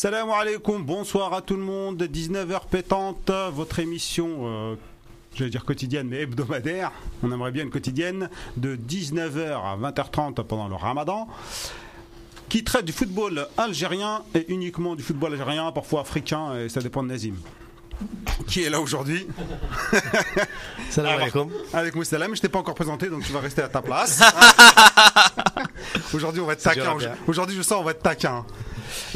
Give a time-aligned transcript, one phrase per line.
[0.00, 4.74] Salam alaikum, bonsoir à tout le monde, 19h pétante, votre émission, euh,
[5.34, 6.92] j'allais dire quotidienne mais hebdomadaire,
[7.24, 11.26] on aimerait bien une quotidienne, de 19h à 20h30 pendant le ramadan,
[12.48, 17.02] qui traite du football algérien et uniquement du football algérien, parfois africain, et ça dépend
[17.02, 17.34] de Nazim.
[18.46, 19.26] Qui est là aujourd'hui?
[20.90, 21.50] Salam alaikum.
[21.72, 24.22] Alaikum salam, je t'ai pas encore présenté donc tu vas rester à ta place.
[26.14, 26.96] aujourd'hui on va être taquin.
[27.26, 28.44] Aujourd'hui je sens on va être taquin.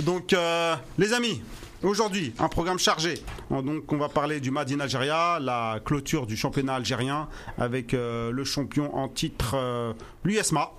[0.02, 1.42] Donc euh, les amis,
[1.82, 3.14] aujourd'hui un programme chargé.
[3.50, 8.30] Donc on va parler du Made in Algeria, la clôture du championnat algérien avec euh,
[8.30, 9.92] le champion en titre euh,
[10.24, 10.72] l'USMA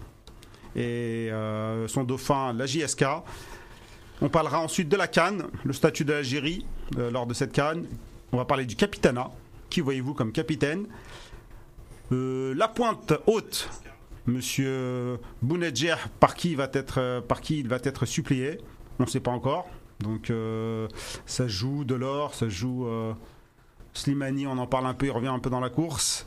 [0.75, 1.29] et
[1.87, 3.05] son dauphin la JSK.
[4.21, 6.65] On parlera ensuite de la Cannes, le statut de l'Algérie
[6.97, 7.85] lors de cette Cannes.
[8.31, 9.29] On va parler du capitanat.
[9.69, 10.87] Qui voyez-vous comme capitaine?
[12.09, 13.69] La pointe haute,
[14.25, 18.59] Monsieur Bounedjer, par qui il va être, par qui il va être supplié?
[19.03, 19.67] On ne sait pas encore.
[19.99, 20.87] Donc euh,
[21.25, 23.11] ça joue de l'or, ça joue euh,
[23.93, 26.25] Slimani, on en parle un peu, il revient un peu dans la course.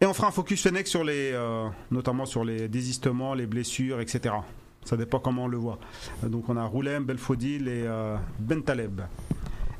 [0.00, 4.00] Et on fera un focus Fennec sur les, euh, notamment sur les désistements, les blessures,
[4.00, 4.36] etc.
[4.84, 5.80] Ça dépend comment on le voit.
[6.22, 7.88] Donc on a Roulem, Belfodil et
[8.38, 9.00] Bentaleb.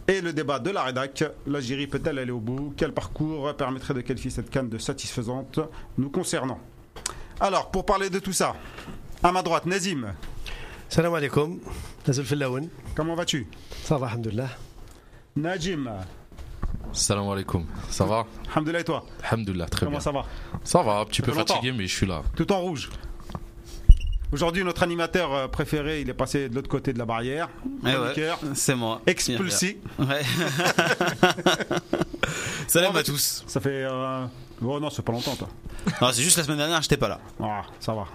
[0.09, 2.75] Et le débat de la rédac, l'Algérie peut-elle aller au bout?
[2.77, 5.61] Quel parcours permettrait de qualifier cette canne de satisfaisante
[5.97, 6.59] nous concernant?
[7.39, 8.57] Alors, pour parler de tout ça,
[9.23, 10.13] à ma droite, Nazim,
[10.89, 11.59] Salam alaikum.
[12.95, 13.47] Comment vas-tu?
[13.85, 14.49] Ça va, alhamdoulilah.
[15.37, 15.91] Najim,
[16.93, 17.67] Salam alaikum.
[17.91, 18.27] Ça va?
[18.53, 19.05] Alhamdoulilah et toi?
[19.25, 20.01] Alhamdulillah, très Comment bien.
[20.01, 20.25] ça va?
[20.65, 22.23] Ça va, un petit peu fatigué, mais je suis là.
[22.35, 22.89] Tout en rouge.
[24.33, 27.49] Aujourd'hui, notre animateur euh, préféré, il est passé de l'autre côté de la barrière.
[27.85, 28.15] Eh ouais,
[28.55, 29.01] c'est moi.
[29.07, 29.81] Expulsé.
[29.99, 30.23] Ouais.
[32.67, 33.45] Salam Comment à tous.
[33.47, 33.85] Ça fait.
[33.85, 34.27] euh,
[34.65, 35.49] Oh non, c'est pas longtemps, toi.
[36.01, 37.21] Non, c'est juste la semaine dernière, j'étais pas là.
[37.41, 38.07] Ah, ça va.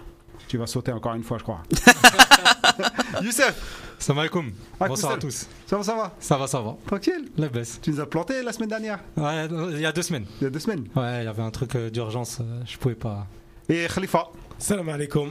[0.51, 1.61] Tu vas sauter encore une fois, je crois.
[3.21, 4.51] Youssef, Salam alaikum.
[4.81, 5.47] Ah, Bonsoir à tous.
[5.65, 6.13] ça va, ça va?
[6.19, 6.75] Ça va, ça va.
[6.85, 7.79] Tranquille La baisse.
[7.81, 8.99] Tu nous as planté la semaine dernière?
[9.15, 10.25] Ouais, il y a deux semaines.
[10.41, 10.89] Il y a deux semaines.
[10.93, 13.27] Ouais, il y avait un truc euh, d'urgence, euh, je pouvais pas.
[13.69, 14.27] Et Khalifa,
[14.57, 15.29] Salam alaikum.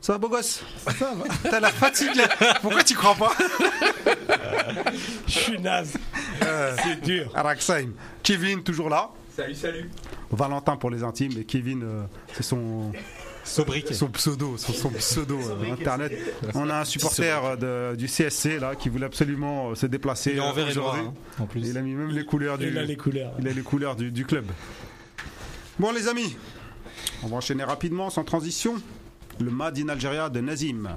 [0.00, 0.62] ça va beau gosse?
[0.86, 1.24] Ça va.
[1.50, 2.28] T'as la fatigue là.
[2.62, 3.32] Pourquoi tu crois pas?
[5.26, 5.94] Je suis naze.
[6.84, 7.28] C'est dur.
[7.34, 7.88] Araksaim.
[8.22, 9.10] Kevin, toujours là.
[9.34, 9.90] Salut, salut.
[10.30, 11.32] Valentin pour les intimes.
[11.38, 12.92] Et Kevin, euh, c'est son,
[13.44, 13.94] Sobriquet.
[13.94, 16.12] son pseudo, son, son pseudo euh, internet.
[16.54, 20.30] On a un supporter euh, de- du CSC là qui voulait absolument euh, se déplacer
[20.32, 21.08] Il est en vert et noir, aujourd'hui.
[21.38, 21.60] hein, en plus.
[21.68, 22.68] Il a mis même les couleurs du.
[22.68, 23.32] Il a les couleurs.
[23.38, 24.46] Il a les couleurs du, du club.
[25.78, 26.36] Bon les amis,
[27.22, 28.76] on va enchaîner rapidement, sans transition.
[29.40, 30.88] Le Made in Algeria de Nazim.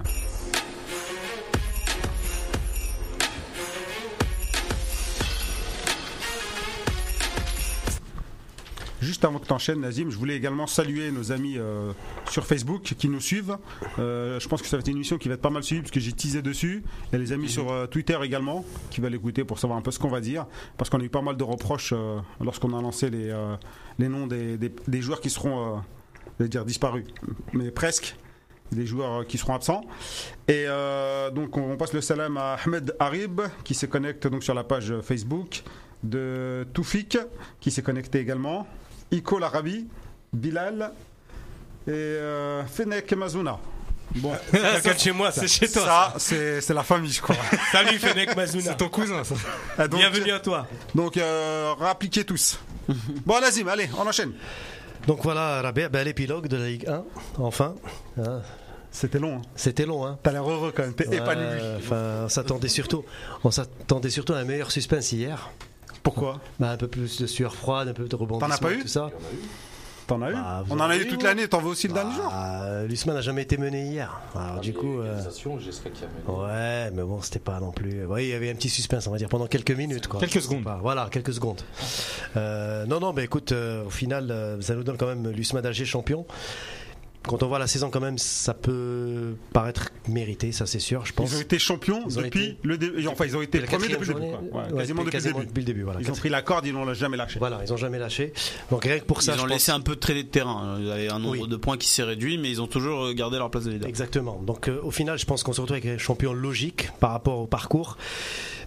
[9.08, 11.94] Juste avant que tu enchaînes, Nazim, je voulais également saluer nos amis euh,
[12.30, 13.58] sur Facebook qui nous suivent.
[14.00, 15.82] Euh, je pense que ça va être une émission qui va être pas mal suivie
[15.82, 16.84] parce que j'ai teasé dessus.
[17.14, 20.00] A les amis sur euh, Twitter également qui veulent l'écouter pour savoir un peu ce
[20.00, 20.46] qu'on va dire.
[20.76, 21.94] Parce qu'on a eu pas mal de reproches
[22.42, 23.34] lorsqu'on a lancé les,
[23.98, 25.82] les noms des, des- joueurs qui seront,
[26.38, 27.06] je vais dire disparus,
[27.54, 28.18] mais presque.
[28.74, 29.86] Des joueurs qui seront absents.
[30.50, 30.66] Et
[31.34, 34.66] donc on on passe le salam à Ahmed Harib qui se connecte donc sur la
[34.66, 35.64] page Facebook
[36.04, 37.18] de Toufik
[37.62, 38.68] qui s'est connecté également.
[39.12, 39.88] Iko Larabi,
[40.34, 40.92] Bilal
[41.88, 43.58] et euh, Fennec Mazouna.
[44.16, 44.34] Bon,
[44.82, 45.42] C'est chez moi, ça.
[45.42, 45.84] C'est chez toi.
[45.84, 47.36] ça c'est c'est la famille je crois.
[47.72, 48.64] Salut Fennec Mazouna.
[48.64, 49.36] C'est ton cousin, ça.
[49.78, 50.68] Ah, donc, Bienvenue à toi.
[50.96, 52.60] Donc euh, rappliquez tous.
[53.26, 54.34] Bon Nazim, allez, on enchaîne.
[55.08, 57.04] Donc voilà, Rabia, ben, l'épilogue de la Ligue 1,
[57.40, 57.76] enfin.
[58.18, 58.42] Hein,
[58.92, 59.38] C'était long.
[59.38, 59.42] Hein.
[59.56, 60.18] C'était long, hein.
[60.22, 61.46] T'as l'air heureux quand même, t'es épanoui.
[61.46, 63.06] Ouais, Enfin, on s'attendait surtout,
[63.44, 65.50] on s'attendait surtout à un meilleur suspense hier.
[66.04, 68.48] Pourquoi Bah, un peu plus de sueur froide, un peu de rebondissement.
[68.50, 69.10] T'en as pas eu tout ça.
[70.08, 71.88] T'en as eu Bah, On en en a eu eu, toute l'année, t'en veux aussi
[71.90, 74.22] le dernier jour Bah, L'USMA n'a jamais été mené hier.
[74.36, 75.00] Alors, du coup.
[75.02, 75.20] euh.
[76.28, 78.06] Ouais, mais bon, c'était pas non plus.
[78.06, 80.08] Oui, il y avait un petit suspense, on va dire, pendant quelques minutes.
[80.08, 80.22] Quoi.
[80.22, 80.64] Quelques secondes.
[80.64, 81.62] Bah, voilà, quelques secondes.
[82.38, 85.62] Euh, non, non, mais écoute, euh, au final, euh, ça nous donne quand même l'USMA
[85.62, 86.26] d'Alger champion.
[87.28, 91.14] Quand on voit la saison, quand même, ça peut paraître mérité, ça c'est sûr, je
[91.14, 91.32] pense.
[91.32, 93.08] Ils ont été champions Ils ont depuis été- le début.
[93.08, 94.06] Enfin, ils ont été premiers depuis le début.
[94.06, 94.62] journée, quoi.
[94.62, 95.46] Ouais, ouais, quasiment depuis le début.
[95.46, 95.84] depuis le début.
[95.84, 97.40] Voilà, Ils ont pris la corde, ils l'ont jamais lâché.
[97.40, 98.34] Voilà, ils ont jamais lâché.
[98.72, 100.30] Donc rien que pour ça, Ils je ont pense- laissé un peu de traîner de
[100.30, 100.78] terrain.
[100.80, 101.48] Il y avait un nombre Oui.
[101.48, 103.88] de points qui s'est réduit, mais ils ont toujours euh, gardé leur place de leader.
[103.90, 104.42] Exactement.
[104.46, 107.40] Donc euh, au final, je pense qu'on se retrouve avec un champion logique par rapport
[107.40, 107.98] au parcours.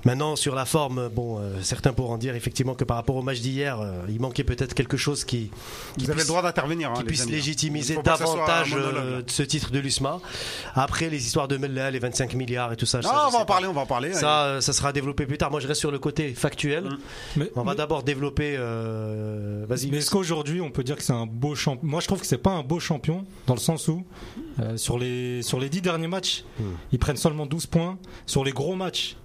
[0.07, 3.41] Maintenant, sur la forme, bon, euh, certains pourront dire effectivement que par rapport au match
[3.41, 5.51] d'hier, euh, il manquait peut-être quelque chose qui,
[5.99, 6.91] qui Vous avez puisse- le droit d'intervenir.
[6.91, 7.33] hein, qui puisse amis.
[7.33, 8.03] légitimiser Il
[8.51, 10.21] ça davantage euh, de ce titre de l'USMA.
[10.75, 13.03] Après, les histoires de Mella, les 25 milliards et tout ça.
[13.03, 13.45] ça, Ah, je on va en pas.
[13.47, 14.13] parler, on va en parler.
[14.15, 15.51] Ça, euh, ça sera développé plus tard.
[15.51, 16.85] Moi, je reste sur le côté factuel.
[16.85, 16.99] Mm.
[17.37, 18.57] Mais, On va mais- d'abord développer.
[18.59, 19.91] euh, Vas-y.
[19.91, 22.27] mais est-ce qu'aujourd'hui, on peut dire que c'est un beau champion Moi, je trouve que
[22.27, 24.05] c'est pas un beau champion, dans le sens où
[24.59, 26.45] Euh, sur les sur les 10 derniers matchs,
[26.93, 27.97] ils prennent seulement 12 points.
[28.27, 29.17] Sur les gros matchs,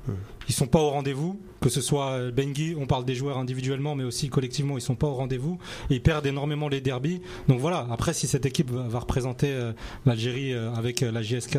[0.49, 1.39] ils sont pas au rendez-vous.
[1.61, 4.93] Que ce soit euh, Bengi, on parle des joueurs individuellement, mais aussi collectivement, ils sont
[4.95, 5.57] pas au rendez-vous.
[5.89, 7.21] Et ils perdent énormément les derbies.
[7.47, 7.87] Donc voilà.
[7.89, 9.71] Après, si cette équipe va, représenter euh,
[10.05, 11.57] l'Algérie euh, avec la JSK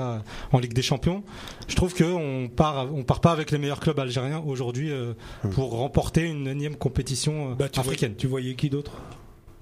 [0.53, 1.25] en Ligue des Champions,
[1.67, 5.15] je trouve que on part on part pas avec les meilleurs clubs algériens aujourd'hui euh,
[5.53, 8.11] pour remporter une énième compétition Bah, tu, africaine.
[8.11, 8.93] voyais, tu voyais qui d'autre?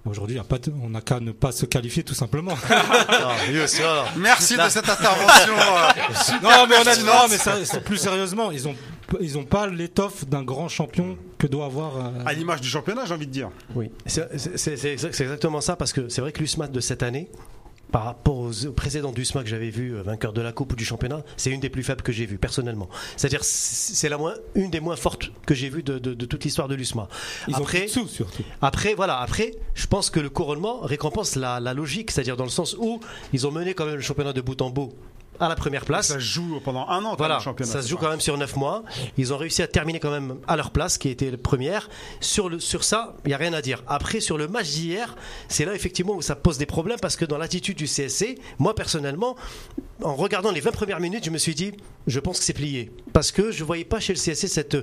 [0.06, 0.38] Aujourd'hui,
[0.82, 2.52] on n'a qu'à ne pas se qualifier tout simplement.
[3.10, 3.30] Non,
[3.82, 4.04] non.
[4.16, 5.54] Merci de cette intervention.
[5.54, 8.74] euh, non, mais on a non, mais ça, plus sérieusement, ils ont
[9.20, 11.96] ils ont pas l'étoffe d'un grand champion que doit avoir.
[11.96, 13.50] euh, À l'image du championnat, j'ai envie de dire.
[13.74, 16.66] Oui, c'est c'est- c'est- c'est exact- c'est exactement ça parce que c'est vrai que l'USMA
[16.68, 17.28] de cette année,
[17.94, 20.76] par rapport aux, aux précédents d'USMA que j'avais vu, euh, vainqueur de la Coupe ou
[20.76, 22.88] du championnat, c'est une des plus faibles que j'ai vues personnellement.
[23.16, 26.42] C'est-à-dire c'est la moins, une des moins fortes que j'ai vues de, de- de toute
[26.42, 27.06] l'histoire de l'USMA.
[27.46, 28.42] Ils Après, ont de sous surtout.
[28.60, 32.50] après, voilà, après, je pense que le couronnement récompense la, la logique, c'est-à-dire dans le
[32.50, 32.98] sens où
[33.32, 34.92] ils ont mené quand même le championnat de bout en bout
[35.40, 36.08] à la première place.
[36.08, 37.70] Ça se joue pendant un an, Voilà, le championnat.
[37.72, 38.84] ça se joue quand même sur 9 mois.
[39.18, 41.88] Ils ont réussi à terminer quand même à leur place, qui était la première.
[42.20, 43.82] Sur, le, sur ça, il n'y a rien à dire.
[43.86, 45.16] Après, sur le match d'hier,
[45.48, 48.74] c'est là effectivement où ça pose des problèmes parce que dans l'attitude du CSC, moi
[48.74, 49.36] personnellement,
[50.02, 51.72] en regardant les 20 premières minutes, je me suis dit,
[52.06, 52.90] je pense que c'est plié.
[53.14, 54.76] Parce que je ne voyais pas chez le CSC cette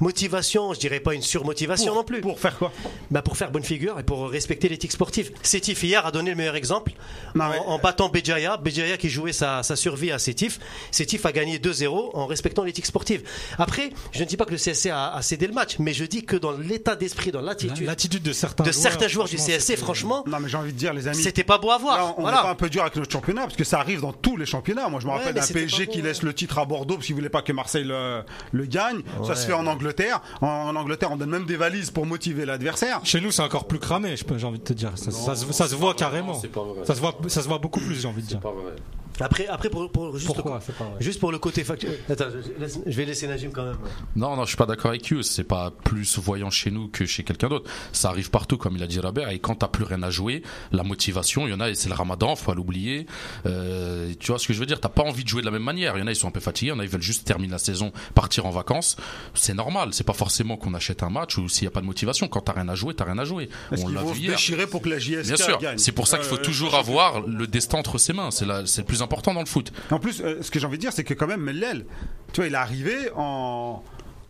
[0.00, 2.20] motivation, je dirais pas une surmotivation non plus.
[2.20, 2.70] Pour faire quoi?
[3.10, 5.32] Bah, pour faire bonne figure et pour respecter l'éthique sportive.
[5.42, 6.92] Sétif hier a donné le meilleur exemple
[7.34, 8.56] Non, en, battant Béjaïa.
[8.58, 10.60] Béjaïa qui jouait sa, sa survie à Sétif.
[10.90, 13.22] Sétif a gagné 2-0 en respectant l'éthique sportive.
[13.58, 16.04] Après, je ne dis pas que le CSC a, a cédé le match, mais je
[16.04, 19.36] dis que dans l'état d'esprit, dans l'attitude L'attitude de certains de joueurs, certains joueurs du
[19.36, 21.22] CSC, franchement, Non, mais j'ai envie de dire, les amis.
[21.22, 21.96] c'était pas beau à voir.
[21.96, 22.36] Là, on voilà.
[22.38, 24.46] n'est pas un peu dur avec notre championnat parce que ça arrive dans tous les
[24.46, 24.88] championnats.
[24.88, 26.94] Moi, je me Ouais, rappelle mais d'un PSG qui beau, laisse le titre à Bordeaux
[26.96, 28.22] parce qu'il voulait pas que Marseille le,
[28.52, 29.00] le gagne.
[29.24, 30.20] Ça se fait en Angleterre.
[30.40, 33.00] En, en Angleterre, on donne même des valises pour motiver l'adversaire.
[33.04, 34.92] Chez nous, c'est encore plus cramé, je peux- j'ai envie de te dire.
[34.96, 36.34] Ça, ça se- ça se voit carrément.
[36.34, 36.84] c'est pas vrai.
[36.84, 38.40] Ça se voit, ça se voit beaucoup plus, j'ai envie de dire.
[38.40, 38.72] Pas vrai.
[39.20, 40.94] Après, après pour, pour- juste, Pourquoi C'est pas vrai.
[41.00, 41.98] juste pour le côté factuel.
[42.08, 43.76] Attends, je, laisse- je vais laisser Najim quand même.
[44.16, 45.22] Non, non, je suis pas d'accord avec eux.
[45.22, 47.70] C'est pas plus voyant chez nous que chez quelqu'un d'autre.
[47.92, 49.28] Ça arrive partout, comme il a dit Robert.
[49.30, 51.88] Et quand t'as plus rien à jouer, la motivation, il y en a, et c'est
[51.88, 53.06] le ramadan, faut pas l'oublier.
[53.46, 54.80] Euh, tu vois ce que je veux dire?
[54.80, 55.96] T'as pas envie de jouer de la même manière.
[55.96, 56.70] Il y en a, ils sont un peu fatigués.
[56.70, 58.96] Il y en a, ils veulent juste terminer la saison, partir en vacances.
[59.34, 59.90] C'est normal.
[59.92, 62.28] C'est pas forcément qu'on achète un match ou s'il y a pas de motivation.
[62.28, 63.48] Quand t'as rien à jouer, t'as rien à jouer.
[63.78, 64.32] On l'a vu hier.
[64.32, 67.20] déchirer pour que la JSK Bien sûr, c'est pour ça qu'il faut Euh, toujours avoir
[67.26, 68.30] le destin entre ses mains.
[68.30, 69.72] C'est le plus important dans le foot.
[69.90, 71.84] En plus, euh, ce que j'ai envie de dire, c'est que quand même, Mellel,
[72.32, 73.82] tu vois, il est arrivé en.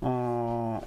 [0.03, 0.83] en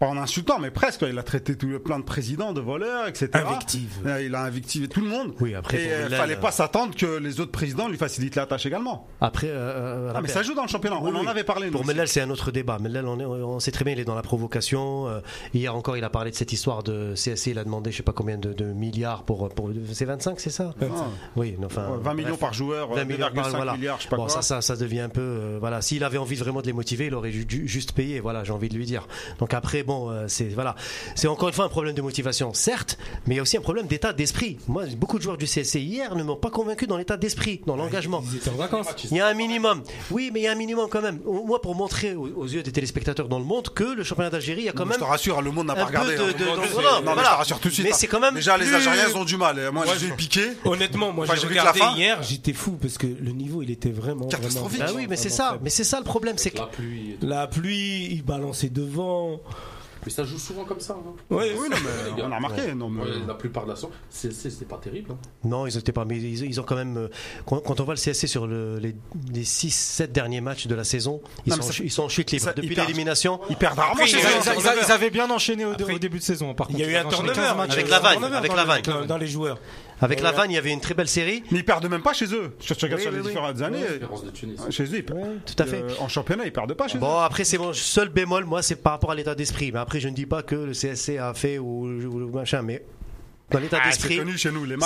[0.00, 1.04] pas en insultant, mais presque.
[1.08, 3.28] Il a traité tout, plein de présidents de voleurs, etc.
[3.34, 3.90] Invective.
[4.06, 5.34] Euh, Il a invectivé tout le monde.
[5.40, 8.34] Oui, après, Et euh, Mellel, fallait euh, pas s'attendre que les autres présidents lui facilitent
[8.36, 9.06] la tâche également.
[9.20, 10.96] Après, euh, Ah, mais ça joue dans le championnat.
[11.02, 11.70] Oui, On en avait parlé.
[11.70, 11.84] Pour.
[11.86, 12.78] Mellel, c'est un autre débat.
[12.80, 15.06] Mellel, on, on sait très bien, il est dans la provocation.
[15.54, 17.48] Hier encore, il a parlé de cette histoire de CSC.
[17.50, 19.48] Il a demandé, je sais pas combien de, de milliards pour.
[19.50, 20.74] pour c'est 25, c'est ça?
[20.80, 20.84] Ah,
[21.36, 21.88] Oui, enfin.
[21.90, 23.72] ouais, 20 millions par joueur, 20 milliards par 2,5 voilà.
[23.74, 24.32] milliards, je sais pas bon, quoi.
[24.32, 25.20] ça, ça, ça devient un peu.
[25.20, 28.20] euh, voilà, s'il avait envie vraiment de les motiver, il aurait ju- ju- juste payé.
[28.20, 29.06] Voilà, j'ai envie de lui dire.
[29.38, 30.74] Donc après, bon, euh, c'est voilà,
[31.14, 33.60] c'est encore une fois un problème de motivation, certes, mais il y a aussi un
[33.60, 34.58] problème d'état d'esprit.
[34.68, 37.76] Moi, beaucoup de joueurs du CSC hier ne m'ont pas convaincu dans l'état d'esprit, dans
[37.76, 38.22] l'engagement.
[38.30, 38.86] Ils étaient en vacances.
[39.10, 39.82] Il y a un minimum.
[40.10, 41.20] Oui, mais il y a un minimum quand même.
[41.24, 44.62] Moi, pour montrer aux, aux yeux des téléspectateurs dans le monde que le championnat d'Algérie,
[44.62, 46.16] il y a quand Je même te rassure, le monde n'a un pas peu regardé.
[46.16, 46.32] de- hein.
[46.38, 47.22] de- voilà, non, mais voilà.
[47.22, 47.86] je te rassure tout de suite.
[47.86, 47.96] Mais hein.
[47.98, 49.56] c'est quand même Déjà, les Algériens, ont du mal.
[49.72, 50.42] Moi, Moi, j'ai je- piqué.
[50.64, 51.94] Honnêtement, moi Enfin, j'ai regardé fin.
[51.96, 54.78] hier, j'étais fou parce que le niveau il était vraiment Catastrophique.
[54.80, 55.58] vraiment, Bah oui, mais c'est ça.
[55.62, 57.16] Mais c'est ça le problème, c'est que La pluie.
[57.22, 59.40] La pluie, il balançait devant.
[60.04, 60.94] Mais ça joue souvent comme ça.
[60.94, 61.12] hein.
[61.28, 61.76] Ouais, Oui, non,
[62.16, 62.74] mais on a remarqué.
[62.74, 65.12] Non, mais- Ouais, la plupart de la saison, c'est c'est- c'est pas terrible.
[65.12, 65.18] hein.
[65.44, 66.04] Non, ils étaient pas.
[66.06, 66.96] Mais ils, ils ont quand même.
[66.96, 67.08] euh,
[67.46, 68.94] Quand, quand on voit le CSC sur le- les,
[69.32, 72.30] les 6-7 derniers matchs de la saison, ils, Non, sont, en ils sont en chute
[72.30, 72.44] libre.
[72.44, 74.18] ça- Depuis l'élimination, Ils perdent rarement ils, eux.
[74.18, 76.54] ils- ils- ils avaient bien enchaîné au, Après, au début de saison.
[76.54, 77.72] Par Il y a eu un turnover 15 matchs.
[77.72, 78.82] Avec euh, Lavagne, turnover avec Lavagne.
[79.02, 79.58] les- dans les joueurs.
[80.00, 81.42] Avec Ouais, Lavagne, il y avait une très belle série.
[81.50, 82.52] Mais ils perdent même pas chez eux.
[82.60, 83.78] Regardes Oui, sur les différentes années,
[84.70, 85.20] chez eux, ils perdent.
[85.44, 85.82] Tout à fait.
[85.82, 87.00] Euh, en championnat, ils perdent pas chez eux.
[87.00, 89.72] Bon, après, c'est mon seul bémol, moi, c'est par rapport à l'état d'esprit.
[89.72, 92.62] Mais après, je ne dis pas que le CSC a fait ou, ou le machin,
[92.62, 92.82] mais
[93.50, 94.20] dans l'état Ah, c'est d'esprit,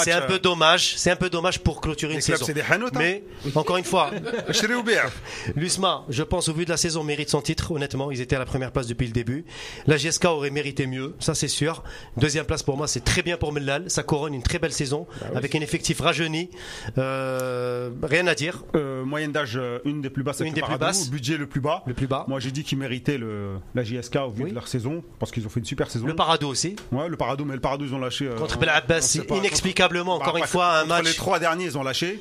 [0.03, 0.95] c'est un peu euh, dommage.
[0.97, 2.47] C'est un peu dommage pour clôturer une saison.
[2.47, 2.79] des hein.
[2.95, 4.11] Mais, encore une fois,
[5.57, 8.11] l'USMA, je pense, au vu de la saison, mérite son titre, honnêtement.
[8.11, 9.45] Ils étaient à la première place depuis le début.
[9.87, 11.83] La GSK aurait mérité mieux, ça c'est sûr.
[12.17, 13.91] Deuxième place pour moi, c'est très bien pour Mellal.
[13.91, 16.51] Ça couronne une très belle saison, avec un effectif rajeuni.
[16.99, 18.65] Euh, rien à dire.
[18.75, 20.41] Euh, moyenne d'âge, euh, une des plus basses.
[20.41, 21.11] Une des plus basses.
[21.11, 21.83] Budget le plus bas.
[21.87, 22.25] Le plus bas.
[22.29, 24.51] Moi, j'ai dit qu'ils méritaient le, la JSK au vu Oui.
[24.51, 26.07] de leur saison, parce qu'ils ont fait une super saison.
[26.07, 26.77] Le Parado aussi.
[26.93, 28.27] Ouais, le Parado, mais le Parado, ils ont lâché.
[28.27, 29.37] euh, Contre contre Bel Abbas, on sait pas.
[29.37, 32.21] inexplicablement, encore une fois, un match, Les trois derniers, ils ont lâché.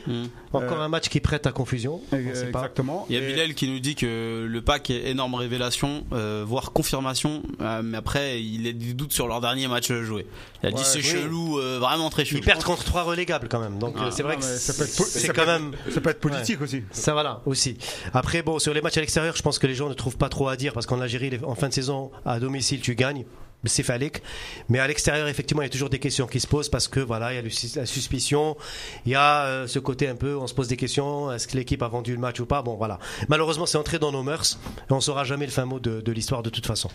[0.51, 2.01] encore un match qui prête à confusion.
[2.11, 3.05] Exactement.
[3.09, 6.71] Il y a Bilal qui nous dit que le pack est énorme révélation, euh, voire
[6.71, 10.25] confirmation, euh, mais après il a des doutes sur leur dernier match joué.
[10.63, 12.39] Il a dit c'est chelou, euh, vraiment très chelou.
[12.39, 13.79] Ils perdent contre trois relégables quand même.
[13.79, 15.71] Donc Ah, euh, c'est vrai que mais ça peut être po- c'est quand même.
[15.93, 16.83] Ça peut être politique aussi.
[16.91, 17.77] Ça voilà aussi.
[18.13, 20.29] Après bon sur les matchs à l'extérieur, je pense que les gens ne trouvent pas
[20.29, 23.25] trop à dire parce qu'en Algérie en fin de saison à domicile tu gagnes.
[23.65, 24.21] C'est phallique,
[24.67, 26.99] mais à l'extérieur effectivement il y a toujours des questions qui se posent parce que
[26.99, 27.41] voilà il y a
[27.79, 28.57] la suspicion,
[29.05, 31.55] il y a euh, ce côté un peu on se pose des questions est-ce que
[31.55, 32.61] l'équipe a vendu le match ou pas?
[32.61, 32.99] Bon voilà.
[33.29, 36.43] Malheureusement c'est entré dans nos mœurs et on saura jamais le fin mot de, l'histoire
[36.43, 36.89] de toute façon.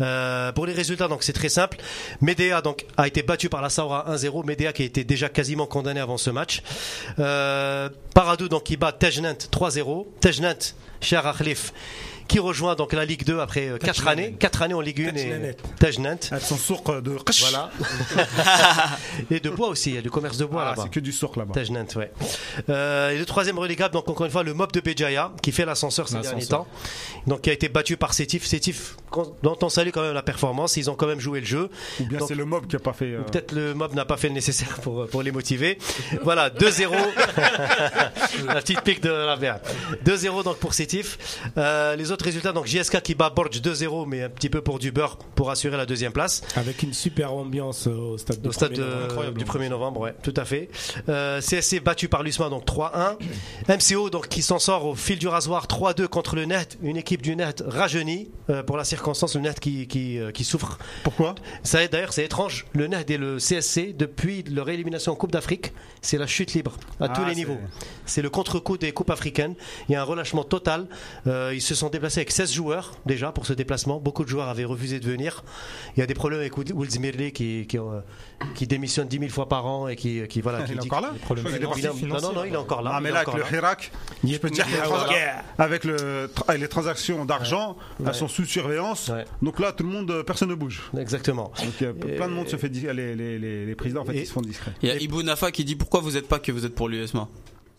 [0.00, 1.78] Euh, pour les résultats donc c'est très simple,
[2.20, 5.98] Medea donc a été battu par la Saoura 1-0, Medea qui été déjà quasiment condamné
[5.98, 6.62] avant ce match.
[7.18, 10.54] Euh, Paradou donc qui bat Tejnant 3-0, Tejnant
[11.00, 11.72] cher Akhlif
[12.32, 15.54] qui rejoint donc la Ligue 2 après 4 années, 4 années en Ligue 1 et
[15.78, 16.16] Tejnant.
[16.16, 16.16] Tejnant.
[16.32, 17.40] Elles sont sourds de Qsh.
[17.42, 17.70] Voilà.
[19.30, 20.82] et de bois aussi, il y a du commerce de bois Ah, là-bas.
[20.84, 21.52] c'est que du sourd là-bas.
[21.52, 22.10] Tajnant, ouais.
[22.70, 25.66] Euh, et le troisième relégable, donc encore une fois, le mob de Béjaïa, qui fait
[25.66, 26.66] l'ascenseur ces derniers temps.
[27.26, 28.46] Donc qui a été battu par Sétif.
[28.46, 28.96] Sétif,
[29.42, 31.68] dont on salue quand même la performance, ils ont quand même joué le jeu.
[32.00, 33.12] Ou bien c'est le mob qui a pas fait.
[33.12, 35.76] euh, Peut-être le mob n'a pas fait le nécessaire pour, pour les motiver.
[36.22, 36.92] Voilà, 2-0.
[38.46, 39.60] la petite pique de la merde.
[40.06, 41.18] 2-0 donc pour Sétif.
[41.58, 44.78] Euh, les autres résultats, donc JSK qui bat Borj 2-0, mais un petit peu pour
[44.78, 46.42] du beurre pour assurer la deuxième place.
[46.56, 49.04] Avec une super ambiance euh, au stade, du Au stade 1er de- novembre.
[49.04, 50.68] incroyable, du en 1er novembre, ouais, tout à fait.
[51.08, 53.16] Euh, CSC battu par l'USMA, donc 3-1.
[53.68, 57.22] MCO, donc, qui s'en sort au fil du rasoir 3-2 contre le Net, une équipe
[57.22, 60.78] du Net rajeunie, euh, pour la circonstance, le Net qui, qui, euh, qui souffre.
[61.04, 61.34] Pourquoi?
[61.62, 65.72] Ça, D'ailleurs, c'est étrange, le Net et le CSC, depuis leur élimination en Coupe d'Afrique,
[66.00, 67.58] c'est la chute libre à Ah, tous les niveaux.
[68.06, 69.54] C'est le contre-coup des Coupes africaines.
[69.88, 70.86] Il y a un relâchement total.
[71.26, 74.00] Euh, ils se sont déplacés avec 16 joueurs déjà pour ce déplacement.
[74.00, 75.44] Beaucoup de joueurs avaient refusé de venir.
[75.96, 76.52] Il y a des problèmes avec
[77.32, 78.00] qui, qui, euh,
[78.54, 80.62] qui démissionne 10 000 fois par an et qui, qui voilà.
[80.62, 81.12] qui Il est encore là
[82.06, 82.92] non, non, non, il est encore là.
[82.94, 83.92] Ah, mais là, avec le Hirak,
[84.24, 84.66] je peux dire
[85.58, 88.06] avec le, les transactions d'argent, Ouais.
[88.08, 89.08] elles sont sous surveillance.
[89.08, 89.24] Ouais.
[89.42, 90.82] Donc là, tout le monde, euh, personne ne bouge.
[90.98, 91.52] Exactement.
[91.64, 94.20] Donc euh, plein de monde se fait les, les, les, les présidents en fait Et-
[94.22, 94.72] ils se font discrets.
[94.82, 96.88] Il y a Ibou Nafa qui dit pourquoi vous êtes pas que vous êtes pour
[96.88, 97.28] l'USMA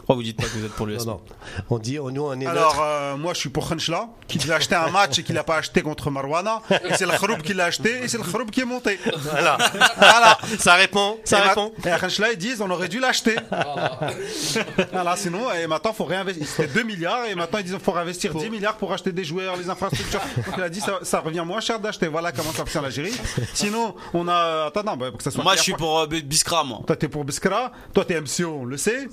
[0.06, 1.22] Pourquoi vous dites pas que vous êtes pour Non, l'USMA non.
[1.70, 4.54] On dit, on, nous, on est Alors euh, moi je suis pour Khenchla qui devait
[4.54, 7.54] acheter un match et qu'il n'a pas acheté contre Marwana et c'est le Khroub qui
[7.54, 9.00] l'a acheté et c'est le Khroub qui est monté.
[9.32, 9.58] Voilà.
[9.98, 10.38] Voilà.
[10.60, 11.18] ça répond.
[11.24, 11.72] Ça et ma- répond.
[11.86, 13.38] Et à Khenchla ils disent on aurait dû l'acheter.
[14.92, 16.46] voilà sinon et maintenant faut réinvestir.
[16.48, 19.56] C'était 2 milliards et maintenant ils disent faut réinvestir 10 milliards pour acheter des joueurs,
[19.56, 20.20] les infrastructures.
[20.36, 22.08] Donc il a dit ça, ça revient moins cher d'acheter.
[22.08, 23.14] Voilà comment ça fonctionne l'Algérie.
[23.54, 26.08] Sinon on a attends non bah, pour que ça soit Moi je suis pour euh,
[26.08, 26.82] Biskra moi.
[26.86, 29.08] Toi t'es pour Biskra, toi t'es MCO, on le sait.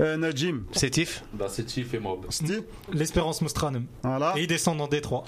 [0.00, 1.22] Euh, Najim, C'est Tif.
[1.34, 2.24] Bah, c'est Tif et Mob.
[2.30, 3.84] Steve, L'Espérance Mostranum.
[4.02, 4.32] voilà.
[4.36, 5.24] Et ils descendent en Détroit.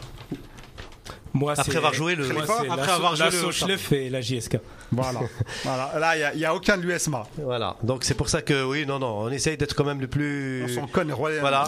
[1.35, 4.21] Moi, Après avoir joué le- moi, après la avoir So- joué la le- et la
[4.21, 4.59] JSK.
[4.91, 5.21] Voilà.
[5.65, 5.93] voilà.
[5.99, 7.27] Là, il n'y a, il y a aucun de l'USMA.
[7.39, 7.77] Voilà.
[7.83, 10.65] Donc c'est pour ça que oui, non, non, on essaye d'être quand même le plus.
[10.65, 11.41] On s'en conne royal.
[11.41, 11.65] Voilà.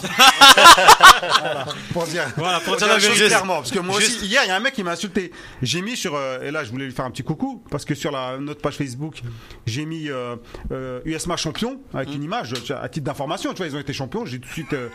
[1.93, 3.25] Pour dire, Voilà, pour pour dire dire la vérité.
[3.27, 3.55] clairement.
[3.55, 5.31] Parce que moi Juste- aussi, hier, il y a un mec qui m'a insulté.
[5.61, 6.13] J'ai mis sur.
[6.15, 7.63] euh, et là, je voulais lui faire un petit coucou.
[7.71, 9.21] Parce que sur la, notre page Facebook,
[9.65, 10.35] j'ai mis euh,
[10.71, 13.51] euh, USMA champion avec une image à titre d'information.
[13.53, 14.25] Tu vois, ils ont été champions.
[14.25, 14.73] J'ai tout de suite.
[14.73, 14.89] euh,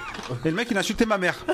[0.45, 1.35] et le mec, il a insulté ma mère.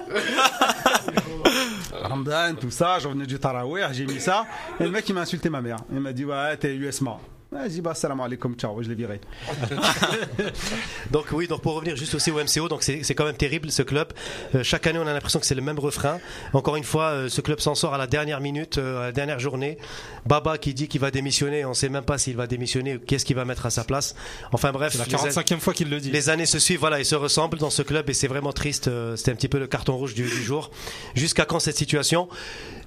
[2.02, 2.98] Ramadan, tout ça.
[3.06, 3.84] J'en venais du Tarawih.
[3.92, 4.46] J'ai mis ça.
[4.80, 5.76] Et le mec, il m'a insulté ma mère.
[5.92, 7.20] Il m'a dit Ouais, t'es USMA.
[7.68, 9.20] Dit bah salam alaikum, ciao, je l'ai viré.
[11.10, 13.70] Donc oui, donc pour revenir juste aussi au MCO, donc c'est c'est quand même terrible
[13.70, 14.12] ce club.
[14.54, 16.18] Euh, chaque année, on a l'impression que c'est le même refrain.
[16.52, 19.12] Encore une fois, euh, ce club s'en sort à la dernière minute, euh, à la
[19.12, 19.78] dernière journée.
[20.26, 23.24] Baba qui dit qu'il va démissionner, on sait même pas s'il va démissionner, ou qu'est-ce
[23.24, 24.14] qu'il va mettre à sa place.
[24.52, 26.10] Enfin bref, C'est la les an- 45e fois qu'il le dit.
[26.10, 28.88] les années se suivent, voilà, ils se ressemblent dans ce club et c'est vraiment triste.
[28.88, 30.70] euh, C'était un petit peu le carton rouge du, du jour.
[31.14, 32.28] Jusqu'à quand cette situation?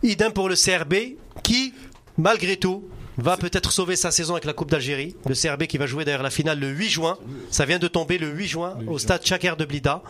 [0.03, 1.73] Idem pour le CRB qui,
[2.17, 2.87] malgré tout,
[3.21, 5.15] va peut-être sauver sa saison avec la Coupe d'Algérie.
[5.27, 7.17] Le CRB qui va jouer d'ailleurs la finale le 8 juin.
[7.51, 10.01] Ça vient de tomber le 8 juin au stade Chaker de Blida.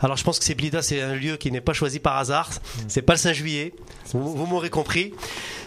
[0.00, 2.50] Alors je pense que c'est Blida, c'est un lieu qui n'est pas choisi par hasard.
[2.88, 3.74] C'est pas le 5 juillet.
[4.12, 5.12] Vous, vous m'aurez compris.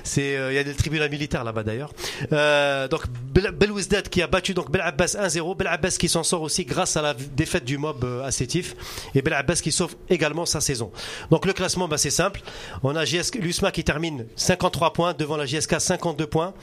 [0.04, 1.94] C'est, euh, il y a des tribunaux militaires là-bas d'ailleurs.
[2.32, 5.56] Euh, donc Bel Belouizdad qui a battu donc Bel Abbas 1-0.
[5.56, 8.76] Bel Abbas qui s'en sort aussi grâce à la défaite du mob euh, à Sétif.
[9.16, 10.92] Et Bel Abbas qui sauve également sa saison.
[11.30, 12.42] Donc le classement, bah, c'est simple.
[12.84, 16.54] On a JSK, l'USMA qui termine 53 points devant la JSK 52 points.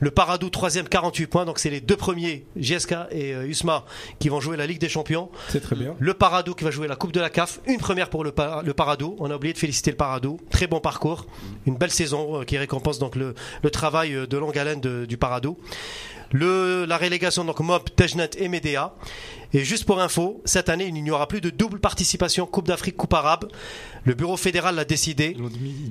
[0.00, 1.44] Le Paradou troisième 48 points.
[1.44, 3.84] Donc c'est les deux premiers JSK et euh, USMA
[4.18, 5.30] qui vont jouer la Ligue des Champions.
[5.48, 5.94] C'est très bien.
[5.98, 7.60] Le Paradou qui va jouer la Coupe de la CAF.
[7.66, 8.32] Une première pour le,
[8.64, 9.16] le Paradou.
[9.18, 10.38] On a oublié de féliciter le Paradou.
[10.50, 11.23] Très bon parcours.
[11.66, 13.34] Une belle saison euh, qui récompense donc le,
[13.70, 15.58] travail euh, de longue haleine du Paradou.
[16.34, 18.92] Le, la relégation, donc Mob, Tejnet et Médéa.
[19.56, 22.96] Et juste pour info, cette année, il n'y aura plus de double participation Coupe d'Afrique,
[22.96, 23.48] Coupe arabe.
[24.02, 25.36] Le bureau fédéral l'a décidé.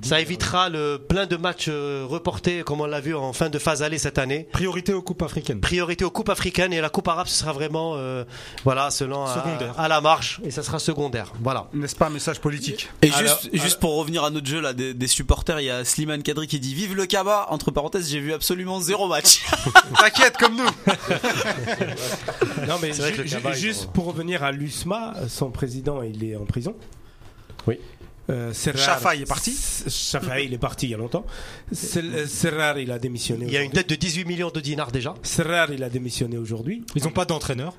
[0.04, 3.58] Ça évitera le plein de matchs euh, reportés, comme on l'a vu en fin de
[3.58, 4.50] phase aller cette année.
[4.52, 5.62] Priorité aux coupes africaines.
[5.62, 8.26] Priorité aux coupes africaines et la coupe arabe, ce sera vraiment, euh,
[8.66, 9.80] voilà, selon à, Secondaire.
[9.80, 11.32] à la marche et ça sera secondaire.
[11.42, 11.70] Voilà.
[11.74, 14.74] N'est-ce pas un message politique Et Alors, juste, juste pour revenir à notre jeu là,
[14.74, 17.48] des, des supporters, il y a Slimane Kadri qui dit Vive le Kaba.
[17.50, 19.42] Entre parenthèses, j'ai vu absolument zéro match.
[19.98, 20.64] T'inquiète, comme nous
[22.68, 26.76] Non, mais ju- ju- juste pour revenir à l'USMA, son président, il est en prison.
[27.68, 27.80] Oui.
[28.30, 29.54] Euh, Serrar- est parti
[29.90, 31.26] Chafa, il est parti il y a longtemps.
[31.98, 33.46] Euh, Serrar, il a démissionné.
[33.48, 35.14] Il y a une dette de 18 millions de dinars déjà.
[35.24, 36.86] Serrar, il a démissionné aujourd'hui.
[36.96, 37.74] Ils n'ont pas d'entraîneur.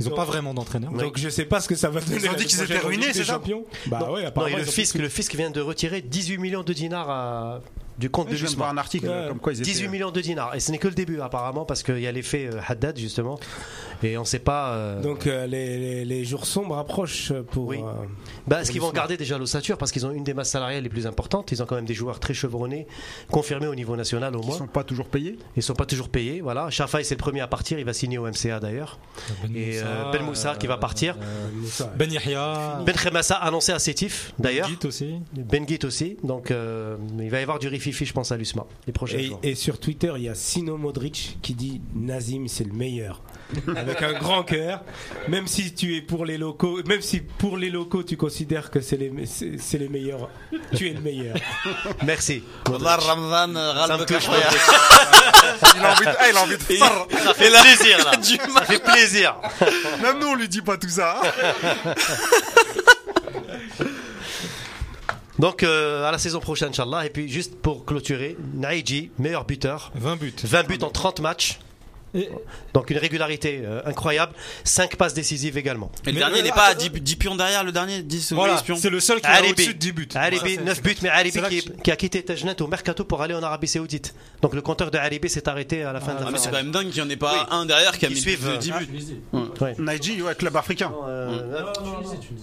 [0.00, 0.90] Ils n'ont pas vraiment d'entraîneur.
[0.92, 2.16] Donc je sais pas ce que ça va donner.
[2.22, 3.66] Ils ont dit qu'ils étaient ruinés, c'est ça Champions.
[3.86, 6.62] Bah Non, ouais, non, apparemment, et le fisc, le fisc vient de retirer 18 millions
[6.62, 7.60] de dinars à-
[8.02, 8.68] du compte de l'USMA.
[8.68, 9.26] un article Ouais.
[9.28, 9.70] comme quoi ils étaient.
[9.70, 10.54] 18 millions de dinars.
[10.56, 13.38] Et ce n'est que le début apparemment parce qu'il y a l'effet euh, Haddad justement.
[14.02, 14.70] Et on ne sait pas.
[14.72, 17.68] euh, Donc euh, les, les- les jours sombres approchent pour.
[17.68, 17.78] Oui.
[17.78, 17.92] euh,
[18.48, 20.88] bah, est-ce qu'ils vont garder déjà l'ossature parce qu'ils ont une des masses salariales les
[20.88, 21.52] plus importantes.
[21.52, 22.88] Ils ont quand même des joueurs très chevronnés,
[23.30, 24.56] confirmés au niveau national au Ils moins.
[24.58, 26.40] sont pas toujours payés Ils sont pas toujours payés.
[26.40, 26.68] Voilà.
[26.70, 27.78] Shafai c'est le premier à partir.
[27.78, 28.98] Il va signer au MCA d'ailleurs.
[29.44, 31.14] Ben Et Moussa, euh, Ben Moussa qui va partir.
[31.22, 31.92] euh, Moussa.
[31.96, 32.80] Ben Yahya.
[32.84, 34.68] Ben Khemassa annoncé à Sétif d'ailleurs.
[34.68, 35.14] Git aussi.
[35.32, 36.16] Ben Git aussi.
[36.24, 39.40] Donc euh, il va y avoir du je pense à l'USMA les prochains Et, jours.
[39.42, 43.20] et sur Twitter, il y a Sino Modric qui dit Nazim, c'est le meilleur.
[43.76, 44.82] Avec un grand cœur.
[45.28, 48.80] Même si tu es pour les locaux, même si pour les locaux tu considères que
[48.80, 50.30] c'est les, c'est c'est les meilleurs,
[50.74, 51.36] tu es le meilleur.
[52.04, 52.42] Merci.
[52.70, 54.20] Wallah, Ramzan, euh, Khouya.
[55.76, 57.06] Il a envie de, ah, il a envie de faire.
[57.24, 58.12] Ça fait plaisir là.
[58.54, 59.36] Ça fait plaisir.
[60.02, 61.20] Même nous, on lui dit pas tout ça.
[65.38, 67.06] Donc euh, à la saison prochaine, Inch'Allah.
[67.06, 69.90] Et puis juste pour clôturer, Naïji, meilleur buteur.
[69.94, 70.34] 20 buts.
[70.42, 71.58] 20 buts en 30 matchs.
[72.14, 72.28] Et-
[72.74, 74.32] Donc une régularité euh, incroyable.
[74.64, 75.90] 5 passes décisives également.
[76.04, 78.02] Et le Mais, dernier euh, n'est pas à attends, 10, 10 pions derrière, le dernier
[78.02, 79.52] 10 Voilà, c'est le seul qui Alibi.
[79.52, 80.08] au-dessus de 10 buts.
[80.14, 83.22] Alibi, Voilà, 9 buts, mais Alibi qui, que qui a quitté Tajnet au mercato pour
[83.22, 84.14] aller en Arabie Saoudite.
[84.42, 86.50] Donc le compteur de Alibi s'est arrêté à la fin de Ah, la mais c'est
[86.50, 87.46] quand même dingue qu'il n'y en ait pas Oui.
[87.50, 88.88] un derrière qui a Qui mis suivent, de euh, 10 buts.
[89.60, 89.74] Ouais.
[89.78, 90.92] Naiji, ouais, club africain.
[91.08, 91.62] Euh,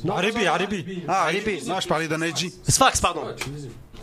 [0.04, 1.04] Non, Alibi, Alibi.
[1.08, 1.62] Ah, Alibi.
[1.68, 2.54] Non, je parlais d'un Naiji.
[2.68, 3.22] Sfax, pardon.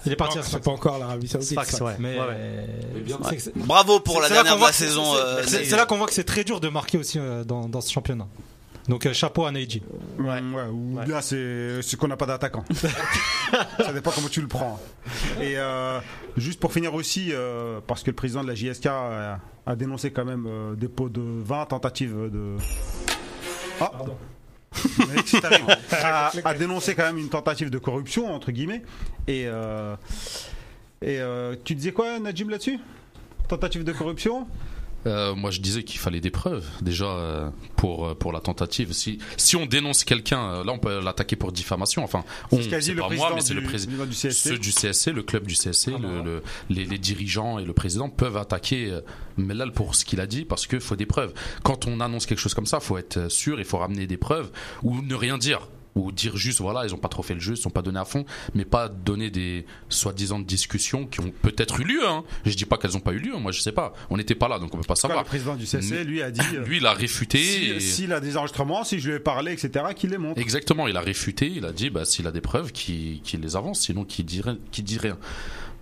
[0.04, 1.50] Il est parti à C'est pas encore l'Arabie Saoudite.
[1.50, 1.84] Sfax, ça.
[1.84, 1.96] ouais.
[1.98, 5.14] Mais Ouais, c'est- Bravo pour la là dernière de la saison.
[5.14, 7.68] c'est- euh, C'est là qu'on voit que c'est très dur de marquer aussi euh, dans,
[7.68, 8.26] dans ce championnat.
[8.88, 9.82] Donc euh, chapeau à Neji.
[10.18, 10.26] Ouais.
[10.26, 11.04] Ouais, ou Ouais.
[11.04, 12.64] bien c'est qu'on n'a pas d'attaquant.
[13.80, 14.78] ça dépend comment tu le prends.
[15.40, 15.98] Et euh,
[16.36, 19.34] juste pour finir aussi, euh, parce que le président de la JSK euh,
[19.66, 22.56] a dénoncé quand même euh, dépôt de 20 tentatives de.
[23.80, 23.90] Ah.
[24.06, 24.12] Mais
[25.92, 28.82] a, a dénoncé quand même une tentative de corruption entre guillemets.
[29.26, 29.96] Et euh,
[31.02, 32.78] et euh, tu disais quoi, Najim, là-dessus?
[33.48, 34.46] Tentative de corruption?
[35.06, 38.92] Euh, moi, je disais qu'il fallait des preuves déjà euh, pour euh, pour la tentative.
[38.92, 42.02] Si si on dénonce quelqu'un, euh, là, on peut l'attaquer pour diffamation.
[42.04, 44.04] Enfin, on, C'est ce le pas moi, mais c'est le président.
[44.04, 44.48] du CSC.
[44.50, 47.64] Ceux du CSC, le club du CSC, Ah bah le- le- les, les dirigeants et
[47.64, 48.98] le président peuvent attaquer
[49.36, 51.32] Mellal pour ce qu'il a dit parce qu'il faut des preuves.
[51.62, 54.50] Quand on annonce quelque chose comme ça, faut être sûr, il faut ramener des preuves
[54.82, 55.68] ou ne rien dire.
[55.96, 57.98] Ou dire juste, voilà, ils ont pas trop fait le jeu, ils sont pas donnés
[57.98, 62.06] à fond, mais pas donner des soi-disant discussions qui ont peut-être eu lieu.
[62.06, 62.22] Hein.
[62.44, 63.94] Je dis pas qu'elles ont pas eu lieu, moi je sais pas.
[64.10, 65.20] On n'était pas là, donc on peut pas savoir.
[65.20, 66.40] le président du CSC, lui, a dit.
[66.54, 67.38] euh, Lui, il a réfuté.
[67.38, 70.38] Si- et- S'il a des enregistrements, si je lui ai parlé, etc., qu'il les montre.
[70.40, 73.80] Exactement, il a réfuté, il a dit bah, s'il a des preuves, qu'il les avance,
[73.80, 75.16] sinon qu'il qu'il dit rien.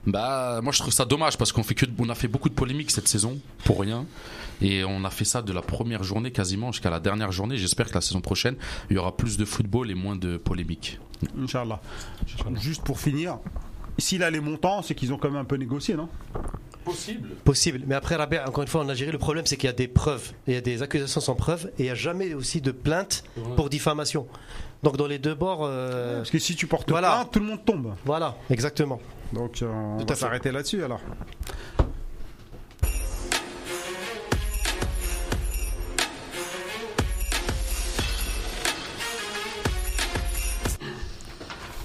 [0.07, 2.55] Bah, moi je trouve ça dommage parce qu'on fait que, on a fait beaucoup de
[2.55, 4.05] polémiques cette saison pour rien.
[4.62, 7.57] Et on a fait ça de la première journée quasiment jusqu'à la dernière journée.
[7.57, 8.57] J'espère que la saison prochaine,
[8.90, 10.99] il y aura plus de football et moins de polémiques.
[11.40, 11.81] Inch'Allah.
[12.61, 13.38] Juste pour finir,
[13.99, 16.09] s'il a les montants, c'est qu'ils ont quand même un peu négocié, non?
[17.45, 17.85] Possible.
[17.87, 19.88] Mais après, Rabia, encore une fois, en Algérie, le problème, c'est qu'il y a des
[19.88, 20.33] preuves.
[20.47, 21.71] Il y a des accusations sans preuves.
[21.79, 23.25] Et il n'y a jamais aussi de plainte
[23.57, 24.27] pour diffamation.
[24.83, 25.61] Donc, dans les deux bords.
[25.62, 27.11] euh, Parce que si tu portes Voilà.
[27.12, 27.95] plainte, tout le monde tombe.
[28.05, 29.01] Voilà, exactement.
[29.33, 31.01] Donc euh, on Tout va s'arrêter là-dessus alors.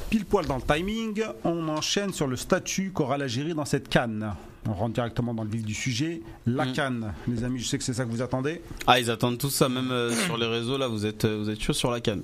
[0.09, 4.33] Pile poil dans le timing, on enchaîne sur le statut qu'aura l'Algérie dans cette canne.
[4.67, 6.21] On rentre directement dans le vif du sujet.
[6.47, 6.73] La Mm.
[6.73, 8.61] canne, les amis, je sais que c'est ça que vous attendez.
[8.87, 11.49] Ah, ils attendent tout ça, même euh, sur les réseaux, là, vous êtes, euh, vous
[11.49, 12.23] êtes chaud sur la canne.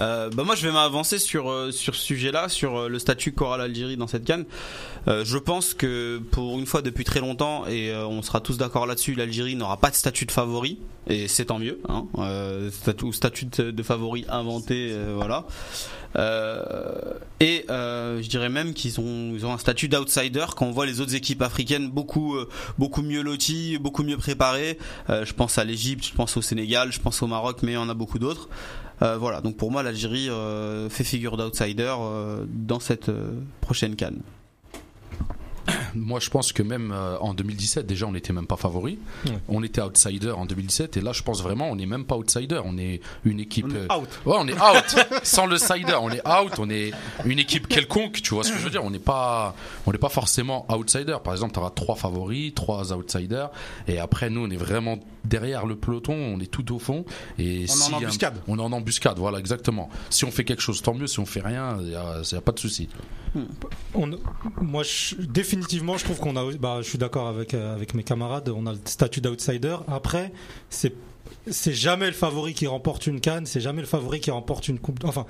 [0.00, 3.32] Euh, bah moi, je vais m'avancer sur, euh, sur ce sujet-là, sur euh, le statut
[3.32, 4.44] qu'aura l'Algérie dans cette canne.
[5.06, 9.14] Je pense que pour une fois depuis très longtemps, et on sera tous d'accord là-dessus,
[9.14, 11.78] l'Algérie n'aura pas de statut de favori, et c'est tant mieux.
[11.90, 12.06] Hein,
[13.12, 15.44] statut, de, favori inventé, voilà.
[17.38, 21.02] Et je dirais même qu'ils ont, ils ont un statut d'outsider quand on voit les
[21.02, 22.38] autres équipes africaines beaucoup
[22.78, 24.78] beaucoup mieux loties, beaucoup mieux préparées.
[25.10, 27.76] Je pense à l'Égypte, je pense au Sénégal, je pense au Maroc, mais il y
[27.76, 28.48] en a beaucoup d'autres.
[29.02, 33.10] Euh, voilà, donc pour moi l'Algérie euh, fait figure d'outsider euh, dans cette
[33.60, 34.20] prochaine canne.
[35.94, 38.98] Moi, je pense que même euh, en 2017, déjà, on n'était même pas favori.
[39.26, 39.32] Ouais.
[39.48, 42.60] On était outsider en 2017, et là, je pense vraiment, on n'est même pas outsider.
[42.64, 43.66] On est une équipe.
[43.68, 44.08] On est euh, out.
[44.26, 45.06] Ouais, on est out.
[45.22, 46.52] Sans le cider, on est out.
[46.58, 46.92] On est
[47.24, 48.20] une équipe quelconque.
[48.22, 49.54] Tu vois ce que je veux dire On n'est pas,
[49.86, 51.16] on n'est pas forcément outsider.
[51.22, 53.50] Par exemple, tu auras trois favoris, trois outsiders,
[53.88, 56.14] et après, nous, on est vraiment derrière le peloton.
[56.14, 57.04] On est tout au fond.
[57.38, 58.34] Et On est en un- embuscade.
[58.48, 59.18] On est en embuscade.
[59.18, 59.88] Voilà, exactement.
[60.10, 61.06] Si on fait quelque chose, tant mieux.
[61.06, 62.88] Si on fait rien, il y a, pas de souci.
[63.94, 64.10] On-
[64.60, 66.52] moi, je- définitivement, je trouve qu'on a.
[66.58, 68.48] Bah, je suis d'accord avec euh, avec mes camarades.
[68.48, 69.76] On a le statut d'outsider.
[69.88, 70.32] Après,
[70.70, 70.94] c'est
[71.50, 74.78] c'est jamais le favori qui remporte une canne, c'est jamais le favori qui remporte une
[74.78, 75.04] coupe.
[75.04, 75.26] Enfin,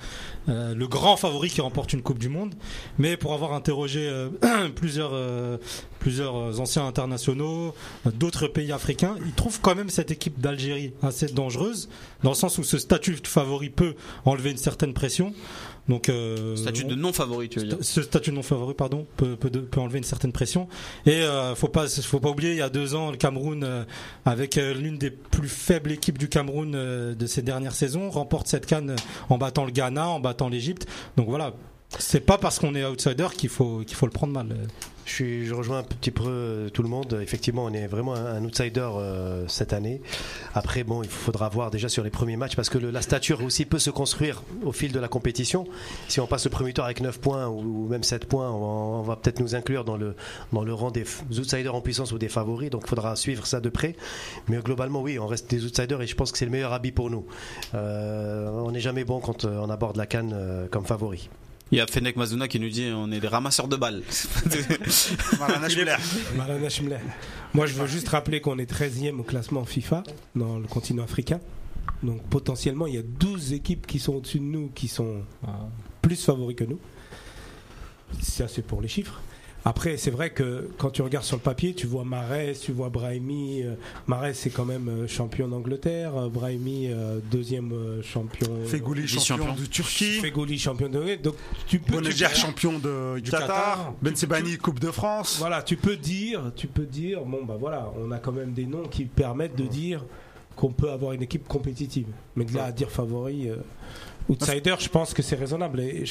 [0.49, 2.55] euh, le grand favori qui remporte une coupe du monde.
[2.99, 4.29] Mais pour avoir interrogé euh,
[4.75, 5.13] plusieurs
[6.05, 7.75] plusieurs anciens internationaux,
[8.07, 11.89] euh, d'autres pays africains, ils trouvent quand même cette équipe d'Algérie assez dangereuse,
[12.23, 13.95] dans le sens où ce statut de favori peut
[14.27, 15.33] enlever une certaine pression.
[15.89, 17.79] Donc, euh, Statut de non favori, tu veux dire.
[17.81, 20.69] ce statut de non favori pardon peut, peut, peut enlever une certaine pression.
[21.07, 23.85] Et euh, faut pas faut pas oublier il y a deux ans le Cameroun euh,
[24.27, 28.47] avec euh, l'une des plus faibles équipes du Cameroun euh, de ces dernières saisons remporte
[28.47, 28.97] cette canne
[29.31, 30.87] en battant le Ghana en battant l'Égypte.
[31.17, 31.55] Donc voilà
[31.99, 34.57] c'est pas parce qu'on est outsider qu'il faut faut le prendre mal
[35.07, 37.19] Je, rejoins un petit peu euh, tout le monde.
[37.23, 40.01] Effectivement, on est vraiment un, outsider euh, cette année.
[40.55, 43.65] Après, bon, il faudra voir déjà sur les premiers matchs parce que la stature aussi
[43.65, 45.67] peut se construire au fil de la compétition.
[46.09, 49.17] Si on passe le premier tour avec 9 points ou, même 7 points, on va,
[49.17, 50.17] peut-être nous inclure dans le,
[50.53, 51.05] dans le rang des
[51.39, 52.71] outsiders en puissance ou des favoris.
[52.71, 53.95] Donc, il faudra suivre ça de près.
[54.49, 56.93] Mais globalement, oui, on reste des outsiders et je pense que c'est le meilleur habit
[56.93, 57.27] pour nous.
[57.75, 61.29] Euh, on n'est jamais bon quand on aborde la canne comme favori.
[61.73, 64.03] Il y a Fennec Mazuna qui nous dit on est des ramasseurs de balles.
[67.55, 70.03] Moi, je veux juste rappeler qu'on est 13e au classement FIFA
[70.35, 71.41] dans le continent africain.
[72.03, 75.49] Donc, potentiellement, il y a 12 équipes qui sont au-dessus de nous qui sont euh,
[76.03, 76.79] plus favoris que nous.
[78.21, 79.21] Ça, c'est pour les chiffres.
[79.67, 82.91] Après, c'est vrai que quand tu regardes sur le papier, tu vois Marès, tu vois
[82.91, 83.63] Brahimi.
[83.63, 83.75] euh,
[84.07, 86.15] Marès, c'est quand même euh, champion d'Angleterre.
[86.17, 86.91] euh, Brahimi,
[87.31, 87.73] deuxième
[88.03, 88.49] champion.
[88.67, 89.55] Fegouli, champion Vice-champion.
[89.55, 90.21] de Turquie.
[90.21, 91.15] Fegouli, champion de.
[91.17, 91.35] Donc,
[91.67, 92.03] tu peux.
[92.35, 93.47] Champion de, du Qatar.
[93.49, 93.95] Qatar.
[94.03, 95.37] Ben Sebani, Coupe de France.
[95.39, 98.67] Voilà, tu peux dire, tu peux dire, bon bah voilà, on a quand même des
[98.67, 100.05] noms qui permettent de dire
[100.57, 102.07] qu'on peut avoir une équipe compétitive.
[102.37, 103.57] Mais de là à dire favori, euh,
[104.29, 106.05] outsider, je pense que c'est raisonnable et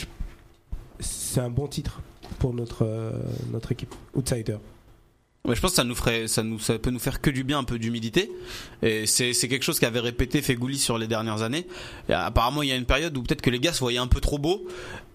[1.00, 2.02] c'est un bon titre
[2.34, 3.12] pour notre euh,
[3.52, 3.94] notre équipe.
[4.16, 4.58] Outsider.
[5.46, 7.44] Ouais, je pense que ça nous ferait, ça nous, ça peut nous faire que du
[7.44, 8.32] bien, un peu d'humidité.
[8.82, 11.68] Et c'est, c'est quelque chose qu'avait répété Fegouli sur les dernières années.
[12.08, 14.22] Apparemment, il y a une période où peut-être que les gars se voyaient un peu
[14.22, 14.66] trop beaux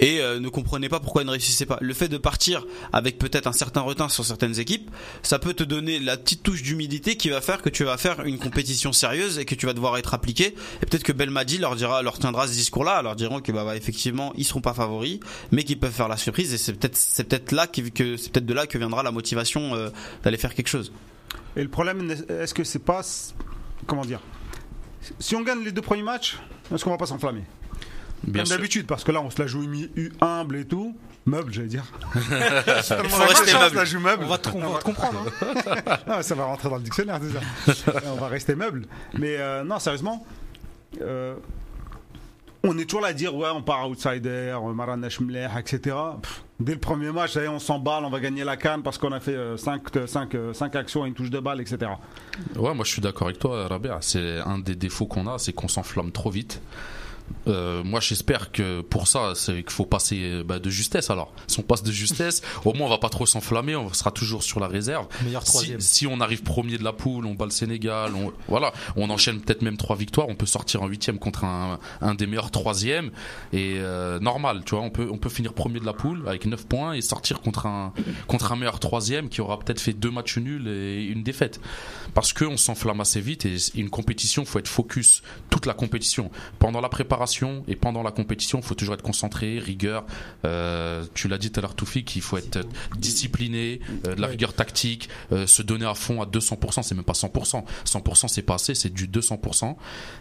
[0.01, 1.79] et euh, ne comprenaient pas pourquoi ils ne réussissaient pas.
[1.81, 4.91] Le fait de partir avec peut-être un certain retard sur certaines équipes,
[5.23, 8.23] ça peut te donner la petite touche d'humidité qui va faire que tu vas faire
[8.27, 10.55] une compétition sérieuse et que tu vas devoir être appliqué.
[10.83, 13.77] Et peut-être que Belmadi leur dira, leur tiendra ce discours-là, leur diront que bah, bah,
[13.77, 15.21] effectivement, ils seront pas favoris,
[15.53, 16.53] mais qu'ils peuvent faire la surprise.
[16.53, 17.81] Et c'est peut-être, c'est peut-être là que
[18.19, 19.89] c'est peut-être de là que viendra la motivation euh,
[20.23, 20.93] d'aller faire quelque chose.
[21.57, 23.03] Et le problème, est-ce que c'est pas.
[23.87, 24.21] Comment dire
[25.19, 26.39] Si on gagne les deux premiers matchs,
[26.73, 27.45] est-ce qu'on va pas s'enflammer?
[28.25, 29.65] Bien Comme d'habitude, parce que là, on se la joue
[30.21, 30.97] humble et tout.
[31.27, 31.85] Meuble, j'allais dire.
[32.15, 32.21] Il
[33.11, 33.77] faut rester meuble.
[33.77, 34.25] la joue meuble.
[34.25, 35.27] on va te, on va te comprendre
[36.07, 36.23] hein.
[36.23, 37.41] Ça va rentrer dans le dictionnaire déjà.
[38.07, 38.87] on va rester meuble.
[39.15, 40.27] Mais euh, non, sérieusement,
[41.03, 41.35] euh,
[42.65, 45.97] on est toujours là à dire ouais, on part outsider, euh, Marana Schmler, etc.
[46.61, 48.99] Dès le premier match, ça y est, on s'emballe, on va gagner la canne parce
[48.99, 51.93] qu'on a fait 5 actions et une touche de balle, etc.
[52.57, 53.99] Ouais, moi je suis d'accord avec toi, Rabia.
[54.01, 56.61] C'est un des défauts qu'on a, c'est qu'on s'enflamme trop vite.
[57.47, 61.33] Euh, moi j'espère que pour ça c'est qu'il faut passer bah, de justesse alors.
[61.47, 64.43] Si on passe de justesse au moins on va pas trop s'enflammer on sera toujours
[64.43, 65.07] sur la réserve.
[65.25, 65.81] Meilleur si, troisième.
[65.81, 68.73] si on arrive premier de la poule on bat le Sénégal on, voilà.
[68.97, 72.27] On enchaîne peut-être même trois victoires on peut sortir en huitième contre un, un des
[72.27, 73.11] meilleurs troisièmes.
[73.53, 76.47] Et euh, normal tu vois on peut on peut finir premier de la poule avec
[76.47, 77.93] 9 points et sortir contre un
[78.27, 81.61] contre un meilleur troisième qui aura peut-être fait deux matchs nuls et une défaite.
[82.15, 86.31] Parce que on s'enflamme assez vite et une compétition faut être focus toute la compétition.
[86.59, 87.18] Pendant la préparation
[87.69, 90.05] et pendant la compétition faut toujours être concentré rigueur
[90.45, 92.61] euh, tu l'as dit tout à l'heure Toufik il faut être
[92.97, 94.33] discipliné euh, de la Oui.
[94.33, 98.43] rigueur tactique euh, se donner à fond à 200% c'est même pas 100% 100% c'est
[98.43, 99.75] pas assez c'est du 200%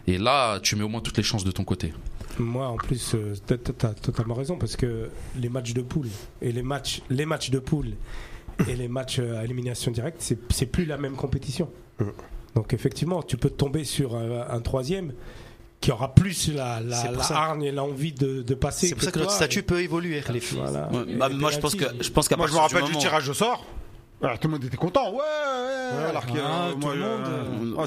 [0.07, 1.93] et là tu mets au moins toutes les chances de ton côté
[2.39, 6.09] Moi, en plus, euh, t'as- t'as t'as totalement raison parce que les matchs de poule
[6.41, 7.93] et les matchs, les matchs de poule
[8.67, 11.69] et les matchs euh, à élimination directe, c'est plus la même compétition.
[11.99, 12.11] Mhm.
[12.55, 15.13] Donc effectivement, tu peux tomber sur un, un troisième
[15.79, 16.97] qui aura plus la, la,
[17.31, 18.87] hargne et l'envie de, de passer.
[18.87, 20.23] C'est pour ça que notre statut peut évoluer.
[20.33, 20.89] Les Voilà.
[20.91, 22.83] Ouais, Et bah, les moi je pense que je pense qu'à Moi, je me rappelle
[22.83, 23.65] du moment- tirage au sort.
[24.19, 27.23] Ah, tout le monde était content, ouais, ouais, alors euh, tout le monde,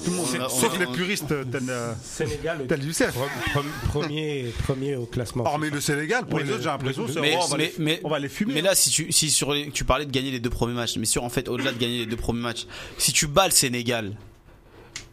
[0.01, 3.17] tout le monde, on a- sauf les puristes euh, tels, euh, Sénégal, Youssef.
[3.89, 5.45] premier, premier au classement.
[5.45, 7.85] Hormis le Sénégal, pour les le- autres, j'ai l'impression, mais, oh, on, va mais, les,
[7.85, 8.55] mais, on va les fumer.
[8.55, 10.97] mais là, si tu, si sur les, tu parlais de gagner les deux premiers matchs,
[10.99, 13.53] mais sur en fait, au-delà de gagner les deux premiers matchs, si tu bats le
[13.53, 14.13] Sénégal,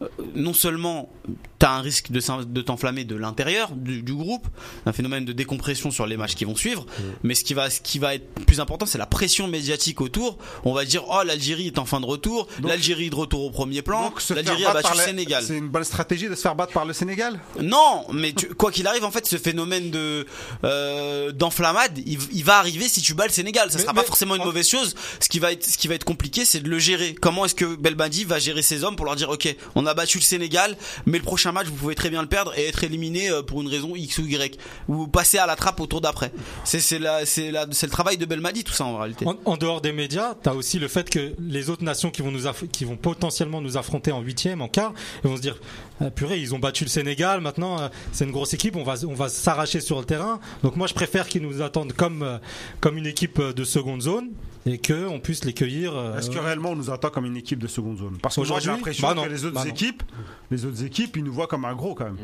[0.02, 1.10] euh, non seulement
[1.58, 4.46] t'as un risque de, de t'enflammer de l'intérieur du, du groupe,
[4.86, 6.86] un phénomène de décompression sur les matchs qui vont suivre,
[7.22, 10.38] mais ce qui va, ce qui va être plus important, c'est la pression médiatique autour.
[10.64, 13.82] On va dire, oh, l'Algérie est en fin de retour, l'Algérie de retour au premier
[13.82, 15.44] plan, l'Algérie a battu le Sénégal.
[15.46, 17.38] C'est une bonne stratégie de se faire battre par le Sénégal?
[17.60, 20.26] Non, mais tu- quoi qu'il arrive, en fait, ce phénomène de
[20.64, 23.70] euh, d'enflammade, il, il va arriver si tu bats le Sénégal.
[23.70, 24.94] Ça Mais- sera mais- pas forcément une mauvaise chose.
[25.20, 27.14] Ce qui va être, ce qui va être compliqué, c'est de le gérer.
[27.14, 30.18] Comment est-ce que Belmadi va gérer ses hommes pour leur dire, ok, on a battu
[30.18, 33.30] le Sénégal, mais le prochain match, vous pouvez très bien le perdre et être éliminé
[33.30, 34.58] euh, pour une raison X ou Y,
[34.88, 36.32] ou passer à la trappe au tour d'après.
[36.64, 39.26] C'est le travail de Belmadi, tout ça en réalité.
[39.44, 42.44] En, dehors des médias, t'as aussi le fait que les autres nations qui vont nous
[42.72, 44.92] qui vont potentiellement nous affronter en huitième, en quart,
[45.24, 45.58] ils vont se dire
[46.00, 48.94] ah, purée, ils ont battu le Sénégal, maintenant euh, c'est une grosse équipe, on va
[49.06, 50.40] on va s'arracher sur le terrain.
[50.62, 52.38] Donc moi je préfère qu'ils nous attendent comme euh,
[52.80, 54.30] comme une équipe de seconde zone
[54.66, 55.94] et que on puisse les cueillir.
[55.96, 58.18] euh, Est-ce que réellement on nous attend comme une équipe de seconde zone?
[58.22, 60.02] Parce que moi j'ai l'impression Bah que les autres Bah équipes,
[60.50, 62.16] les autres équipes, ils nous voient comme un gros quand même.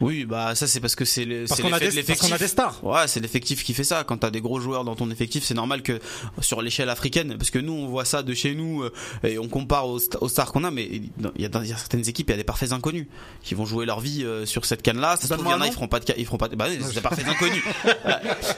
[0.00, 2.26] Oui, bah ça c'est parce que c'est le- parce c'est qu'on a, des- parce qu'on
[2.26, 2.38] a l'effectif.
[2.38, 2.82] des stars.
[2.84, 4.02] Ouais, c'est l'effectif qui fait ça.
[4.04, 6.00] Quand t'as des gros joueurs dans ton effectif, c'est normal que
[6.40, 8.92] sur l'échelle africaine, parce que nous on voit ça de chez nous euh,
[9.24, 12.28] et on compare aux, aux stars qu'on a, mais il y, a, dans- certaines équipes,
[12.28, 13.06] il y a des parfaits inconnus
[13.42, 15.16] qui vont jouer leur vie euh, sur cette canne-là.
[15.20, 16.56] Ça se trouve, il y en a, ils feront pas de, ils feront pas, de,
[16.56, 17.62] bah oui, c'est des parfaits inconnus.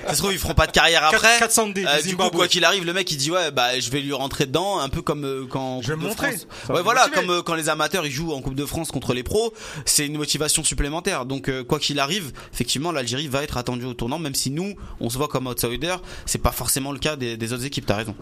[0.06, 1.38] ça se trouve, ils feront pas de carrière après.
[1.38, 3.90] 400 des Euh, du coup, quoi qu'il arrive, le mec il dit ouais, bah je
[3.90, 6.30] vais lui rentrer dedans, un peu comme euh, quand Je vais me montrer.
[6.68, 7.16] Ouais, voilà, motiver.
[7.26, 9.52] comme euh, quand les amateurs ils jouent en Coupe de France contre les pros,
[9.84, 11.26] c'est une motivation supplémentaire.
[11.32, 14.74] Donc euh, quoi qu'il arrive, effectivement, l'Algérie va être attendue au tournant, même si nous,
[15.00, 15.96] on se voit comme outsider.
[16.26, 17.86] C'est pas forcément le cas des, des autres équipes.
[17.86, 18.14] T'as raison.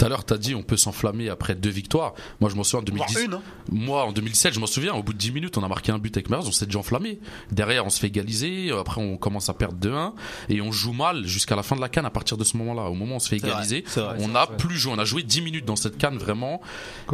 [0.00, 2.14] Tout à l'heure, t'as dit on peut s'enflammer après deux victoires.
[2.40, 3.26] Moi, je m'en souviens en Voire 2010.
[3.26, 3.34] une.
[3.34, 3.42] hein.
[3.70, 5.98] Moi, en 2007, je m'en souviens, au bout de 10 minutes, on a marqué un
[5.98, 7.18] but avec Meraz, on s'est déjà enflammé.
[7.50, 10.12] Derrière, on se fait égaliser, après, on commence à perdre 2-1,
[10.48, 12.84] et on joue mal jusqu'à la fin de la canne à partir de ce moment-là.
[12.88, 15.04] Au moment où on se fait vrai, égaliser, vrai, on n'a plus joué, on a
[15.04, 16.62] joué 10 minutes dans cette canne, vraiment.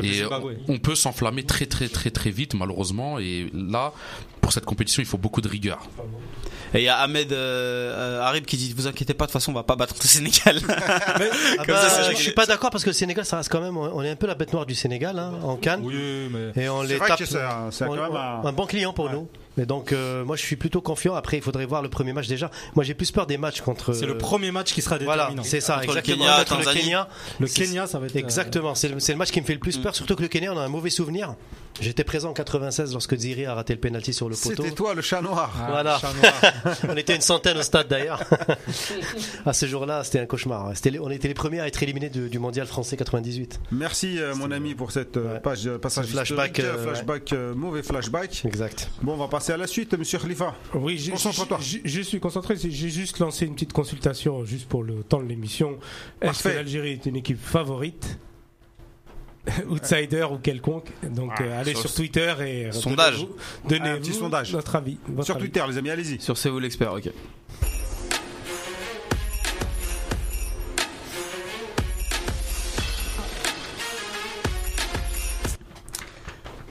[0.02, 0.52] Et Zimbabwe.
[0.68, 3.18] on, on peut s'enflammer très, très, très, très vite, malheureusement.
[3.18, 3.92] Et là,
[4.40, 5.88] pour cette compétition, il faut beaucoup de rigueur.
[6.74, 9.34] Et il y a Ahmed euh, euh, Harib qui dit vous inquiétez pas, de toute
[9.40, 10.60] façon, on va pas battre le Sénégal.
[11.58, 13.60] Ah Comme bah, ça, je suis pas d'accord parce que le Sénégal, ça reste quand
[13.60, 13.76] même.
[13.76, 15.80] On est un peu la bête noire du Sénégal hein, en Cannes.
[15.82, 17.20] Oui, mais Et on les tape.
[17.24, 19.12] c'est un- bon client pour Ouais.
[19.12, 19.28] nous.
[19.58, 21.14] Et donc, euh, moi, je suis plutôt confiant.
[21.14, 22.50] Après, il faudrait voir le premier match déjà.
[22.74, 23.94] Moi, j'ai plus peur des matchs contre.
[23.94, 25.42] c'est le euh, premier match qui sera Voilà, déterminant.
[25.44, 26.24] c'est ça, Contre le exactement.
[26.24, 26.74] Kenya, Contre le.
[26.80, 27.08] Kenya,
[27.40, 29.54] le Kenya, ça va être euh, Exactement, c'est le, c'est le match qui me fait
[29.54, 31.34] le plus peur, surtout que le Kenya, on a un mauvais souvenir.
[31.80, 34.62] J'étais présent en 96 lorsque Ziri a raté le penalty sur le poteau.
[34.62, 35.52] C'était toi le chat noir.
[35.60, 35.98] Ah, Voilà.
[35.98, 36.76] chat noir.
[36.88, 38.22] on était une centaine au stade d'ailleurs.
[39.44, 40.70] à ce jour-là, c'était un cauchemar.
[40.74, 43.60] C'était les- on était les premiers à être éliminés du, du mondial français 98.
[43.72, 45.40] Merci euh, mon ami pour cette euh, Ouais.
[45.40, 48.44] page euh, passage Ce flashback, euh, flashback euh, mauvais flashback.
[48.44, 48.90] Exact.
[49.02, 50.54] Bon, on va passer à la suite, Monsieur Khalifa.
[50.74, 51.58] Oui, je, Concentre-toi.
[51.60, 52.56] je- je- je suis concentré.
[52.56, 55.78] c'est- J'ai juste lancé une petite consultation juste pour le temps de l'émission.
[56.22, 58.18] Est-ce que l'Algérie est une équipe favorite?
[59.68, 60.88] Outsider ou quelconque.
[61.02, 63.26] Donc Ah, euh, allez sur Twitter et euh, sondage.
[63.68, 64.52] donnez Un petit sondage.
[64.52, 64.98] notre avis.
[65.08, 65.44] votre Sur avis.
[65.44, 66.20] Twitter, les amis, allez-y.
[66.20, 67.10] Sur C'est vous l'expert, ok.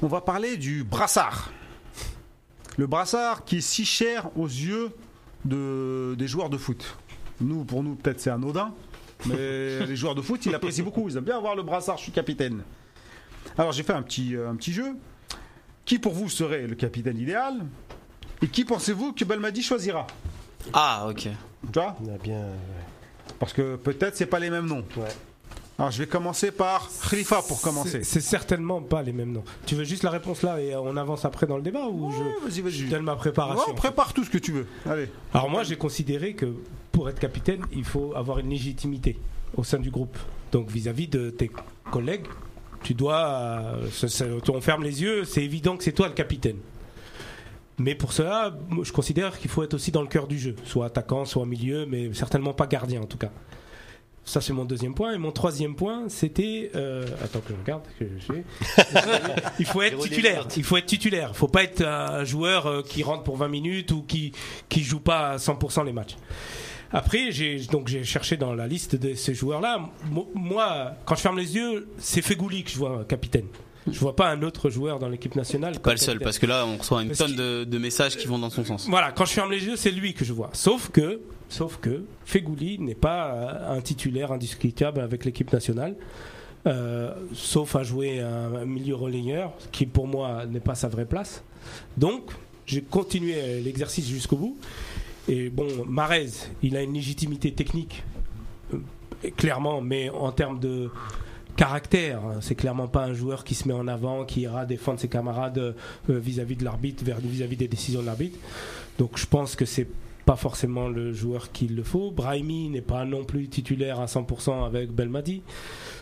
[0.02, 1.52] On va parler du brassard.
[2.78, 4.90] Le brassard qui est si cher aux yeux
[5.46, 6.98] de, des joueurs de foot.
[7.42, 8.74] Nous, pour nous, peut-être c'est anodin,
[9.26, 11.08] mais les joueurs de foot, ils apprécient beaucoup.
[11.10, 12.64] Ils aiment bien avoir le brassard, je suis capitaine.
[13.58, 14.96] Alors j'ai fait un petit, euh, un petit jeu.
[15.86, 17.66] Qui pour vous serait le capitaine idéal?
[18.42, 20.08] Et qui pensez-vous que Belmadi choisira?
[20.74, 21.22] Ah, ok.
[21.22, 21.30] Tu
[21.74, 21.96] vois?
[23.40, 24.84] Parce que peut-être c'est pas les mêmes noms.
[24.98, 25.08] Ouais.
[25.78, 28.04] Alors je vais commencer par Khalifa pour commencer.
[28.04, 29.44] c'est certainement pas les mêmes noms.
[29.66, 32.18] Tu veux juste la réponse là et on avance après dans le débat ou je,
[32.18, 32.90] Ouais, Vas-y, je vas-y.
[32.90, 34.68] donne ma préparation Ouais, prépare tout ce que tu veux.
[34.86, 35.10] Allez.
[35.34, 36.46] Alors moi j'ai considéré que
[36.94, 39.20] pour être capitaine, il faut avoir une légitimité
[39.58, 40.18] au sein du groupe.
[40.54, 41.52] Donc vis-à-vis de tes
[41.92, 42.26] collègues,
[42.84, 43.74] tu dois...
[44.22, 46.58] euh, on ferme les yeux, c'est évident que c'est toi le capitaine.
[47.78, 50.86] Mais pour cela, je considère qu'il faut être aussi dans le cœur du jeu, soit
[50.86, 53.32] attaquant, soit milieu, mais certainement pas gardien en tout cas.
[54.28, 55.14] Ça c'est mon deuxième point.
[55.14, 56.72] Et mon troisième point, c'était...
[56.76, 57.84] euh, attends que je regarde.
[58.00, 58.44] Que je sais.
[59.60, 60.48] il faut être titulaire.
[60.58, 61.36] Il faut être titulaire.
[61.36, 64.32] faut pas être un joueur euh, qui rentre pour 20 minutes ou qui,
[64.68, 66.16] qui joue pas à 100% les matchs.
[66.92, 69.90] Après, j'ai donc j'ai cherché dans la liste de ces joueurs-là.
[70.10, 73.48] Mo- Moi, quand je ferme les yeux, c'est Fegouli que je vois capitaine.
[73.88, 75.80] Je vois pas un autre joueur dans l'équipe nationale.
[75.80, 78.26] Pas le seul, parce que là, on reçoit une Parce tonne de, de messages qui
[78.28, 78.88] vont dans son sens.
[78.90, 80.50] Voilà, quand je ferme les yeux, c'est lui que je vois.
[80.54, 85.96] Sauf que, sauf que, Fegouli n'est pas euh, un titulaire indiscutable avec l'équipe nationale.
[86.68, 91.06] euh, sauf à jouer un, un milieu relayeur, qui pour moi n'est pas sa vraie
[91.06, 91.44] place.
[91.98, 92.32] Donc,
[92.66, 94.58] j'ai continué l'exercice jusqu'au bout.
[95.28, 96.30] Et bon, Marez,
[96.64, 98.04] il a une légitimité technique,
[98.74, 98.80] euh,
[99.38, 100.90] clairement, mais en termes de
[101.56, 105.08] caractère, c'est clairement pas un joueur qui se met en avant, qui ira défendre ses
[105.08, 105.74] camarades euh,
[106.10, 108.38] vis-à-vis de l'arbitre, vis-à-vis des décisions de l'arbitre.
[109.00, 109.88] Donc je pense que c'est
[110.26, 112.12] pas forcément le joueur qu'il le faut.
[112.12, 115.42] Brahimi n'est pas non plus titulaire à 100% avec Belmadi.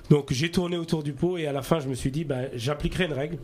[0.10, 2.50] Donc j'ai tourné autour du pot et à la fin je me suis dit ben,
[2.56, 3.38] j'appliquerai une règle,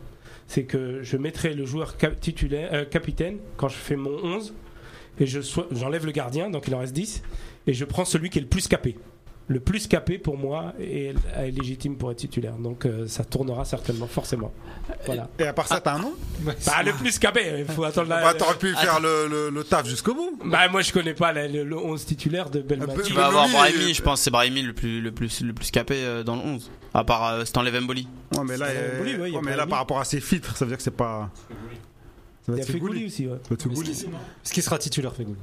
[0.46, 4.54] c'est que je mettrai le joueur titulaire, euh, capitaine quand je fais mon 11
[5.18, 7.22] et j'enlève le gardien, donc il en reste 10,
[7.66, 8.96] et je prends celui qui est le plus capé.
[9.52, 12.54] Le plus capé pour moi est, est légitime pour être titulaire.
[12.54, 14.52] Donc euh, ça tournera certainement, forcément.
[15.06, 15.28] Voilà.
[15.40, 16.12] Et à part ça, t'as un nom?
[16.40, 16.52] Bah,
[16.84, 18.22] le plus capé, il faut attendre la.
[18.22, 20.38] Bah, T'aurais pu faire le, le, le taf jusqu'au bout.
[20.44, 23.02] Bah, moi je connais pas la- le, le 11 titulaire de Belmadi.
[23.04, 25.52] Tu vas avoir Brahimi, euh, je pense que c'est Brahimi le plus, le plus, le
[25.52, 26.70] plus capé euh, dans le 11.
[26.94, 28.06] À part euh, si t'enlèves Mboli.
[28.36, 30.68] Ouais, mais là, C'est Fegouli, ouais, mais là par rapport à ses filtres, ça veut
[30.70, 31.28] dire que c'est pas.
[31.38, 31.54] Ça
[32.46, 33.38] Il va y a être Fegouli aussi, ouais.
[33.58, 33.90] Fegouli.
[33.90, 35.38] Est-ce qu'il sera titulaire, Fegouli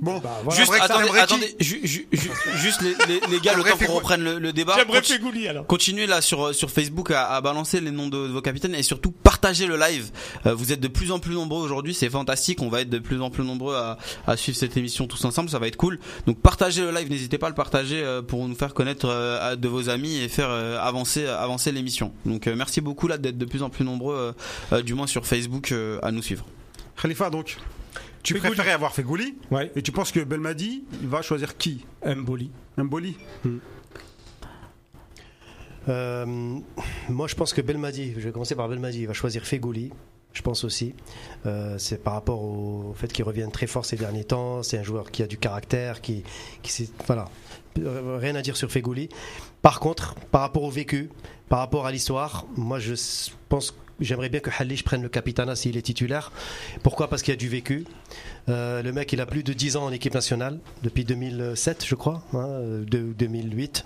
[0.00, 0.58] Bon, Bah, voilà.
[0.58, 3.70] Juste, attendez, t'aimerais qui attendez, ju- ju- ju- juste les, les, les gars, le T'aimerais
[3.78, 4.76] temps qu'on reprenne le, le débat.
[4.84, 5.66] Conti- alors.
[5.66, 8.82] Continuez là sur sur Facebook à, à balancer les noms de, de vos capitaines et
[8.82, 10.10] surtout partagez le live.
[10.46, 12.62] Euh, vous êtes de plus en plus nombreux aujourd'hui, c'est fantastique.
[12.62, 15.50] On va être de plus en plus nombreux à, à suivre cette émission tous ensemble,
[15.50, 15.98] ça va être cool.
[16.26, 19.56] Donc partagez le live, n'hésitez pas à le partager euh, pour nous faire connaître euh,
[19.56, 22.12] de vos amis et faire euh, avancer avancer l'émission.
[22.24, 25.06] Donc euh, merci beaucoup là d'être de plus en plus nombreux, euh, euh, du moins
[25.06, 26.46] sur Facebook, euh, à nous suivre.
[27.00, 27.56] Khalifa, donc,
[28.22, 28.50] tu Fegouli.
[28.54, 31.84] préférais avoir Fegouli Ouais, et tu penses que Belmadi va choisir qui?
[32.04, 32.50] Mboli.
[32.76, 33.16] Mboli
[35.88, 36.26] Euh,
[37.08, 39.90] moi, je pense que Belmadi, je vais commencer par Belmadi, il va choisir Fegouli.
[40.32, 40.94] Je pense aussi.
[41.46, 44.62] Euh, c'est par rapport au fait qu'il revienne très fort ces derniers temps.
[44.62, 46.22] C'est un joueur qui a du caractère, qui,
[46.62, 47.28] qui sait- voilà.
[47.80, 49.08] Euh, Rien à dire sur Fegouli.
[49.62, 51.10] Par contre, par rapport au vécu,
[51.48, 52.94] par rapport à l'histoire, moi, je
[53.48, 56.32] pense J'aimerais bien que Halish prenne le capitana s'il est titulaire.
[56.82, 57.08] Pourquoi?
[57.08, 57.84] Parce qu'il a du vécu.
[58.48, 61.94] Euh, le mec, il a plus de 10 ans en équipe nationale, depuis 2007, je
[61.94, 63.84] crois, hein, euh, 2008.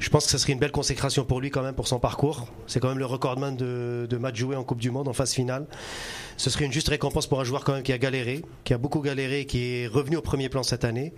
[0.00, 2.48] Je pense que ça serait une belle consécration pour lui quand même, pour son parcours.
[2.66, 5.32] C'est quand même le recordman de, de matchs joués en Coupe du Monde, en phase
[5.32, 5.66] finale.
[6.36, 8.78] Ce serait une juste récompense pour un joueur quand même qui a galéré, qui a
[8.78, 11.12] beaucoup galéré, qui est revenu au premier plan cette année.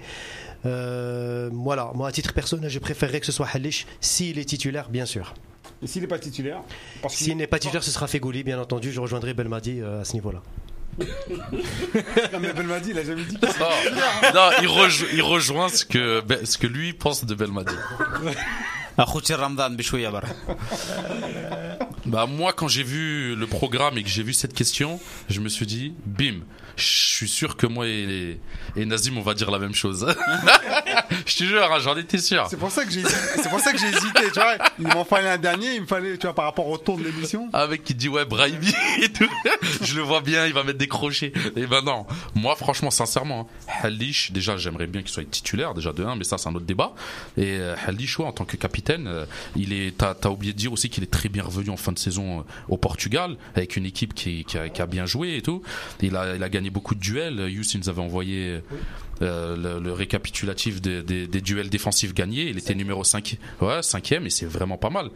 [0.66, 4.88] Euh, voilà, moi à titre personnel, je préférerais que ce soit Halish s'il est titulaire,
[4.90, 5.34] bien sûr.
[5.82, 6.60] Et s'il n'est pas titulaire
[7.08, 8.92] S'il n'est pas titulaire, ce sera Fegouli, bien entendu.
[8.92, 10.42] Je rejoindrai Belmadi euh, à ce niveau-là.
[12.32, 13.36] Non, mais Belmadi, il a jamais dit.
[13.42, 17.74] Non, non, il, rejo- il rejoint ce que, ce que lui pense de Belmadi.
[22.06, 25.48] Bah moi quand j'ai vu le programme et que j'ai vu cette question, je me
[25.48, 26.40] suis dit bim,
[26.76, 28.38] je suis sûr que moi et,
[28.76, 30.06] et Nazim on va dire la même chose.
[31.26, 32.46] je te jure, hein, j'en étais sûr.
[32.48, 33.16] C'est pour ça que j'ai hésité.
[33.42, 34.56] C'est pour ça que j'ai hésité, tu vois.
[34.78, 37.04] Il m'en fallait un dernier, il me fallait, tu vois, par rapport au tour de
[37.04, 37.48] l'émission.
[37.68, 39.28] Mec qui dit ouais Brahimi et tout.
[39.82, 41.32] Je le vois bien, il va mettre des crochets.
[41.56, 42.06] Et ben non.
[42.34, 46.24] Moi franchement sincèrement, hein, Halish déjà j'aimerais bien qu'il soit titulaire déjà de 1 mais
[46.24, 46.94] ça c'est un autre débat.
[47.36, 49.24] Et euh, Halish ouais, en tant que capitaine, euh,
[49.56, 51.92] il est t'as t'as oublié de dire aussi qu'il est très bien revenu en fin
[51.92, 55.62] de saison euh, au Portugal avec une équipe qui, a, bien joué et tout.
[56.00, 57.48] Il a gagné beaucoup de duels.
[57.48, 58.60] Youss il nous avait envoyé
[59.22, 62.48] euh, le, récapitulatif des, duels défensifs gagnés.
[62.48, 65.10] Il était numéro 5 ouais, cinquième et c'est vraiment pas mal.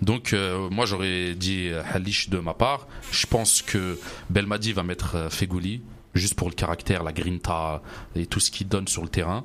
[0.00, 2.86] Donc euh, moi j'aurais dit Halish de ma part.
[3.10, 3.98] Je pense que
[4.30, 5.82] Belmadi va mettre Fegouli
[6.14, 7.82] juste pour le caractère, la grinta
[8.16, 9.44] et tout ce qu'il donne sur le terrain.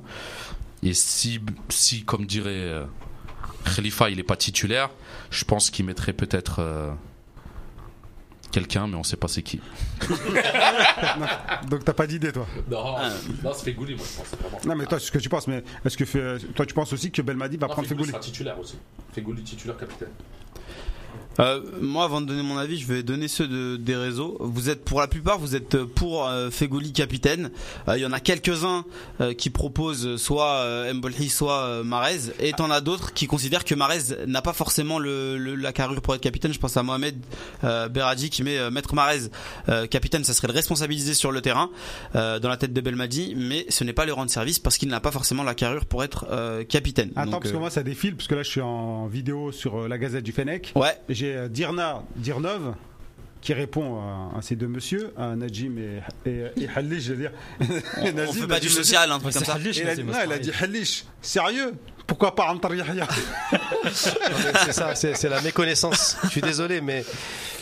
[0.82, 2.72] Et si, si comme dirait
[3.74, 4.90] Khalifa, il est pas titulaire,
[5.30, 6.90] je pense qu'il mettrait peut-être euh,
[8.50, 9.60] quelqu'un, mais on sait pas c'est qui.
[11.68, 12.46] Donc t'as pas d'idée, toi.
[12.70, 12.96] Non,
[13.42, 14.60] non c'est Fegouli, moi je pense vraiment.
[14.66, 15.46] Non, mais toi, c'est ce que tu penses.
[15.48, 18.76] Mais est-ce que fait- toi, tu penses aussi que Belmadi va prendre Fegouli titulaire aussi.
[19.12, 20.08] Fegouli titulaire capitaine.
[21.40, 24.36] Euh, moi, avant de donner mon avis, je vais donner ceux de, des réseaux.
[24.40, 27.50] Vous êtes, pour la plupart, vous êtes pour euh, Fegouli capitaine.
[27.88, 28.84] Euh, Il y en a quelques-uns
[29.20, 32.32] euh, qui proposent soit euh, Mbolhi, soit euh, Marez.
[32.40, 36.00] Et t'en as d'autres qui considèrent que Marez n'a pas forcément le, le- la carrure
[36.02, 36.52] pour être capitaine.
[36.52, 37.16] Je pense à Mohamed
[37.64, 39.30] euh, Beradi qui met euh, Maître Marez
[39.68, 40.24] euh, capitaine.
[40.24, 41.70] Ça serait le responsabiliser sur le terrain,
[42.16, 43.34] euh, dans la tête de Belmadi.
[43.36, 46.02] Mais ce n'est pas le rendre service parce qu'il n'a pas forcément la carrure pour
[46.02, 47.10] être euh, capitaine.
[47.16, 49.82] Attends, Donc, parce que moi, ça défile, parce que là, je suis en vidéo sur
[49.82, 50.72] euh, la Gazette du Fennec.
[50.74, 50.96] Ouais.
[51.08, 52.74] J'ai euh, Dirna Dirnov
[53.40, 57.18] qui répond à, à ces deux messieurs, à Najim et, et, et Halish, je veux
[57.20, 57.30] dire.
[58.00, 59.56] on, on fait pas du social, un truc comme ça.
[59.64, 61.72] Et elle a, dit- non, elle a dit Halish, sérieux?
[62.08, 63.06] Pourquoi pas Antar Yahya
[63.92, 66.16] C'est ça, c'est la méconnaissance.
[66.24, 67.04] Je suis désolé, mais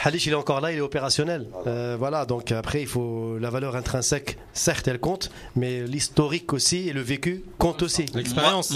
[0.03, 1.47] Halish, il est encore là, il est opérationnel.
[1.66, 6.88] Euh, voilà, donc après, il faut la valeur intrinsèque, certes, elle compte, mais l'historique aussi
[6.88, 8.07] et le vécu comptent aussi.
[8.14, 8.70] L'expérience,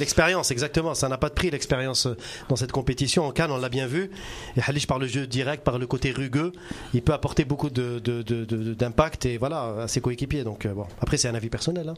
[0.00, 0.50] l'expérience.
[0.50, 0.94] Exactement.
[0.94, 2.16] Ça n'a pas de prix, l'expérience euh,
[2.48, 3.24] dans cette compétition.
[3.24, 4.10] En Cannes, on l'a bien vu.
[4.56, 6.52] Et Halish, par le jeu direct, par le côté rugueux,
[6.92, 10.44] il peut apporter beaucoup de- de- de- de- d'impact et voilà, à ses coéquipiers.
[10.44, 10.86] Donc, euh, bon.
[11.00, 11.88] Après, c'est un avis personnel.
[11.88, 11.94] hein.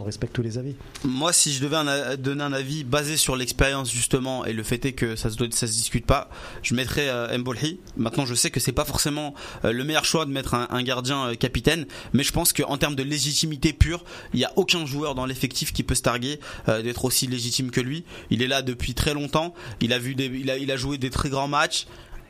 [0.00, 0.74] On respecte tous les avis.
[1.04, 4.84] Moi, si je devais un- donner un avis basé sur l'expérience justement et le fait
[4.84, 6.30] est que ça se, se discute pas,
[6.62, 7.80] je mettrais euh, Mbolhi.
[7.96, 9.34] Maintenant, je sais que c'est pas forcément
[9.64, 12.76] euh, le meilleur choix de mettre un, un gardien euh, capitaine, mais je pense qu'en
[12.76, 16.40] termes de légitimité pure, il y a aucun joueur dans l'effectif qui peut se targuer
[16.68, 18.04] euh, d'être aussi légitime que lui.
[18.30, 19.54] Il est là depuis très longtemps.
[19.80, 21.86] Il a vu il a joué des très grands matchs.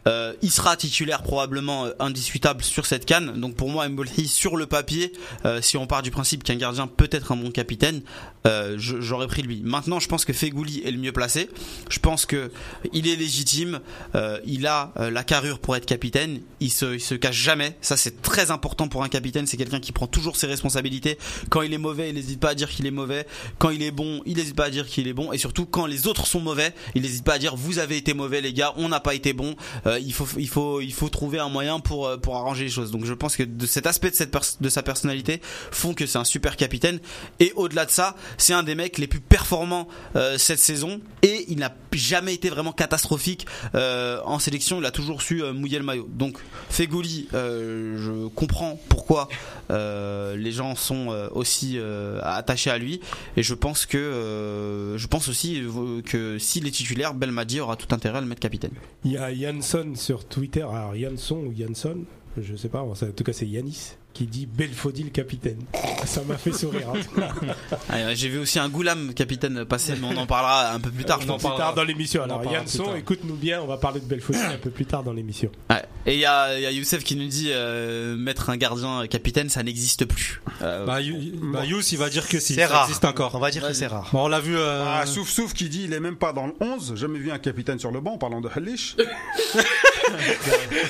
[0.08, 3.40] Euh, il sera titulaire probablement euh, indiscutable sur cette canne.
[3.40, 5.12] Donc pour moi, Mbolhi sur le papier,
[5.44, 8.02] euh, si on part du principe qu'un gardien peut être un bon capitaine,
[8.46, 9.60] euh, j'aurais pris lui.
[9.62, 11.48] Maintenant, je pense que Fegouli est le mieux placé.
[11.88, 12.50] Je pense que
[12.92, 13.80] il est légitime.
[14.14, 16.40] euh, il a euh, la carrure pour être capitaine.
[16.60, 17.76] Il se, il se cache jamais.
[17.80, 19.46] Ça, c'est très important pour un capitaine.
[19.46, 21.18] C'est quelqu'un qui prend toujours ses responsabilités.
[21.50, 23.26] Quand il est mauvais, il n'hésite pas à dire qu'il est mauvais.
[23.58, 25.32] Quand il est bon, il n'hésite pas à dire qu'il est bon.
[25.32, 28.14] Et surtout, quand les autres sont mauvais, il n'hésite pas à dire vous avez été
[28.14, 28.72] mauvais, les gars.
[28.76, 29.54] On n'a pas été bon.
[30.00, 32.90] Il faut, il faut, il faut trouver un moyen pour euh, pour arranger les choses.
[32.90, 35.40] Donc, je pense que de cet aspect de cette de sa personnalité
[35.70, 37.00] font que c'est un super capitaine.
[37.40, 41.00] Et au-delà de ça, c'est un des mecs les plus performants euh, cette saison.
[41.22, 44.78] Et il n'a jamais été vraiment catastrophique euh, en sélection.
[44.80, 46.08] Il a toujours su euh, mouiller le maillot.
[46.10, 46.38] Donc
[46.70, 49.28] Fegouli, euh, je comprends pourquoi
[49.70, 53.00] euh, les gens sont euh, aussi euh, attachés à lui.
[53.36, 57.76] Et je pense que euh, je pense aussi euh, que s'il est titulaire, Belmadi aura
[57.76, 58.72] tout intérêt à le mettre capitaine.
[59.04, 59.52] Il y a
[59.94, 62.04] Sur Twitter, alors Jansson ou Jansson,
[62.36, 65.58] je sais pas, en tout cas c'est Yanis, qui dit Belfodil capitaine.
[66.04, 66.88] Ça m'a fait sourire.
[66.94, 67.54] hein.
[67.88, 71.04] Ah, J'ai vu aussi un Goulam capitaine passer, mais on en parlera un peu plus
[71.04, 71.20] tard.
[71.22, 72.22] je On en plus tard dans l'émission.
[72.22, 72.96] Alors tard.
[72.96, 75.50] écoute-nous bien, on va parler de Belfodil un peu plus tard dans l'émission.
[75.70, 75.82] Ouais.
[76.06, 79.06] Et il y a, il y a Youssef qui nous dit euh, mettre un gardien
[79.06, 80.40] capitaine, ça n'existe plus.
[80.62, 81.16] Euh, Bah, You-
[81.52, 82.54] bah, Yous, il va dire que si.
[82.54, 82.84] C'est ça rare.
[82.86, 83.34] existe encore.
[83.34, 84.08] On va dire que c'est rare.
[84.12, 84.56] Bon, on l'a vu.
[84.56, 86.94] euh, Ah, Souf Souf qui dit il est même pas dans le 11.
[86.96, 88.96] Jamais vu un capitaine sur le banc en parlant de Halish.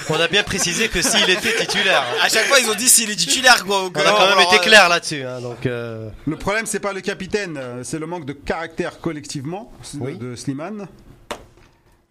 [0.08, 2.04] On a bien précisé que s'il était titulaire.
[2.22, 3.84] à chaque fois, ils ont dit s'il est titulaire, quoi.
[3.84, 5.22] On a quand même été clair là-dessus.
[5.22, 9.00] hein, donc, euh, Le problème, c'est pas le capitaine, euh, c'est le manque de caractère
[9.00, 10.16] collectivement de- Oui.
[10.18, 10.86] de Slimane.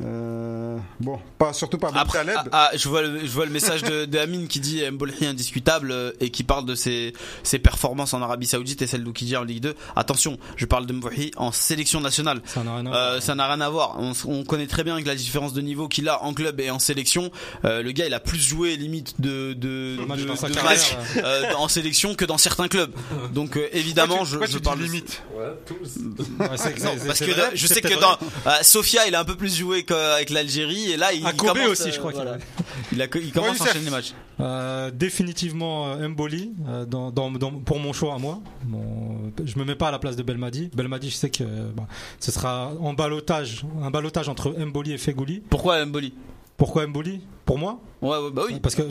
[0.03, 2.35] Euh, bon, pas surtout pas Après, Taleb.
[2.51, 5.25] ah, ah, je vois le, je vois le message de, de Amine qui dit Mbolhi
[5.25, 9.37] indiscutable euh, et qui parle de ses, ses performances en Arabie Saoudite et celle d'Oukidji
[9.37, 9.75] en Ligue 2.
[9.95, 12.41] Attention, je parle de Mbolhi en sélection nationale.
[12.45, 12.95] Ça n'a rien à voir.
[13.11, 13.95] Euh, ça n'a rien à voir.
[13.99, 16.71] On, on connaît très bien que la différence de niveau qu'il a en club et
[16.71, 17.31] en sélection.
[17.65, 20.95] Euh, le gars, il a plus joué limite de de, match de- dans carrière, matchs,
[21.17, 22.91] euh, en sélection que dans certains clubs.
[23.33, 25.21] Donc euh, évidemment, Pourquoi tu- je, pourquoi je parle limite?
[25.35, 25.45] Ouais,
[26.39, 28.17] Non, c'est- parce que vrai, dans- je sais que dans vrai.
[28.47, 31.49] euh, Sofia, il a un peu plus joué qu'avec l'Algérie et là il À Kobe
[31.53, 32.35] commence, aussi, euh, je crois qu'il voilà.
[32.35, 32.43] avait.
[32.91, 34.13] il, a, il commence à enchaîner les matchs.
[34.39, 38.39] Euh, définitivement euh, Mboli euh, dans, dans, dans- pour mon choix à moi.
[38.63, 40.69] Bon, je me mets pas à la place de Belmadi.
[40.73, 41.87] Belmadi, je sais que euh, bah,
[42.19, 45.41] ce sera en balotage, un balotage entre Mboli et Fegouli.
[45.49, 46.13] Pourquoi Mboli?
[46.57, 47.21] Pourquoi Mboli?
[47.45, 48.59] Pour moi Ouais, ouais, bah oui.
[48.61, 48.89] Parce que Non,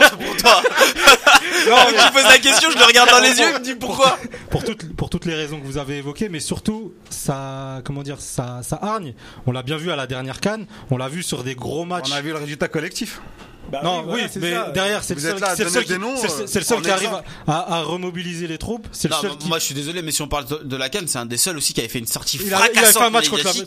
[0.00, 0.62] c'est pour toi.
[1.68, 3.74] non, mais tu poses la question, je le regarde dans les yeux, il me dit
[3.74, 4.18] pourquoi.
[4.50, 8.20] pour toutes pour toutes les raisons que vous avez évoquées, mais surtout ça comment dire
[8.20, 9.14] ça ça hargne.
[9.46, 10.66] On l'a bien vu à la dernière canne.
[10.90, 12.10] On l'a vu sur des gros matchs.
[12.12, 13.20] On a vu le résultat collectif.
[13.70, 14.70] Bah Non, oui, mais ça.
[14.70, 16.80] derrière, c'est le seul, c'est le seul qui, noms, c'est le- euh, c'est le seul
[16.82, 17.12] qui arrive
[17.46, 18.88] à, à remobiliser les troupes.
[18.90, 19.48] C'est le Non, seul mais qui.
[19.48, 21.56] moi je suis désolé, mais si on parle de, la Cannes, c'est un des seuls
[21.56, 23.64] aussi qui avait fait une sortie Il a, il avait fait un match la-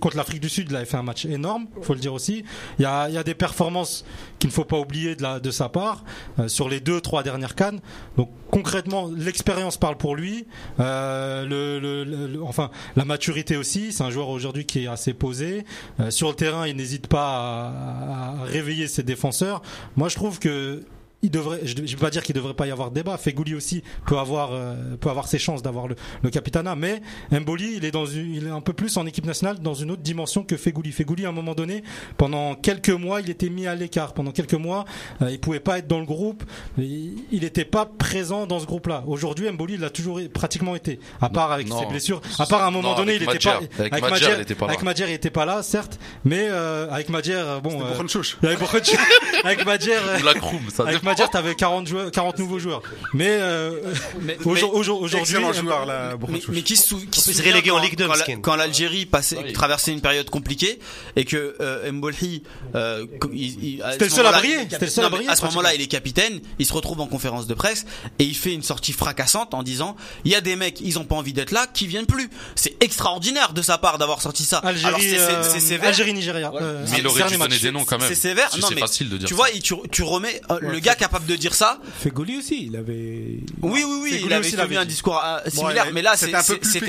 [0.00, 0.68] contre l'Afrique du Sud.
[0.70, 2.42] Il avait fait un match énorme, faut le dire aussi.
[2.78, 4.04] Il y a, il y a des performances
[4.38, 6.04] qu'il ne faut pas oublier de, sa part
[6.38, 7.80] euh, sur les deux trois dernières cannes.
[8.16, 10.46] Donc concrètement, l'expérience parle pour lui.
[10.80, 13.92] Euh, enfin, la maturité aussi.
[13.92, 15.64] C'est un joueur aujourd'hui qui est assez posé.
[16.00, 17.72] Euh, sur le terrain, il n'hésite pas
[18.40, 19.62] à réveiller ses défenseurs.
[19.96, 20.82] Moi, je trouve que
[21.24, 23.16] il devrait, je ne vais pas dire qu'il devrait pas y avoir de débat.
[23.16, 27.00] Fegouli aussi peut avoir, euh, peut avoir ses chances d'avoir le, le capitana, mais
[27.32, 29.90] Mboli, il est dans une, il est un peu plus en équipe nationale dans une
[29.90, 30.92] autre dimension que Fegouli.
[30.92, 31.82] Fegouli, à un moment donné,
[32.18, 34.12] pendant quelques mois, il était mis à l'écart.
[34.14, 34.84] Pendant quelques mois,
[35.22, 36.44] euh, il pouvait pas être dans le groupe.
[36.78, 39.02] Il n'était pas présent dans ce groupe-là.
[39.06, 41.00] Aujourd'hui, Mboli, il a toujours pratiquement été.
[41.20, 41.80] À part avec Non.
[41.80, 42.20] ses blessures.
[42.38, 43.60] À part à un moment Non, donné, avec il était pas.
[43.60, 43.68] Madjer.
[43.90, 44.72] Avec Madjer, il était pas là.
[44.72, 45.98] Avec Madjer, il était pas là, certes.
[46.24, 47.80] Mais euh, avec Madjer, bon.
[47.82, 47.94] Euh,
[49.44, 49.92] avec Madjer.
[49.94, 50.84] euh, Ou la Kroum, ça
[51.14, 51.28] dépend.
[51.28, 52.82] dire t'avais 40 joueurs, 40 nouveaux joueurs.
[53.12, 53.70] Mais euh,
[54.20, 57.70] Mais- aujourd- mais- aujourd- aujourd'hui, Excellent joueur, là, Mais, mais qui se, qui se se
[57.70, 58.08] en Ligue deux,
[58.42, 60.78] quand, l'Algérie passait, traversait une période compliquée
[61.16, 62.42] et que euh, Mbolhi,
[62.74, 63.06] euh,
[63.92, 65.86] C'était le seul à briller, c'était le seul à briller, À ce moment-là, il est
[65.86, 66.40] capitaine.
[66.58, 67.84] Il se retrouve en conférence de presse
[68.18, 71.04] et il fait une sortie fracassante en disant il y a des mecs, ils ont
[71.04, 72.30] pas envie d'être là, qui viennent plus.
[72.54, 74.58] C'est extraordinaire de sa part d'avoir sorti ça.
[74.58, 75.88] Algérie, c'est- euh, c'est sévère.
[75.88, 76.52] Algérie, Nigeria.
[76.54, 78.08] Euh, Mais il aurait dû donner des noms quand même.
[78.08, 78.48] C'est sévère.
[78.52, 81.54] C'est mais facile de dire tu vois, tu, remets euh, le gars capable de dire
[81.54, 81.78] ça.
[81.98, 83.40] Fegoli aussi, il avait.
[83.62, 86.36] Oui, oui, oui, il avait aussi tenu un discours euh, similaire, mais là, c'était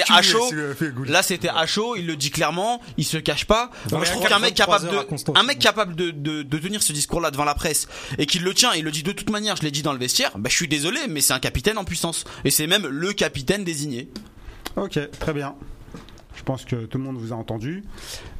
[0.09, 0.49] à chaud.
[0.53, 0.73] euh.
[1.07, 1.95] Là, c'était à chaud.
[1.95, 2.81] Il le dit clairement.
[2.97, 3.69] Il se cache pas.
[3.91, 6.57] Non, Moi, je trouve qu'un mec 83 capable de, un mec capable de, de, de
[6.57, 7.87] tenir ce discours-là devant la presse
[8.17, 9.55] et qu'il le tient, il le dit de toute manière.
[9.55, 10.31] Je l'ai dit dans le vestiaire.
[10.37, 13.63] Bah, je suis désolé, mais c'est un capitaine en puissance et c'est même le capitaine
[13.63, 14.09] désigné.
[14.75, 15.55] Ok, très bien.
[16.35, 17.83] Je pense que tout le monde vous a entendu.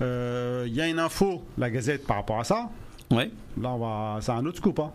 [0.02, 2.70] Euh, Il y a une info, la Gazette, par rapport à ça.
[3.12, 3.32] Ouais.
[3.62, 4.80] Là, on va, c'est un autre scoop.
[4.80, 4.92] Hein.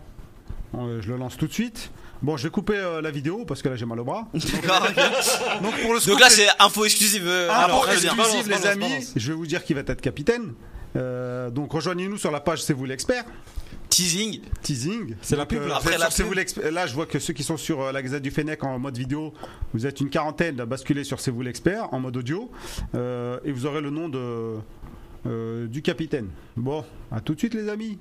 [0.77, 1.91] Euh, Je le lance tout de suite.
[2.21, 4.27] Bon, je vais couper euh, la vidéo parce que là j'ai mal au bras.
[4.33, 7.23] Donc pour le scoop, Donc là, c'est info exclusive.
[7.25, 8.13] euh, info alors, très bien.
[8.13, 8.89] exclusive, Balance, les balance, amis.
[8.89, 9.13] balance.
[9.15, 10.53] Je vais vous dire qui va être capitaine.
[10.97, 13.23] Euh, donc rejoignez-nous sur la page C'est vous l'expert.
[13.89, 14.41] Teasing.
[14.61, 15.15] Teasing.
[15.21, 15.77] C'est la pub, là.
[15.77, 16.33] Après la pub.
[16.71, 18.97] Là, je vois que ceux qui sont sur euh, la Gazette du Fennec en mode
[18.97, 19.33] vidéo,
[19.73, 22.51] vous êtes une quarantaine à basculer sur C'est vous l'expert en mode audio.
[22.95, 24.55] Euh, et vous aurez le nom de,
[25.25, 26.29] euh, du capitaine.
[26.55, 27.97] Bon, à tout de suite, les amis.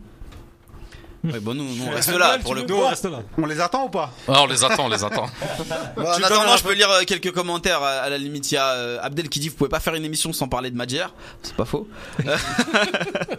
[1.23, 2.81] Ouais, bon, nous, nous, on reste là pour le Nous, coup.
[2.83, 3.23] on reste là.
[3.37, 5.27] On les attend ou pas Ah, on les attend, on les attend.
[5.97, 7.83] Bon, en attendant, je peux lire euh, quelques commentaires.
[7.83, 9.95] À à la limite, il y a euh, Abdel qui dit vous pouvez pas faire
[9.95, 11.07] une émission sans parler de Madjer.
[11.43, 11.87] C'est pas faux.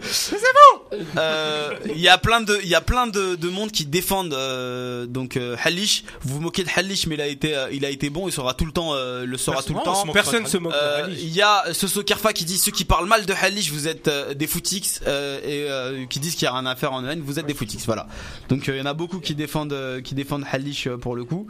[0.00, 0.98] c'est bon.
[1.94, 5.06] Il y a plein de, il y a plein de, de monde qui défendent euh,
[5.06, 6.04] donc euh, Halish.
[6.22, 8.28] Vous vous moquez de Halish, mais il a été, euh, il a été bon.
[8.28, 10.06] Il sera tout le temps, euh, le sera tout le temps.
[10.06, 11.18] se Personne se moque de Euh, Halish.
[11.22, 14.08] Il y a Soso Kerfa qui dit ceux qui parlent mal de Halish, vous êtes
[14.08, 17.04] euh, des footix euh, et euh, qui disent qu'il y a rien à faire en
[17.06, 17.71] haine, vous êtes des footix.
[17.86, 18.06] Voilà.
[18.48, 21.16] Donc euh, il y en a beaucoup qui défendent euh, qui défendent Halish euh, pour
[21.16, 21.46] le coup.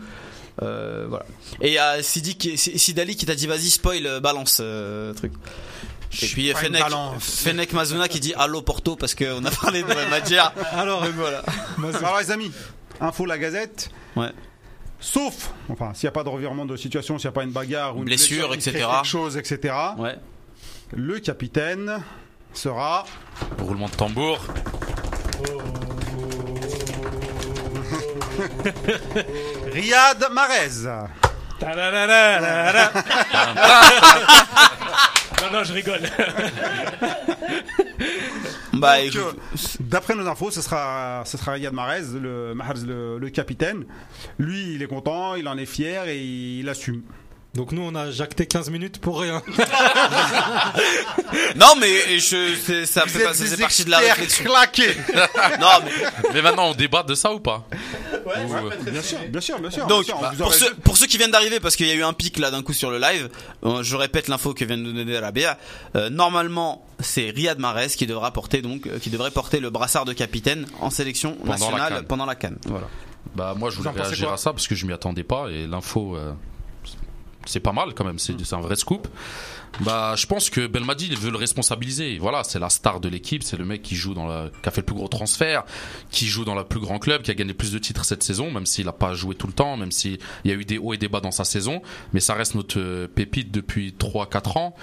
[0.62, 1.24] Euh, voilà.
[1.60, 5.32] Et il y a Sidi Sidali qui t'a dit vas-y spoil euh, balance euh, truc.
[6.22, 6.84] Et puis Fennec.
[7.20, 10.42] Fennec Mazuna qui dit allo Porto parce qu'on a parlé de Madjer.
[10.72, 11.42] Alors, voilà.
[11.78, 12.52] Alors les amis,
[13.00, 13.90] info la Gazette.
[14.14, 14.30] Ouais.
[15.00, 17.50] Sauf, enfin, s'il n'y a pas de revirement de situation, s'il n'y a pas une
[17.50, 18.72] bagarre ou une Blessure, etc..
[18.72, 19.74] quelque chose, etc.
[19.98, 20.16] Ouais.
[20.94, 22.04] Le capitaine
[22.52, 23.04] sera
[23.58, 24.38] Roulement de tambour.
[29.72, 30.86] Riyad Mahrez.
[35.42, 36.00] Non, non, je rigole.
[38.74, 39.32] Bah euh,
[39.80, 43.84] D'après nos infos, ce sera, ce sera Riyad Mahrez, le, Mahrez, le, le capitaine.
[44.38, 47.02] Lui, il est content, il en est fier et il assume.
[47.54, 49.42] Donc nous, on a jacté 15 minutes pour rien.
[51.56, 54.44] non mais je, c'est- ça fait pas- ça fait partie de la réflexion.
[54.44, 54.94] claqués.
[55.60, 55.90] Non mais
[56.34, 57.66] Mais maintenant, on débat de ça ou pas
[58.24, 59.86] Ou, euh, bien sûr, bien sûr, bien sûr.
[59.86, 61.86] Donc, bien sûr, on bah, vous pour, ceux, pour ceux qui viennent d'arriver, parce qu'il
[61.86, 63.28] y a eu un pic là d'un coup sur le live,
[63.64, 65.58] euh, je répète l'info que vient de nous donner Rabia.
[65.96, 70.04] Euh, normalement, c'est Riyad Mahrez qui devra porter donc, euh, qui devrait porter le brassard
[70.04, 72.58] de capitaine en sélection la nationale pendant la Cannes.
[72.66, 72.86] Voilà.
[73.34, 75.66] Bah moi je Vous voulais réagir à ça parce que je m'y attendais pas et
[75.66, 76.32] l'info euh,
[77.46, 79.08] c'est pas mal quand même, c'est c'est un vrai scoop.
[79.80, 82.18] Bah je pense que Belmadi il veut le responsabiliser.
[82.18, 84.70] Voilà, c'est la star de l'équipe, c'est le mec qui joue dans la qui a
[84.70, 85.64] fait le plus gros transfert,
[86.10, 88.50] qui joue dans le plus grand club, qui a gagné plus de titres cette saison,
[88.50, 90.92] même s'il a pas joué tout le temps, même s'il y a eu des hauts
[90.92, 91.80] et des bas dans sa saison,
[92.12, 94.74] mais ça reste notre euh, pépite depuis 3 4 ans.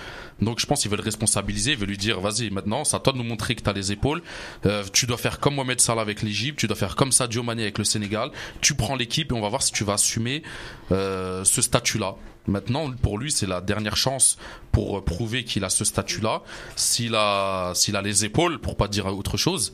[0.41, 2.99] Donc je pense qu'il veut le responsabiliser, il veut lui dire vas-y maintenant, c'est à
[2.99, 4.21] toi de nous montrer que tu as les épaules.
[4.65, 7.63] Euh, tu dois faire comme Mohamed Salah avec l'Égypte, tu dois faire comme Sadio Mané
[7.63, 8.31] avec le Sénégal.
[8.61, 10.43] Tu prends l'équipe et on va voir si tu vas assumer
[10.91, 12.15] euh, ce statut-là.
[12.47, 14.37] Maintenant, pour lui, c'est la dernière chance
[14.71, 16.41] pour euh, prouver qu'il a ce statut-là,
[16.75, 19.73] s'il a, s'il a les épaules, pour pas dire autre chose.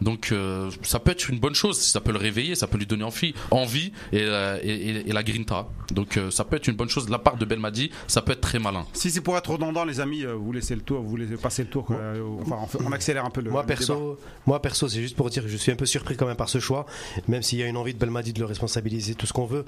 [0.00, 2.86] Donc, euh, ça peut être une bonne chose, ça peut le réveiller, ça peut lui
[2.86, 5.68] donner envie, envie et, euh, et, et- et la grinta.
[5.92, 8.32] Donc, euh, ça peut être une bonne chose de la part de Belmadi, ça peut
[8.32, 8.84] être très malin.
[8.92, 11.68] Si c'est pour être redondant, les amis, vous laissez le tour, vous laissez passer le
[11.68, 11.84] tour.
[11.86, 11.96] quoi.
[12.42, 13.50] Enfin, on, fait- on accélère un peu le.
[13.50, 13.76] Moi le débat.
[13.78, 16.36] perso, moi perso, c'est juste pour dire que je suis un peu surpris quand même
[16.36, 16.86] par ce choix,
[17.28, 19.64] même s'il y a une envie de Belmadi de le responsabiliser, tout ce qu'on veut.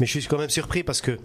[0.00, 1.18] Mais je suis quand même surpris parce que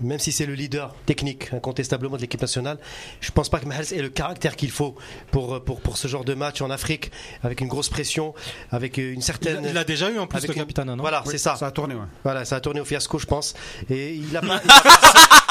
[0.00, 2.78] même si c'est le leader technique incontestablement de l'équipe nationale,
[3.20, 4.94] je pense pas que Mahrez ait le caractère qu'il faut
[5.32, 7.10] pour, pour, pour ce genre de match en Afrique,
[7.42, 8.34] avec une grosse pression,
[8.70, 9.64] avec une Il certaine.
[9.64, 10.96] a, il a déjà eu en plus avec le une- capitaine, non?
[10.96, 11.56] Voilà, Oui, c'est ça.
[11.56, 12.00] Ça a tourné, ouais.
[12.24, 13.54] Voilà, ça a tourné au fiasco, je pense.
[13.90, 14.60] Et il a pas.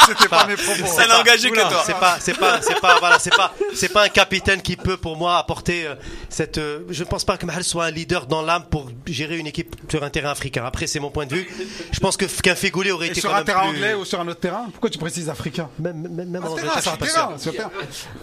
[0.08, 0.86] C'était pas mes propos.
[0.86, 1.84] Ça engagé que toi.
[1.86, 4.96] C'est pas, c'est pas, c'est pas, voilà, c'est pas, c'est pas un capitaine qui peut
[4.96, 5.96] pour moi apporter euh,
[6.30, 6.58] cette.
[6.60, 9.48] euh, je ne pense pas que Mahal soit un leader dans l'âme pour gérer une
[9.48, 10.64] équipe sur un terrain africain.
[10.66, 11.48] Après, c'est mon point de vue.
[11.92, 13.94] Je pense que qu'un Fégoulé aurait Et été sur quand un même terrain plus- anglais
[13.96, 14.68] ou sur un autre terrain?
[14.72, 15.70] Pourquoi tu précises africain?
[15.78, 17.70] Même, même, même en je c'est un suis pas sûr.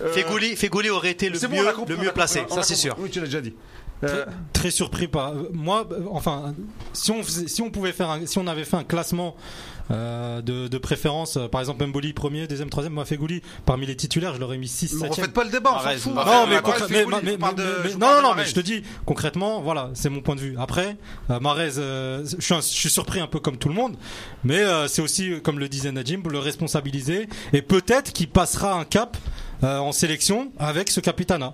[0.03, 2.47] Euh, aurait été le mieux, le mieux placé.
[2.49, 2.97] Ça, c'est sûr.
[2.99, 3.55] Oui, tu l'as déjà dit.
[4.03, 5.87] Euh, Très surpris par moi.
[5.93, 6.55] euh, Enfin,
[6.93, 9.35] si on faisait- si on pouvait faire, un- si on avait fait un classement
[9.91, 14.35] euh, de, de préférence, euh, par exemple Mboli premier, deuxième, troisième, Mafegouli parmi les titulaires,
[14.35, 16.11] je l'aurais mis 6 mais 7 refaites pas le débat, on s'en.
[16.15, 16.57] Non, On mais,
[17.23, 17.37] mais-
[17.85, 20.57] mais- non, non, mais je te dis concrètement, voilà, c'est mon point de vue.
[20.59, 20.97] Après,
[21.31, 21.39] euh,
[21.79, 23.97] euh, je, suis un- je suis surpris un peu comme tout le monde,
[24.43, 28.85] mais euh, c'est aussi, comme le disait Najim, le responsabiliser et peut-être qu'il passera un
[28.85, 29.17] cap
[29.63, 31.53] euh, en sélection avec ce capitana.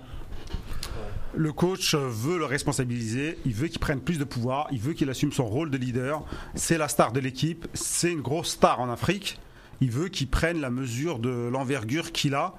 [1.35, 5.09] Le coach veut le responsabiliser, il veut qu'il prenne plus de pouvoir, il veut qu'il
[5.09, 6.23] assume son rôle de leader.
[6.55, 9.39] C'est la star de l'équipe, c'est une grosse star en Afrique.
[9.79, 12.53] Il veut qu'il prenne la mesure de l'envergure qu'il a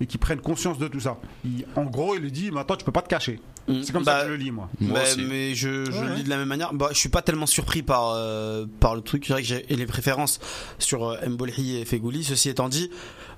[0.00, 1.18] et qu'il prenne conscience de tout ça.
[1.44, 3.40] Il- en gros, il lui dit maintenant tu peux pas te cacher.
[3.82, 4.70] C'est comme ça Bah, que je le lis moi.
[4.80, 5.20] Moi Bah, aussi.
[5.28, 6.72] mais je, je Ouais, le dis de la même manière.
[6.72, 9.28] Bah, je suis pas tellement surpris par euh, par le truc.
[9.28, 10.40] Vrai que j'ai les préférences
[10.78, 12.24] sur euh, Mbolhi et Fegouli.
[12.24, 12.88] Ceci étant dit,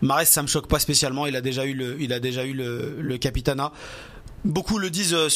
[0.03, 1.26] Mares ça me choque pas spécialement.
[1.26, 3.72] Il a déjà eu le il a déjà eu le, le capitana.
[4.45, 5.28] Beaucoup le disent euh,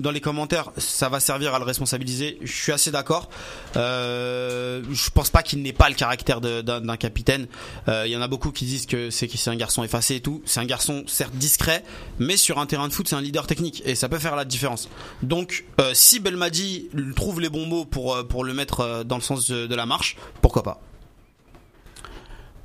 [0.00, 2.38] dans les commentaires, ça va servir à le responsabiliser.
[2.42, 3.30] Je suis assez d'accord.
[3.76, 7.46] Euh, je pense pas qu'il n'ait pas le caractère d'un capitaine.
[7.88, 10.42] Euh, Il y en a beaucoup qui disent que c'est un garçon effacé et tout.
[10.44, 11.84] C'est un garçon certes discret,
[12.18, 14.44] mais sur un terrain de foot, c'est un leader technique et ça peut faire la
[14.44, 14.90] différence.
[15.22, 19.66] Donc, euh, si Belmadi trouve les bons mots pour le mettre dans le sens de,
[19.66, 20.82] de la marche, pourquoi pas?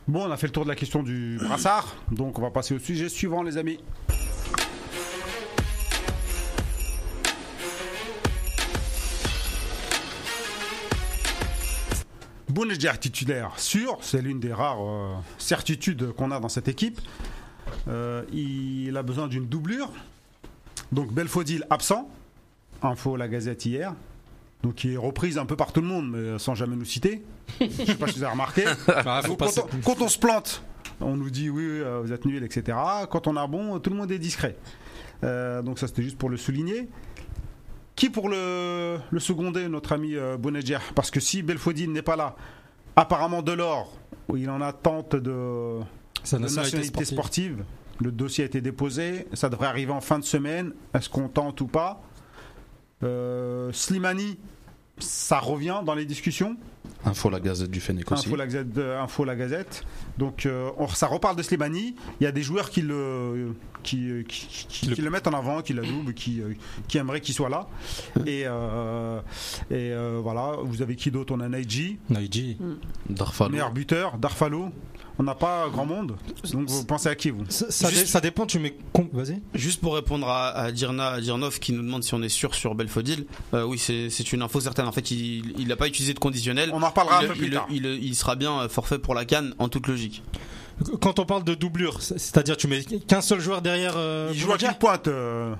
[0.09, 2.73] Bon, on a fait le tour de la question du brassard, donc on va passer
[2.73, 3.79] au sujet suivant les amis.
[12.49, 16.99] Bounedjah titulaire sûr, c'est l'une des rares euh, certitudes qu'on a dans cette équipe.
[17.87, 19.91] Euh, il a besoin d'une doublure.
[20.91, 22.09] Donc Belfodil absent.
[22.81, 23.93] Info la Gazette hier.
[24.63, 27.23] Donc qui est reprise un peu par tout le monde, mais sans jamais nous citer.
[27.61, 28.65] Je sais pas si vous avez remarqué.
[28.87, 30.63] Ah, Donc, quand, on, quand on se plante,
[31.01, 32.77] on nous dit oui, oui, euh, vous êtes nuls, etc.
[33.09, 34.55] Quand on a bon, tout le monde est discret.
[35.23, 36.87] Euh, donc ça c'était juste pour le souligner.
[37.99, 40.79] Qui pour le, le seconder, notre ami euh, Bounedjah?
[40.95, 42.37] Parce que si Belfodil n'est pas là,
[42.95, 43.91] apparemment Delors,
[44.33, 45.79] il en attente de,
[46.23, 47.55] Sa de nationalité nationalité sportive.
[47.55, 47.65] sportive.
[47.99, 50.71] Le dossier a été déposé, ça devrait arriver en fin de semaine.
[50.93, 52.01] Est-ce qu'on tente ou pas?
[53.03, 54.39] Euh, Slimani,
[54.99, 56.55] ça revient dans les discussions.
[57.05, 58.27] Info la Gazette du Fennec aussi.
[58.27, 58.77] Info la Gazette.
[58.77, 59.83] euh, Info la Gazette.
[60.17, 61.95] Donc euh, on- ça reparle de Slimani.
[62.19, 65.33] Il y a des joueurs qui le, qui, qui, qui- Le- qui le mettent en
[65.33, 66.53] avant, qui l'adoublent, qui, euh,
[66.87, 67.67] qui aimeraient qu'il soit là.
[68.25, 69.19] Et, euh,
[69.71, 71.33] et euh, voilà, vous avez qui d'autre?
[71.33, 72.57] On a Naiji, Naiji.
[73.09, 73.51] Darfalo.
[73.51, 74.69] meilleur buteur, Darfalo.
[75.21, 76.15] On n'a pas grand monde.
[76.53, 77.43] Donc vous pensez à qui vous?
[77.49, 78.75] Ça, ça Juste- ça dépend, tu mets.
[79.11, 79.41] Vas-y.
[79.53, 82.55] Juste pour répondre à, à Dirna à Dirnov qui nous demande si on est sûr
[82.55, 84.87] sur Belfodil, euh, oui c'est une info certaine.
[84.87, 86.69] En fait, il n'a pas utilisé de conditionnel.
[86.73, 87.67] On en reparlera il, un peu plus il- tard.
[87.69, 90.23] il- il sera bien euh, forfait pour la canne en toute logique.
[91.01, 93.93] Quand on parle de doublure, c'est- c'est-à-dire tu mets qu'un seul joueur derrière.
[93.97, 95.53] euh, Il joue à qui pointe euh,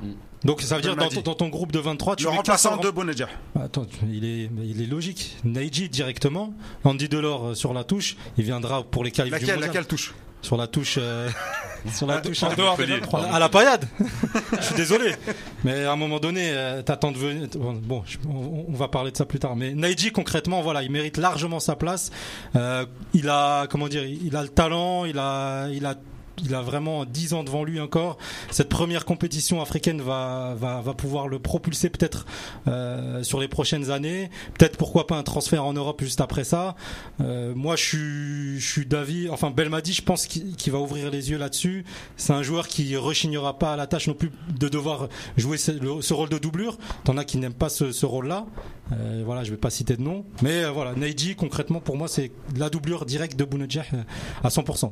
[0.46, 2.78] Donc ça veut dire dans, ton- dans ton groupe de 23, tu Le mets remplaçant
[2.78, 3.28] de Bonedja.
[3.56, 5.36] rem- Attends, il est, il est logique.
[5.44, 6.54] Naiji directement.
[6.86, 8.16] Andy Delors euh, sur la touche.
[8.38, 9.68] Il viendra pour les qualifs du Laquelle, mondial.
[9.70, 10.14] laquelle touche?
[10.42, 10.96] Sur la touche.
[10.98, 11.30] euh,
[11.94, 12.42] sur la touche.
[12.44, 13.00] En dehors des Montpellier.
[13.02, 13.24] 23.
[13.26, 13.86] À la paillade
[14.58, 15.14] Je suis désolé.
[15.64, 17.48] Mais à un moment donné, euh, t'attends de venir.
[17.56, 19.56] Bon, je- on, on va parler de ça plus tard.
[19.56, 22.10] Mais Naiji, concrètement, voilà, il mérite largement sa place.
[22.56, 25.96] Euh, il a, comment dire, il a le talent, il a, il a.
[26.44, 28.18] Il a vraiment 10 ans devant lui encore.
[28.52, 32.26] Cette première compétition africaine va, va, pouvoir le propulser peut-être
[32.68, 34.30] euh, sur les prochaines années.
[34.58, 36.76] Peut-être pourquoi pas un transfert en Europe juste après ça.
[37.22, 39.30] Euh, moi, je suis, je d'avis.
[39.30, 41.86] Enfin, Belmadi, je pense qu'il va ouvrir les yeux là-dessus.
[42.18, 45.72] C'est un joueur qui rechignera pas à la tâche non plus de devoir jouer ce,
[45.72, 46.78] le- ce rôle de doublure.
[47.04, 48.46] T'en as qui n'aiment pas ce, rôle-là.
[48.92, 50.26] Euh, voilà, je vais pas citer de nom.
[50.42, 53.86] Mais euh, voilà, Neji, concrètement, pour moi, c'est la doublure directe de Bounedjah
[54.44, 54.92] à 100%.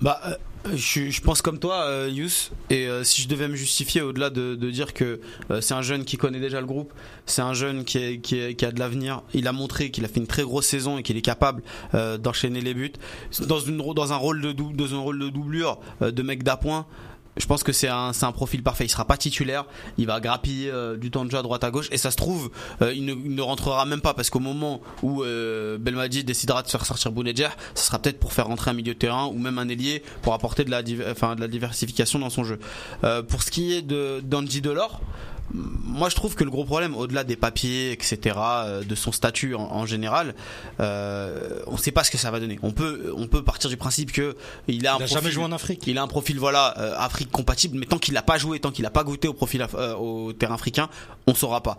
[0.00, 0.34] Bah, euh,
[0.74, 2.50] je, pense comme toi, euh, Yous.
[2.70, 5.20] Et euh, si je devais me justifier au-delà de, de dire que
[5.50, 6.92] euh, c'est un jeune qui connaît déjà le groupe,
[7.26, 9.22] c'est un jeune qui, a de l'avenir.
[9.34, 12.60] Il a montré qu'il a fait une très grosse saison et qu'il est capable d'enchaîner
[12.60, 12.92] les buts
[13.46, 16.86] dans une dans un rôle de dou- dans un rôle de doublure de mec d'appoint.
[17.38, 18.84] Je pense que c'est un, un profil parfait.
[18.84, 19.64] Il sera pas titulaire.
[19.96, 21.88] Il va grappiller euh, du temps de à droite à gauche.
[21.90, 22.50] Et ça se trouve,
[22.82, 26.68] euh, il, ne, ne rentrera même pas parce qu'au moment où euh, Belmadi décidera de
[26.68, 29.58] faire sortir Bounedjah, ce sera peut-être pour faire rentrer un milieu de terrain ou même
[29.58, 32.58] un ailier pour apporter de la, enfin, de la diversification dans son jeu.
[33.04, 35.00] Euh, pour ce qui est de d'Andy Delors,
[35.54, 39.54] moi je trouve que le gros problème, au-delà des papiers, etc., euh, de son statut
[39.54, 40.34] en, en général,
[40.80, 42.58] euh, on ne sait pas ce que ça va donner.
[42.62, 44.36] On peut, on peut partir du principe que
[44.66, 45.86] il a un Il a profil- jamais joué en Afrique.
[45.86, 48.70] il a un profil voilà euh, Afrique compatible, mais tant qu'il n'a pas joué, tant
[48.70, 50.88] qu'il n'a pas goûté au profil euh, au terrain africain,
[51.26, 51.78] on saura pas.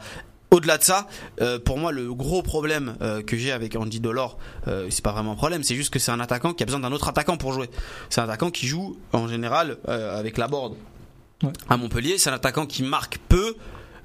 [0.52, 1.06] Au-delà de ça,
[1.42, 5.12] euh, pour moi, le gros problème euh, que j'ai avec Andy Delors, euh, c'est pas
[5.12, 7.38] vraiment un problème, c'est juste que c'est un attaquant qui a besoin d'un autre attaquant
[7.38, 7.70] pour jouer.
[8.10, 10.74] C'est un attaquant qui joue en général avec la board.
[11.44, 11.52] Ouais.
[11.70, 12.18] à Montpellier.
[12.18, 13.56] C'est un attaquant qui marque peu.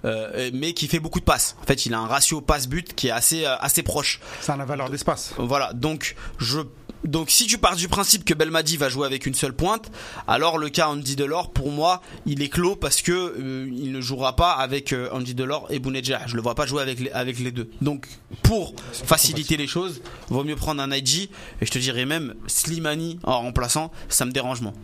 [0.04, 1.56] euh, mais qui fait beaucoup de passes.
[1.62, 4.20] En fait, il a un ratio passe-but qui est assez euh, assez proche.
[4.42, 5.32] Ça a la valeur d'espace.
[5.38, 6.60] Voilà, donc je
[7.04, 9.90] donc si tu pars du principe que Belmadi va jouer avec une seule pointe,
[10.28, 14.00] alors le cas Andy Delors pour moi, il est clos parce que euh, il ne
[14.02, 16.26] jouera pas avec euh, Andy Delors et Bounedjah.
[16.26, 17.70] Je le vois pas jouer avec les, avec les deux.
[17.80, 18.06] Donc
[18.42, 21.30] pour faciliter les choses, vaut mieux prendre un IG
[21.62, 24.74] et je te dirais même Slimani en remplaçant, ça me dérange moins.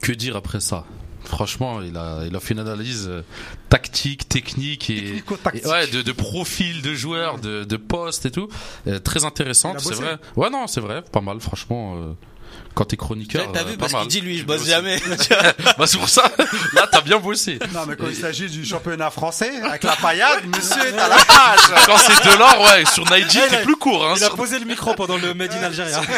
[0.00, 0.84] Que dire après ça?
[1.24, 3.22] Franchement, il a, il a fait une analyse euh,
[3.68, 5.22] tactique, technique et,
[5.64, 8.48] ouais, de, de profil de joueurs, de, de postes et tout.
[8.86, 10.18] Euh, très intéressante, c'est vrai.
[10.36, 11.96] Ouais, non, c'est vrai, pas mal, franchement.
[11.96, 12.12] euh,
[12.74, 14.02] quand t'es chroniqueur, T'as euh, vu pas parce mal.
[14.02, 14.98] qu'il dit lui je bosse jamais.
[15.78, 16.30] bah c'est pour ça.
[16.74, 17.58] Là, t'as bien bossé.
[17.74, 21.16] Non, mais quand il s'agit du championnat français, avec la paillade, monsieur est à la
[21.24, 21.84] page.
[21.86, 24.06] Quand c'est de l'or, ouais, sur Naiji, t'es plus court.
[24.06, 26.00] Hein, Il a posé le micro pendant le Made in Algeria.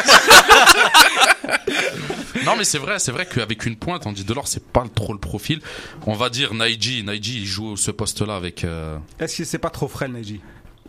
[2.45, 5.13] Non, mais c'est vrai, c'est vrai qu'avec une pointe, on dit Delors, c'est pas trop
[5.13, 5.61] le profil.
[6.05, 8.63] On va dire Naiji, Naiji, il joue ce poste-là avec.
[8.63, 10.41] euh, Est-ce que c'est pas trop frais, Neji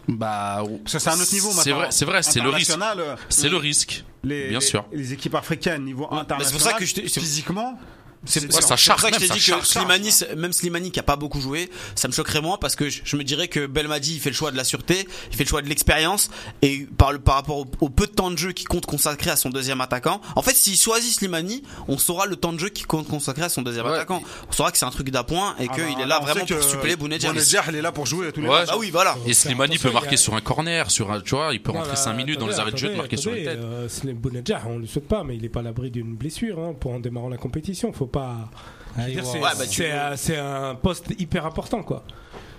[0.09, 1.63] Bah, Parce que c'est un autre niveau maintenant.
[1.63, 2.77] C'est vrai, c'est vrai, c'est le risque.
[2.79, 4.05] Euh, C'est le risque.
[4.27, 4.85] Les, Bien sûr.
[4.93, 6.45] Les équipes africaines, niveau international.
[6.45, 7.79] c'est pour ça que je Physiquement,
[8.27, 9.67] C'est c'est- ça c'est charge pour ça que je même, t'ai dit ça que charge.
[9.67, 12.89] Slimani, c'est- même Slimani qui a pas beaucoup joué, ça me choquerait moins parce que
[12.91, 15.45] je, je me dirais que Belmadi il fait le choix de la sûreté, il fait
[15.45, 16.31] le choix de l'expérience
[16.63, 19.31] et par, le, par rapport au, au peu de temps de jeu qu'il compte consacrer
[19.31, 20.21] à son deuxième attaquant.
[20.35, 23.49] En fait, s'il choisit Slimani, on saura le temps de jeu qu'il compte consacrer à
[23.49, 23.93] son deuxième Ouais.
[23.95, 24.23] attaquant.
[24.49, 26.63] On saura que c'est un truc d'appoint et Ah qu'il bah, est là vraiment pour
[26.63, 27.29] suppléer Bounedjah.
[27.33, 28.59] Bounedjah, il est là pour jouer tous les Ouais.
[28.61, 28.69] matchs.
[28.73, 29.17] Ah oui, voilà.
[29.27, 31.91] Et Slimani peut marquer a- sur un corner, sur un, tu vois, il peut rentrer
[31.91, 33.47] là, 5 minutes dans les arrêts de jeu, de marquer sur têtes.
[33.49, 36.75] euh, Bounedjah, on le souhaite pas, mais il est pas à l'abri d'une blessure hein,
[36.79, 37.93] pour en démarrant la compétition.
[37.93, 38.49] Faut pas.
[38.97, 39.03] C'est
[39.39, 42.03] Ouais, bah, c'est veux- un, poste hyper important, quoi.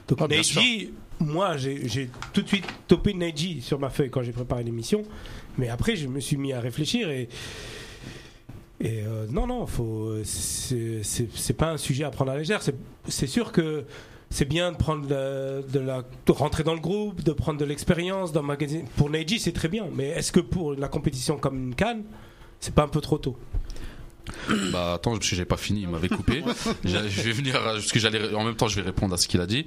[0.08, 4.32] Donc Ah, Neji, moi, j'ai tout de suite topé Neji sur ma feuille quand j'ai
[4.32, 5.04] préparé l'émission,
[5.58, 7.28] mais après, je me suis mis à réfléchir et.
[8.80, 10.14] Et euh, non, non, faut.
[10.24, 12.62] C'est pas un sujet à prendre à la légère.
[13.08, 13.86] C'est sûr que
[14.30, 17.66] c'est bien de prendre de, de la de rentrer dans le groupe, de prendre de
[17.66, 18.86] l'expérience, d'emmagasiner.
[18.96, 22.04] Pour Neji, c'est très bien, mais est-ce que pour la compétition comme une Cannes,
[22.60, 23.36] c'est pas un peu trop tôt?
[24.72, 26.44] Bah attends, parce que j'ai pas fini, il m'avait coupé.
[26.86, 29.42] Je vais venir, parce que j'allais, en même temps, je vais répondre à ce qu'il
[29.42, 29.66] a dit.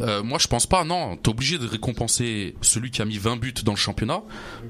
[0.00, 0.84] Euh, moi, je pense pas.
[0.84, 4.20] Non, t'es obligé de récompenser celui qui a mis 20 buts dans le championnat,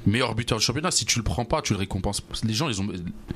[0.07, 0.91] meilleur buteur du championnat.
[0.91, 2.23] Si tu le prends pas, tu le récompenses.
[2.45, 2.89] Les gens, ils ont,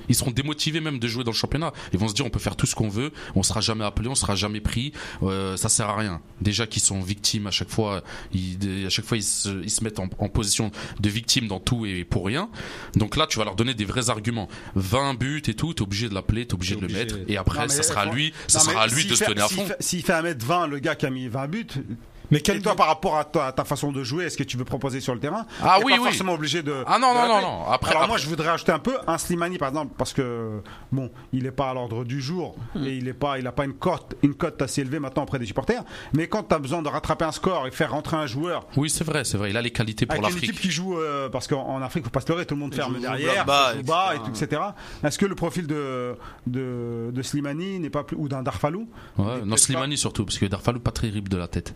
[0.08, 1.72] ils seront démotivés même de jouer dans le championnat.
[1.92, 4.08] Ils vont se dire, on peut faire tout ce qu'on veut, on sera jamais appelé,
[4.08, 4.92] on sera jamais pris.
[5.22, 6.20] Euh, ça sert à rien.
[6.40, 8.02] Déjà qu'ils sont victimes à chaque fois,
[8.32, 10.70] ils, à chaque fois ils se, ils se mettent en, en position
[11.00, 12.48] de victime dans tout et pour rien.
[12.94, 14.48] Donc là, tu vas leur donner des vrais arguments.
[14.76, 17.16] 20 buts et tout, t'es obligé de l'appeler, t'es obligé de le mettre.
[17.28, 19.42] Et après, Non, ça sera à lui, ça sera à lui de se fait- donner
[19.42, 19.66] à s'il fond.
[19.66, 21.96] fait- S'il fait 1m20, le gars qui a mis 20 buts, to,
[22.32, 24.42] Mais et quel toi par rapport à toi, à ta façon de jouer, est-ce que
[24.42, 26.04] tu veux proposer sur le terrain Ah oui, pas oui.
[26.06, 26.82] forcément obligé de.
[26.86, 27.64] Ah non, de non, non, non.
[27.68, 30.60] Après, Alors après- moi, je voudrais ajouter un peu un Slimani, par exemple, parce que
[30.90, 32.84] bon, il n'est pas à l'ordre du jour Hmm.
[32.84, 35.38] et il est pas, il a pas une cote, une cote assez élevée maintenant auprès
[35.38, 35.84] des supporters.
[36.14, 38.88] Mais quand tu as besoin de rattraper un score et faire rentrer un joueur Oui,
[38.90, 39.50] c'est vrai, c'est vrai.
[39.50, 40.50] Il a les qualités pour avec une l'Afrique.
[40.50, 42.74] équipe qui joue, euh, parce qu'en en Afrique, faut pas se leurrer, tout le monde
[42.74, 44.30] ferme derrière, bas, joue bas, et etc.
[44.38, 44.62] tout, etc.
[45.04, 46.16] Est-ce que le profil de
[46.46, 50.46] de, de Slimani n'est pas plus ou d'un Darfalou Ouais, non, Slimani surtout, parce que
[50.46, 51.74] Darfalou pas très terrible de la tête.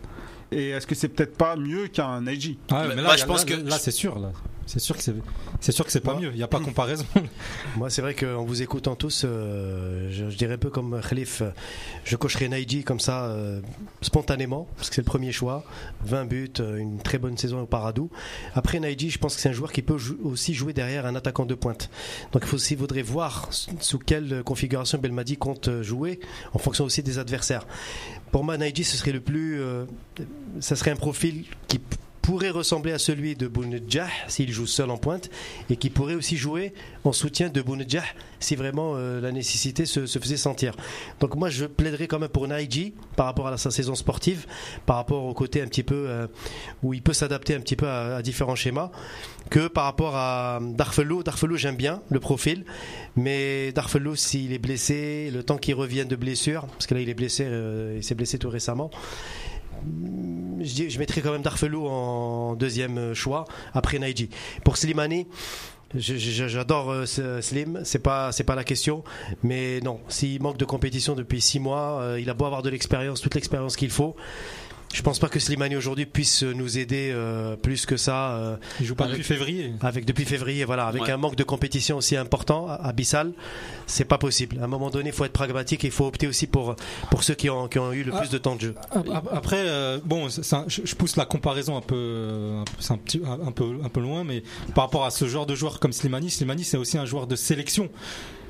[0.51, 3.47] Et est-ce que c'est peut-être pas mieux qu'un Neji Ah, mais bah, là, je pense
[3.49, 4.17] là, que- là, c'est sûr.
[4.19, 4.31] Là.
[4.67, 5.15] C'est sûr que c'est,
[5.61, 6.31] c'est sûr que c'est pas Moi- mieux.
[6.33, 7.05] Il n'y a pas comparaison.
[7.77, 11.41] Moi, c'est vrai qu'en vous écoutant tous, euh, je, je dirais un peu comme Khalif,
[11.41, 11.49] euh,
[12.03, 13.61] je cocherai Naiji comme ça, euh,
[14.01, 15.63] spontanément, parce que c'est le premier choix.
[16.05, 18.09] 20 buts, une très bonne saison au Paradou.
[18.53, 21.15] Après Naiji, je pense que c'est un joueur qui peut jou- aussi jouer derrière un
[21.15, 21.89] attaquant de pointe.
[22.33, 23.49] Donc il faut aussi, faudrait voir
[23.79, 26.19] sous quelle configuration Belmadi compte jouer,
[26.53, 27.65] en fonction aussi des adversaires.
[28.31, 29.61] Pour moi, Naiji, ce serait le plus.
[29.61, 29.85] euh,
[30.59, 31.79] ça serait un profil qui
[32.27, 35.29] pourrait ressembler à celui de Bounedjah s'il joue seul en pointe
[35.69, 36.73] et qui pourrait aussi jouer
[37.05, 38.03] en soutien de Bounedjah
[38.41, 40.75] si vraiment euh, la nécessité se, faisait sentir.
[41.21, 44.45] Donc moi je plaiderais quand même pour Naiji par rapport à sa saison sportive,
[44.85, 46.27] par rapport au côté un petit peu euh,
[46.83, 48.91] où il peut s'adapter un petit peu à, à différents schémas
[49.49, 51.23] que par rapport à Darfelo.
[51.23, 52.65] Darfelo j'aime bien le profil,
[53.15, 57.07] mais Darfelo s'il est blessé, le temps qu'il revienne de blessure, parce que là il
[57.07, 58.91] est blessé, euh, il s'est blessé tout récemment.
[60.59, 64.29] Je, mettrais quand même Darfelo en deuxième choix après Naiji.
[64.63, 65.27] Pour Slimani,
[65.95, 67.05] j'adore euh,
[67.41, 69.03] Slim, c'est pas c'est pas la question,
[69.43, 72.69] mais non, s'il manque de compétition depuis six mois, euh, il a beau avoir de
[72.69, 74.15] l'expérience, toute l'expérience qu'il faut.
[74.93, 78.31] Je pense pas que Slimani aujourd'hui puisse nous aider euh, plus que ça.
[78.37, 79.73] euh, Il joue pas Avec- depuis février.
[79.81, 81.11] avec depuis février, voilà, avec Ouais.
[81.11, 83.33] un manque de compétition aussi important, abyssal,
[83.85, 84.57] c'est pas possible.
[84.59, 86.75] À un moment donné, il faut être pragmatique et il faut opter aussi pour
[87.11, 88.19] pour ceux qui ont qui ont eu le Ah.
[88.21, 88.75] plus de temps de jeu.
[88.91, 92.93] Ap- ap- Après, euh, bon, je pousse la comparaison un peu, euh, un peu- c'est
[92.93, 94.41] un petit, un peu, un peu loin, mais
[94.73, 97.35] par rapport à ce genre de joueur comme Slimani, Slimani c'est aussi un joueur de
[97.35, 97.89] sélection.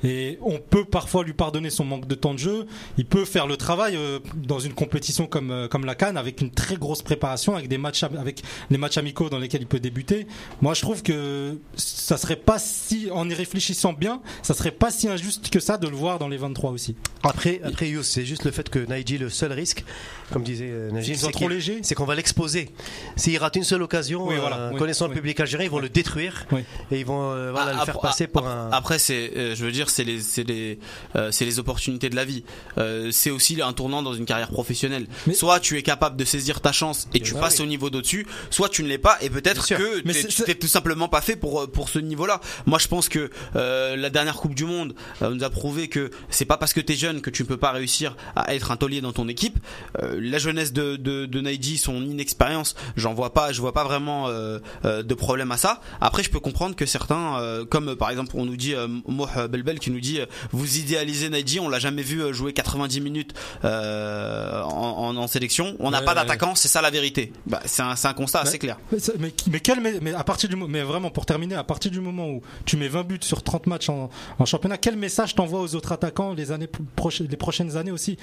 [0.04, 2.66] Et on peut parfois lui pardonner son manque de temps de jeu.
[2.98, 6.42] Il peut faire le travail euh, dans une compétition comme euh, comme la Cannes avec
[6.42, 9.80] une très grosse préparation, avec des matchs avec les matchs amicaux dans lesquels il peut
[9.80, 10.28] débuter.
[10.62, 14.92] Moi, je trouve que ça serait pas si, en y réfléchissant bien, ça serait pas
[14.92, 16.96] si injuste que ça de le voir dans les 23 aussi.
[17.24, 19.84] Après, après c'est juste le fait que Naïji, le seul risque,
[20.32, 21.80] comme disait euh, sont c'est trop légers.
[21.84, 22.70] c'est qu'on va l'exposer.
[23.16, 25.12] S'il rate une seule occasion, Oui, voilà, euh, oui, connaissant oui.
[25.12, 26.62] le public algérien, ils vont le détruire Oui.
[26.92, 28.72] et ils vont euh, voilà, Ah, le faire passer pour après- un.
[28.72, 30.80] Après, c'est, euh, je veux dire, c'est les, c'est les,
[31.16, 32.44] euh, c'est les opportunités de la vie.
[32.78, 35.08] Euh, c'est aussi un tournant dans une carrière professionnelle.
[35.28, 37.90] Mais- soit tu es capable de saisir ta chance et tu bah passes au niveau
[37.90, 41.22] d'au-dessus, soit tu ne l'es pas et peut-être que Mais tu t'es tout simplement pas
[41.22, 42.42] fait pour pour ce niveau-là.
[42.66, 46.46] Moi, je pense que euh, la dernière Coupe du Monde nous a prouvé que c'est
[46.46, 49.02] pas parce que t'es jeune que tu ne peux pas réussir à être un taulier
[49.02, 49.58] dans ton équipe.
[50.02, 53.84] Euh, la jeunesse de de, de Naïji, son inexpérience, j'en vois pas, je vois pas
[53.84, 55.82] vraiment euh, euh, de problème à ça.
[56.02, 58.88] Après, je peux comprendre que certains, euh, comme euh, par exemple, on nous dit euh,
[59.08, 62.54] Moh Belbel qui nous dit, euh, vous idéalisez Naïji, on l'a jamais vu euh, jouer
[62.54, 63.34] 90 minutes
[63.82, 65.76] euh, en, en, en sélection.
[65.80, 66.16] On n'a Ouais, pas ouais.
[66.22, 67.34] d'attaquant, c'est ça la vérité.
[67.48, 68.78] Bah, c'est un, c'est un constat assez clair.
[68.92, 72.00] Mais, mais, mais quel, mais, à partir du mais vraiment pour terminer, à partir du
[72.00, 74.10] moment où tu mets 20 buts sur 30 matchs en,
[74.40, 78.18] en championnat, quel message t'envoies aux autres attaquants les années prochaines, les prochaines années aussi?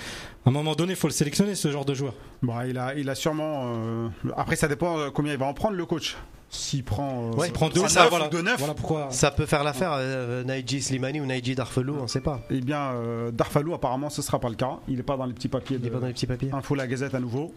[0.47, 2.15] À un moment donné, il faut le sélectionner ce genre de joueur.
[2.43, 3.73] Bon, il a, il a sûrement.
[3.75, 6.17] euh, Après, ça dépend euh, combien il va en prendre le coach.
[6.51, 7.31] S'il prend.
[7.33, 8.29] euh, Ouais, Il prend deux un ou ça, neuf voilà.
[8.29, 9.09] deux neufs, Voilà pourquoi.
[9.11, 12.43] Ça peut faire l'affaire, euh, Naïji Slimani ou Naïji Darfelou, on sait pas.
[12.51, 14.79] Eh bien, euh, Darfalou, apparemment, ce sera pas le cas.
[14.87, 16.51] Il est pas dans les petits papiers Il de est pas dans les petits papiers.
[16.53, 17.53] Info La Gazette à nouveau.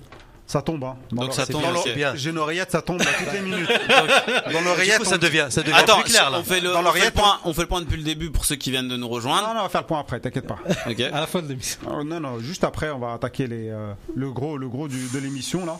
[0.49, 0.95] Ça tombe, hein.
[1.11, 1.61] Dans Donc ça tombe,
[1.93, 2.15] bien.
[2.15, 3.67] J'ai une oreillette, ça tombe à toutes les minutes.
[4.53, 6.39] dans l'oreillette, ça devient, ça devient Attends, plus clair là.
[6.39, 8.03] on fait le, Dans on fait l'oreillette, le point, on fait le point depuis le
[8.03, 9.45] début pour ceux qui viennent de nous rejoindre.
[9.45, 10.57] Non, non, on va faire le point après, t'inquiète pas.
[10.89, 11.01] Ok.
[11.01, 11.79] À la fin de l'émission.
[11.91, 15.09] Oh, non, non, juste après, on va attaquer les, euh, le gros, le gros du-
[15.13, 15.77] de l'émission là.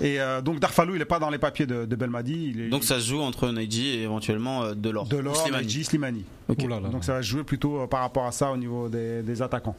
[0.00, 2.52] Et euh, donc Darfalou, il est pas dans les papiers de, de Belmadi.
[2.52, 5.06] Il est Donc ça se joue entre Naïji et éventuellement euh, Delors.
[5.06, 5.62] de Ou l'or, Slimani.
[5.64, 6.24] Naïji, Slimani.
[6.48, 6.88] Là là.
[6.88, 9.76] Donc ça va se jouer plutôt par rapport à ça au niveau des, des attaquants.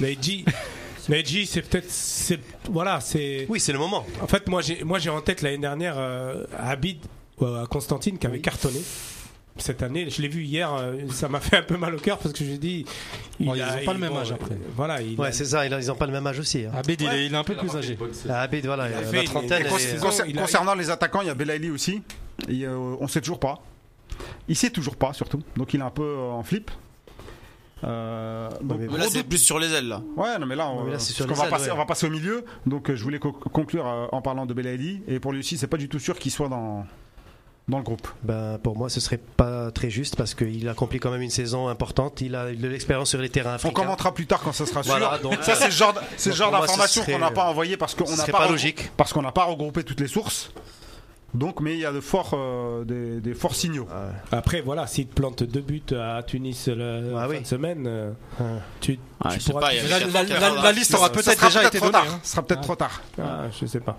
[0.00, 0.44] Neji,
[1.08, 3.46] Neji, c'est peut-être, c'est voilà, c'est.
[3.48, 4.04] Oui, c'est le moment.
[4.20, 6.98] En fait, moi j'ai, moi j'ai en tête l'année dernière euh, Abid
[7.42, 8.42] euh, à Constantine qui avait Oui.
[8.42, 8.80] cartonné.
[9.58, 12.18] Cette année, je l'ai vu hier, euh, ça m'a fait un peu mal au cœur
[12.18, 12.84] parce que j'ai dit.
[13.40, 14.54] Bon, ils ont pas le même âge, après.
[14.74, 16.66] Voilà, il Ouais, a- c'est ça, ils ils ont pas le même âge aussi.
[16.66, 16.72] hein.
[16.76, 17.96] Abed, il, est, il est un peu plus âgé.
[18.28, 19.66] Abid, voilà, Il a euh, fait la trentaine.
[20.28, 22.02] il a- Concernant les attaquants, il y a Belaïli aussi.
[22.50, 23.62] Et, euh, on sait toujours pas.
[24.46, 25.42] Il sait toujours pas, surtout.
[25.56, 26.70] Donc il est un peu euh, en flip.
[27.84, 30.00] Euh, donc, mais là, c'est plus sur les ailes là.
[30.16, 31.72] Ouais, non, mais là, on, mais là, sur va, ailes, passer, ouais.
[31.72, 32.44] on va passer au milieu.
[32.64, 35.02] Donc, euh, je voulais co- conclure euh, en parlant de Belaïli.
[35.08, 36.86] Et pour lui aussi, c'est pas du tout sûr qu'il soit dans,
[37.68, 38.08] dans le groupe.
[38.22, 41.68] Ben, pour moi, ce serait pas très juste parce qu'il accomplit quand même une saison
[41.68, 42.22] importante.
[42.22, 44.96] Il a de l'expérience sur les terrains On commentera plus tard quand ça sera sûr.
[44.96, 48.04] Voilà, donc, ça, c'est le genre, donc, genre d'information qu'on n'a pas envoyé parce qu'on
[48.16, 48.90] n'a pas, pas regrou- logique.
[48.96, 50.50] Parce qu'on n'a pas regroupé toutes les sources.
[51.36, 53.86] Donc, mais il y a de forts, euh, des, des forts signaux.
[54.32, 57.40] Après, voilà, s'il te plante deux buts à Tunis la Ah fin oui.
[57.40, 58.10] de semaine, euh,
[58.40, 58.44] Ah.
[58.80, 61.90] tu, Ah, tu pourras- pas, La, la- la- la liste aura peut-être déjà été trop
[61.90, 62.04] donnée.
[62.04, 62.14] tard.
[62.14, 62.20] hein.
[62.22, 62.64] Ça sera peut-être Ah.
[62.64, 63.02] trop tard.
[63.20, 63.96] Ah, je sais pas.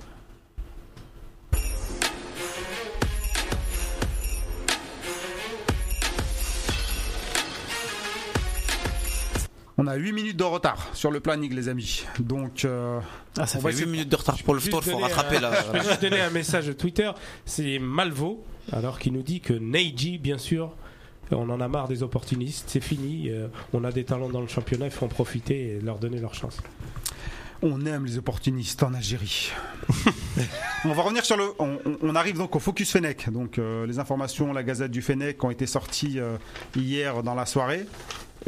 [9.79, 12.03] On a 8 minutes de retard sur le planning, les amis.
[12.19, 12.99] Donc, euh,
[13.37, 14.97] Ah, ça On va fait 8 essayer- minutes de retard pour le tour, il faut
[14.97, 15.51] rattraper un- là.
[15.67, 17.11] Je vais juste donner un message Twitter.
[17.45, 20.73] C'est Malvo, alors qui nous dit que Neji, bien sûr,
[21.31, 22.65] on en a marre des opportunistes.
[22.69, 23.29] C'est fini.
[23.29, 24.85] euh, on a des talents dans le championnat.
[24.85, 26.57] Il faut en profiter et leur donner leur chance.
[27.63, 29.51] on aime les opportunistes en Algérie.
[30.85, 31.45] on va revenir sur le.
[31.59, 33.29] On, on- on arrive donc au Focus Fennec.
[33.31, 36.37] Donc, euh, les informations, la Gazette du Fennec ont été sorties euh,
[36.75, 37.85] hier dans la soirée.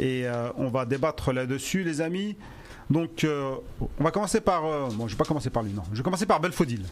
[0.00, 2.34] Et euh, on va débattre là-dessus, les amis.
[2.88, 3.54] Donc, euh,
[3.98, 4.64] on va commencer par.
[4.64, 5.82] euh, bon, je vais pas commencer par lui, non.
[5.92, 6.82] Je vais commencer par Belfodil.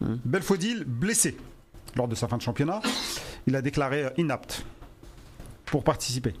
[0.00, 0.20] Mhm.
[0.24, 1.36] Belfodil, blessé
[1.96, 2.80] lors de sa fin de championnat.
[3.48, 4.64] Il a déclaré inapte
[5.66, 6.34] pour participer.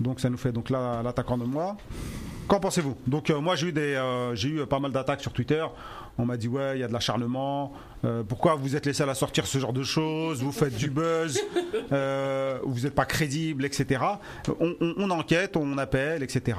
[0.00, 1.76] Donc, ça nous fait donc là l'attaquant de moi.
[2.48, 2.96] Qu'en pensez-vous?
[3.06, 4.02] Donc, moi, j'ai eu, des,
[4.34, 5.64] j'ai eu pas mal d'attaques sur Twitter
[6.18, 7.72] On m'a dit ouais, il y a de l'acharnement.
[8.04, 10.90] Euh, pourquoi vous êtes les seuls à sortir ce genre de choses Vous faites du
[10.90, 11.38] buzz,
[11.92, 14.00] euh, vous n'êtes pas crédible, etc.
[14.60, 16.58] On, on- on enquête, on appelle, etc.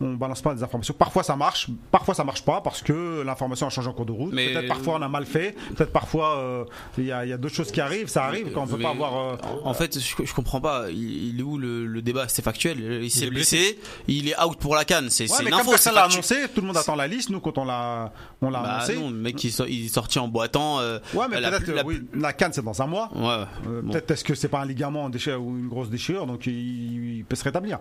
[0.00, 0.94] On balance pas des informations.
[0.94, 4.12] Parfois ça marche, parfois ça marche pas parce que l'information a changé en cours de
[4.12, 4.32] route.
[4.32, 6.64] Mais- Peut-être parfois on a mal fait, peut-être parfois euh,
[6.98, 8.08] il y a, d'autres choses qui arrivent.
[8.08, 9.16] Ça arrive quand on peut Mais- pas avoir.
[9.16, 10.86] euh, En fait, je, je comprends pas.
[10.90, 12.28] Il, il est où le, le débat?
[12.28, 12.78] C'est factuel.
[13.02, 13.78] Il s'est est blessé.
[14.06, 15.10] Il est out pour la canne.
[15.10, 15.72] C'est Ouais, une info.
[15.76, 17.30] c'est l'a annoncé, tout le monde attend la liste.
[17.30, 18.94] Nous, quand on l'a, on l'a Bah annoncé.
[18.96, 20.78] non, le mec il, sort- il est sorti en boitant.
[20.84, 23.10] Euh, Ouais, mais la peut-être, euh, la oui, la canne, c'est dans un mois.
[23.14, 23.44] Ouais.
[23.68, 23.90] Euh, Bon.
[23.92, 27.24] Peut-être est-ce que c'est pas un ligament déchiré ou une grosse déchirure, donc il, il
[27.24, 27.78] peut se rétablir.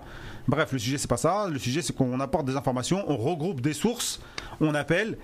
[0.47, 1.47] Bref, le sujet c'est pas ça.
[1.49, 4.21] Le sujet c'est qu'on apporte des informations, on regroupe des sources,
[4.59, 5.17] on appelle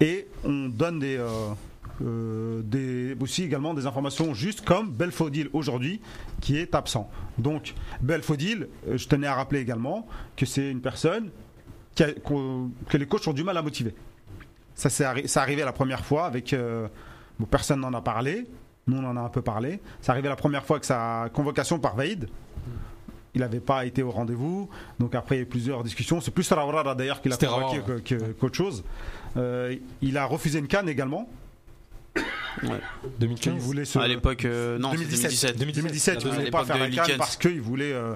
[0.00, 1.18] et on donne des,
[2.02, 6.00] euh, des aussi également des informations justes comme Belfodil aujourd'hui
[6.40, 7.10] qui est absent.
[7.38, 11.30] Donc Belfodil, je tenais à rappeler également que c'est une personne
[11.94, 13.94] qui a- qu'on- que les coachs ont du mal à motiver.
[14.78, 16.86] Ça c'est arri- arrivé la première fois avec euh,
[17.38, 18.46] bon, personne n'en a parlé.
[18.86, 19.80] Nous, on en a un peu parlé.
[20.00, 22.28] C'est arrivé la première fois que sa convocation par Vaïd.
[23.34, 24.70] Il n'avait pas été au rendez-vous.
[24.98, 26.20] Donc après, il y a eu plusieurs discussions.
[26.22, 28.84] C'est plus Sarawara d'ailleurs qui l'a C'était convoqué qu'autre chose.
[29.36, 31.28] Euh, il a refusé une canne également.
[32.62, 32.70] Il
[33.20, 33.54] 2015.
[33.58, 33.98] voulait se...
[33.98, 35.56] À l'époque, euh, non, 2017.
[35.58, 35.58] 2017.
[35.58, 37.16] 2017, il À voulait pas faire de la canne Likens.
[37.18, 37.92] parce qu'il voulait.
[37.92, 38.14] euh,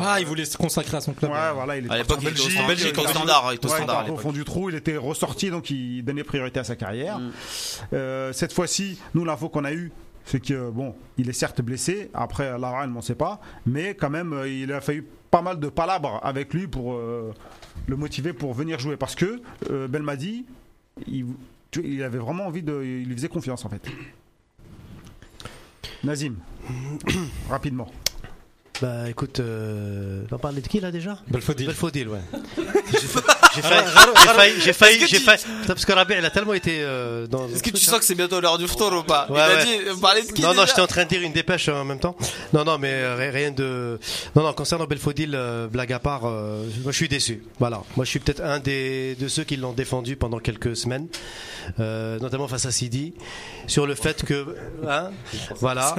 [0.00, 1.30] Ah, il voulait se consacrer à son club.
[1.30, 3.48] ouais, voilà, il était À l'époque, il était au Belgique, stand- Belgique, au était- standard,
[3.52, 6.02] il était au Ouais, standard était au fond du trou, il était ressorti, donc il
[6.02, 7.18] donnait priorité à sa carrière.
[7.20, 7.30] Mm.
[7.92, 9.92] Euh, cette fois-ci, nous, l'info qu'on a eue,
[10.24, 13.94] c'est que, bon, il est certes blessé, après la reine, on ne sait pas, mais
[13.94, 17.32] quand même, euh, il a fallu pas mal de palabres avec lui pour euh,
[17.86, 18.96] le motiver pour venir jouer.
[18.96, 20.44] Parce que euh, Belmadi,
[21.06, 21.26] il,
[21.76, 22.82] il avait vraiment envie de.
[22.82, 23.86] Il lui faisait confiance, en fait.
[26.02, 26.36] Nazim,
[27.48, 27.88] rapidement.
[28.80, 31.18] Bah écoute, euh, on parlait de qui là déjà?
[31.28, 31.66] Belfodil.
[31.66, 32.20] Belfodil, ouais.
[32.92, 33.22] J'ai fa-
[33.54, 35.42] j'ai failli, j'ai failli, j'ai failli, j'ai failli.
[35.42, 37.48] Putain, Parce que Rabia, il a tellement été euh, dans.
[37.48, 39.26] Est-ce que tu sens que c'est bientôt l'heure du ftour ou pas?
[39.28, 39.64] Ouais, Il a ouais.
[39.64, 40.66] dit, on parlait de qui Non, non, déjà?
[40.66, 42.16] j'étais en train de dire une dépêche euh, en même temps.
[42.52, 43.98] Non, non, mais euh, ri- rien de.
[44.36, 47.42] Non, non, concernant Belfodil, euh, blague à part, euh, moi je suis déçu.
[47.58, 47.82] Voilà.
[47.96, 51.08] Moi je suis peut-être un des, de ceux qui l'ont défendu pendant quelques semaines,
[51.80, 53.14] euh, notamment face à Sidi,
[53.66, 54.46] sur le fait que.
[54.88, 55.10] Hein,
[55.60, 55.94] voilà.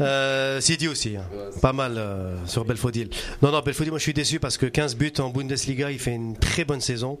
[0.00, 1.24] Euh, Sidi aussi, hein.
[1.62, 3.08] pas mal euh, sur Belfodil.
[3.42, 6.14] Non, non, Belfodil, moi je suis déçu parce que 15 buts en Bundesliga, il fait
[6.14, 7.18] une très bonne saison.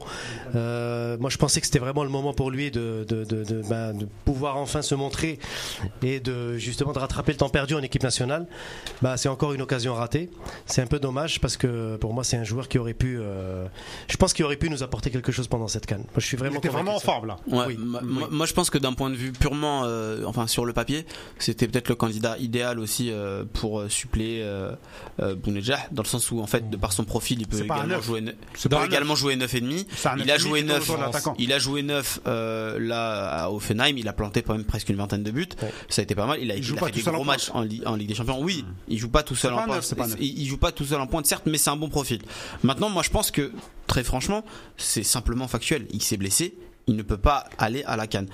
[0.54, 3.62] Euh, moi je pensais que c'était vraiment le moment pour lui de, de, de, de,
[3.62, 5.38] de pouvoir enfin se montrer
[6.02, 8.46] et de justement de rattraper le temps perdu en équipe nationale.
[9.02, 10.30] Bah, c'est encore une occasion ratée.
[10.66, 13.66] C'est un peu dommage parce que pour moi c'est un joueur qui aurait pu, euh,
[14.08, 15.98] je pense qu'il aurait pu nous apporter quelque chose pendant cette canne.
[16.00, 17.36] Moi je suis Il vraiment était convaincu vraiment en forme, là.
[17.48, 18.08] Ouais, Oui, moi, oui.
[18.10, 21.06] moi- moi, je pense que d'un point de vue purement, euh, enfin sur le papier,
[21.38, 24.72] c'était peut-être le candidat idéal aussi euh, pour euh, suppléer euh,
[25.20, 27.86] euh, Bounedjah, dans le sens où en fait de par son profil, il peut également
[27.86, 28.04] neuf.
[28.04, 29.86] jouer, peut un également jouer 9 et demi.
[30.18, 31.34] Il neuf a joué demi qui tourne 9 autour de l'attaquant.
[31.38, 34.96] Il a joué 9 euh, là à Offenheim, il a planté quand même presque une
[34.96, 35.48] vingtaine de buts.
[35.62, 35.72] Ouais.
[35.88, 36.38] Ça a été pas mal.
[36.40, 37.62] Il a, Il il joue a pas fait tout des seul en gros matchs en,
[37.62, 38.40] Li- en Ligue des Champions.
[38.40, 40.08] Oui, il joue pas tout seul en neuf, pointe.
[40.10, 40.16] neuf.
[40.20, 42.20] Il, il joue pas tout seul en pointe, certes, mais c'est un bon profil.
[42.62, 43.52] Maintenant, moi, je pense que
[43.86, 44.44] très franchement,
[44.76, 45.86] c'est simplement factuel.
[45.90, 48.28] Il s'est blessé, il ne peut pas aller à la canne.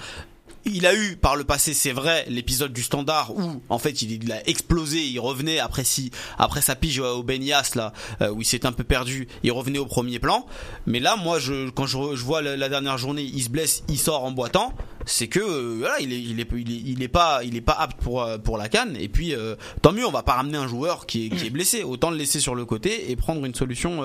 [0.67, 4.33] Il a eu par le passé, c'est vrai, l'épisode du standard où en fait il,
[4.33, 7.93] a explosé, il revenait après si après sa pige au Benias là
[8.23, 10.47] euh, où il s'est un peu perdu, il revenait au premier plan.
[10.87, 13.99] Mais là, moi, je quand je, je vois la, dernière journée, il se blesse, il
[13.99, 14.73] sort en boitant,
[15.05, 18.01] c'est que euh, voilà, il est, il est il est pas il est pas apte
[18.01, 18.97] pour euh, pour la canne.
[18.99, 21.51] Et puis euh, tant mieux, on va pas ramener un joueur qui est qui est
[21.51, 24.03] blessé, autant le laisser sur le côté et prendre une solution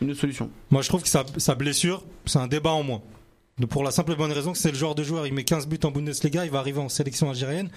[0.00, 0.50] une solution.
[0.70, 3.02] Moi, je trouve que sa, sa blessure, c'est un débat en moins.
[3.70, 5.68] Pour la simple et bonne raison que c'est le genre de joueur, il met 15
[5.68, 7.68] buts en Bundesliga, il va arriver en sélection algérienne,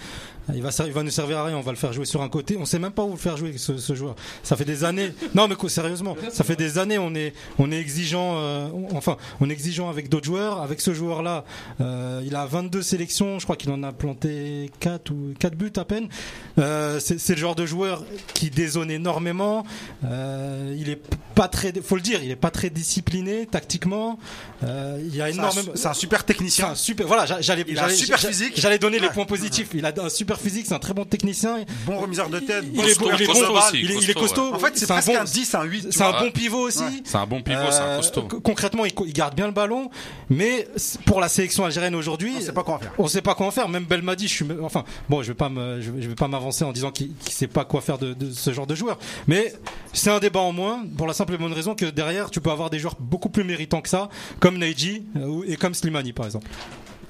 [0.51, 2.29] il va, il va nous servir à rien, on va le faire jouer sur un
[2.29, 4.15] côté, on sait même pas où le faire jouer ce, ce joueur.
[4.41, 7.71] Ça fait des années, non mais quoi, sérieusement, ça fait des années on est, on
[7.71, 11.45] est exigeant, euh, enfin on est exigeant avec d'autres joueurs, avec ce joueur-là,
[11.79, 15.73] euh, il a 22 sélections, je crois qu'il en a planté 4 ou 4 buts
[15.75, 16.09] à peine.
[16.57, 18.03] Euh, c'est c'est le genre de joueur
[18.33, 19.63] qui dézone énormément,
[20.05, 20.99] euh, il est
[21.37, 24.17] pas très, faut le dire, il est pas très discipliné tactiquement,
[24.63, 25.71] euh, il y a C'est un, énormément.
[25.75, 26.69] c'est un super technicien.
[26.69, 27.05] un super.
[27.07, 27.63] Voilà, j'a- j'allais.
[27.67, 28.53] Il a un j'allais- super physique.
[28.57, 29.13] J'allais donner les Ouais.
[29.13, 29.69] points positifs.
[29.75, 31.59] Il a un super physique, c'est un très bon technicien.
[31.85, 32.65] Bon remiseur de tête.
[32.73, 34.53] Il bon, il est costaud bon, aussi, il est- il est costaud, costaud.
[34.55, 35.81] En fait, c'est un presque bon- un 10, un 8.
[35.83, 36.79] tu C'est un bon pivot aussi.
[36.83, 37.01] Ouais.
[37.05, 38.21] C'est un bon pivot, c'est un Euh, costaud.
[38.23, 39.89] co- concrètement, il, garde bien le ballon,
[40.29, 40.67] mais
[41.05, 42.93] pour la sélection algérienne aujourd'hui, On sait pas quoi en faire.
[42.97, 43.69] on sait pas quoi en faire.
[43.69, 46.27] Même Belmadi, je suis, enfin, bon, je vais pas me, je vais, je vais pas
[46.27, 48.97] m'avancer en disant qu'il qu'il sait pas quoi faire de, de ce genre de joueur.
[49.27, 49.53] Mais
[49.93, 52.51] c'est un débat en moins pour la simple et bonne raison que derrière, tu peux
[52.51, 54.09] avoir des joueurs beaucoup plus méritants que ça,
[54.39, 56.47] comme Neji euh, et comme Slimani par exemple.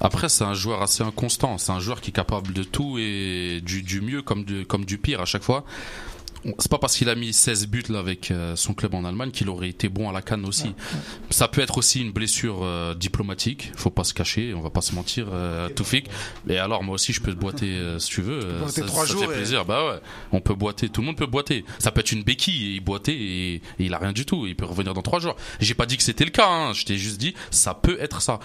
[0.00, 1.58] Après, c'est un joueur assez inconstant.
[1.58, 4.84] C'est un joueur qui est capable de tout et du, du mieux comme du, comme
[4.84, 5.64] du pire à chaque fois.
[6.58, 9.30] C'est pas parce qu'il a mis 16 buts là avec euh, son club en Allemagne
[9.30, 10.74] qu'il aurait été bon à la canne aussi.
[11.30, 14.80] Ça peut être aussi une blessure euh, diplomatique, faut pas se cacher, on va pas
[14.80, 16.06] se mentir, euh, Toufik.
[16.48, 19.06] Et alors moi aussi je peux te boiter euh, si tu veux, euh, ça, trois
[19.06, 19.64] ça jours fait et- plaisir.
[19.64, 20.00] Bah ouais,
[20.32, 21.64] on peut boiter, tout le monde peut boiter.
[21.78, 24.46] Ça peut être une béquille et il boitait et, et il a rien du tout,
[24.46, 25.36] il peut revenir dans trois jours.
[25.60, 26.72] J'ai pas dit que c'était le cas, hein.
[26.72, 28.38] je t'ai juste dit ça peut être ça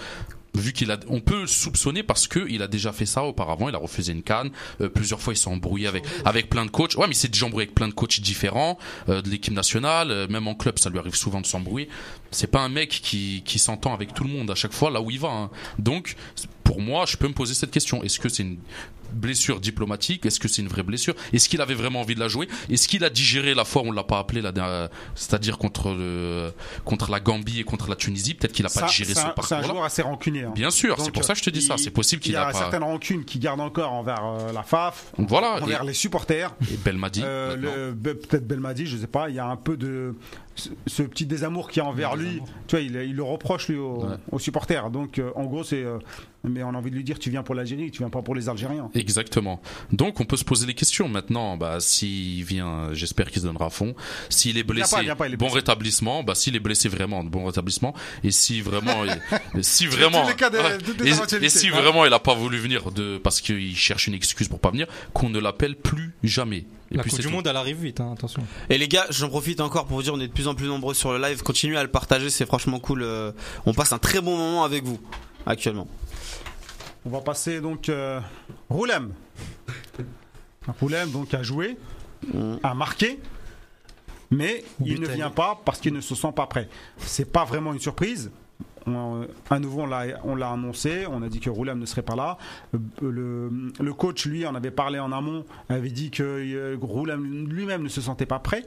[0.55, 3.69] vu qu'il a, on peut soupçonner parce que il a déjà fait ça auparavant.
[3.69, 4.51] Il a refusé une canne
[4.81, 5.33] euh, plusieurs fois.
[5.33, 6.95] Il s'est embrouillé avec avec plein de coachs.
[6.95, 8.77] Ouais, mais il s'est déjà embrouillé avec plein de coachs différents
[9.09, 10.11] euh, de l'équipe nationale.
[10.11, 11.89] euh, même en club, ça lui arrive souvent de s'embrouiller.
[12.31, 15.01] C'est pas un mec qui qui s'entend avec tout le monde à chaque fois là
[15.01, 15.29] où il va.
[15.29, 15.49] hein.
[15.79, 16.15] Donc,
[16.73, 18.03] pour moi, je peux me poser cette question.
[18.03, 18.57] Est-ce que c'est une
[19.11, 20.25] blessure diplomatique?
[20.25, 21.13] Est-ce que c'est une vraie blessure?
[21.33, 22.47] Est-ce qu'il avait vraiment envie de la jouer?
[22.67, 25.93] Est-ce qu'il a digéré la fois où on l'a pas appelé la dernière- c'est-à-dire contre
[25.93, 26.51] le
[26.83, 28.33] contre la Gambie et contre la Tunisie?
[28.33, 30.45] Peut-être qu'il a pas digéré ce un- C'est un joueur assez rancunier.
[30.45, 30.51] hein.
[30.55, 31.75] Bien sûr, c'est pour ça que je te dis ça.
[31.77, 32.57] il- C'est possible Il qu'il y a a pas.
[32.57, 35.61] certaines rancunes qu'il garde encore envers euh, la FAF, Voilà.
[35.61, 36.55] envers Et, les supporters.
[36.71, 37.21] et Belmadi.
[37.23, 39.29] Euh, peut-être Belmadi, je sais pas.
[39.29, 40.15] Il y a un peu de
[40.55, 42.41] ce, ce petit désamour qui est envers lui.
[42.67, 44.15] Tu vois, il, il le reproche lui aux, Ouais.
[44.31, 44.89] aux supporters.
[44.89, 45.83] Donc, euh, en gros, c'est.
[45.83, 45.97] euh,
[46.45, 48.35] mais on a envie de lui dire, tu viens pour l'Algérie, tu viens pas pour
[48.35, 48.89] les Algériens.
[48.95, 49.61] Exactement.
[49.93, 51.55] Donc on peut se poser les questions maintenant.
[51.55, 53.95] Bah s'il vient, j'espère qu'il se donnera à fond.
[54.29, 55.55] S'il est blessé, pas, pas, est bon blessé.
[55.59, 56.21] rétablissement.
[56.21, 57.93] Bah s'il est blessé vraiment, bon rétablissement.
[58.25, 61.39] Et si vraiment, il- si vraiment, de- Ouais.
[61.41, 64.49] et, et si vraiment il a pas voulu venir de parce qu'il cherche une excuse
[64.49, 66.65] pour pas venir, qu'on ne l'appelle plus jamais.
[66.93, 67.31] Et La puis Coupe du tout.
[67.33, 68.43] Monde, elle arrive vite, hein, attention.
[68.69, 70.67] Et les gars, j'en profite encore pour vous dire, on est de plus en plus
[70.67, 71.41] nombreux sur le live.
[71.41, 73.01] Continuez à le partager, c'est franchement cool.
[73.03, 73.31] euh,
[73.65, 74.99] On passe un très bon moment avec vous
[75.45, 75.87] actuellement.
[77.05, 78.19] On va passer donc euh,
[78.69, 79.11] Roulem.
[80.79, 81.77] Roulem donc a joué,
[82.33, 82.55] Mm.
[82.63, 83.19] a marqué,
[84.31, 86.69] mais il ne vient pas parce qu'il ne se sent pas prêt.
[86.97, 88.31] C'est pas vraiment une surprise.
[88.85, 91.05] On- euh, à nouveau, on l'a, on l'a annoncé.
[91.09, 92.37] On a dit que Roulem ne serait pas là.
[92.73, 97.47] Euh, Le, le coach, lui, en avait parlé en amont, avait dit que euh, Roulem
[97.47, 98.65] lui-même ne se sentait pas prêt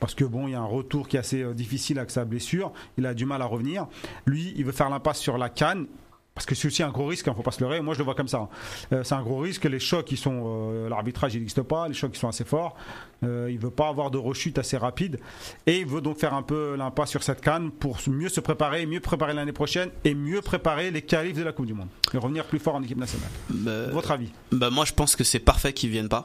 [0.00, 2.72] parce que bon, il y a un retour qui est assez difficile avec sa blessure.
[2.98, 3.86] Il a du mal à revenir.
[4.26, 5.86] Lui, il veut faire l'impasse sur la canne.
[6.40, 7.82] Parce que c'est aussi un gros risque, il ne faut pas se leurrer.
[7.82, 8.48] Moi, je le vois comme ça.
[8.94, 9.66] Euh, c'est un gros risque.
[9.66, 11.86] Les chocs, ils sont, euh, l'arbitrage, il n'existe pas.
[11.86, 12.76] Les chocs, ils sont assez forts.
[13.24, 15.20] Euh, il veut pas avoir de rechute assez rapide.
[15.66, 18.86] Et il veut donc faire un peu l'impasse sur cette canne pour mieux se préparer,
[18.86, 21.88] mieux préparer l'année prochaine et mieux préparer les qualifs de la Coupe du Monde.
[22.14, 23.28] Et revenir plus fort en équipe nationale.
[23.50, 24.32] Bah, Votre avis?
[24.50, 26.24] bah, moi, je pense que c'est parfait qu'ils viennent pas.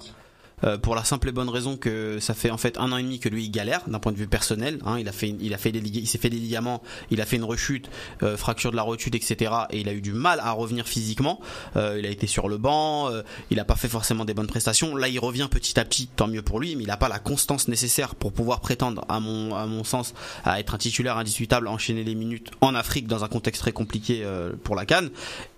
[0.64, 3.04] Euh, pour la simple et bonne raison que ça fait en fait un an et
[3.04, 4.80] demi que lui il galère d'un point de vue personnel.
[4.86, 4.98] hein.
[5.00, 6.82] il a fait, il a fait des il s'est fait des ligaments,
[7.12, 7.90] il a fait une rechute,
[8.24, 9.52] euh, fracture de la rotule, etc.
[9.72, 11.40] Et il a eu du mal à revenir physiquement.
[11.76, 13.10] Euh, il a été sur le banc,
[13.52, 14.96] il a pas fait forcément des bonnes prestations.
[14.96, 17.20] Là, il revient petit à petit, tant mieux pour lui, mais il a pas la
[17.20, 21.68] constance nécessaire pour pouvoir prétendre, à mon, à mon sens, à être un titulaire indiscutable,
[21.68, 24.26] enchaîner les minutes en Afrique dans un contexte très compliqué
[24.64, 25.10] pour la Cannes.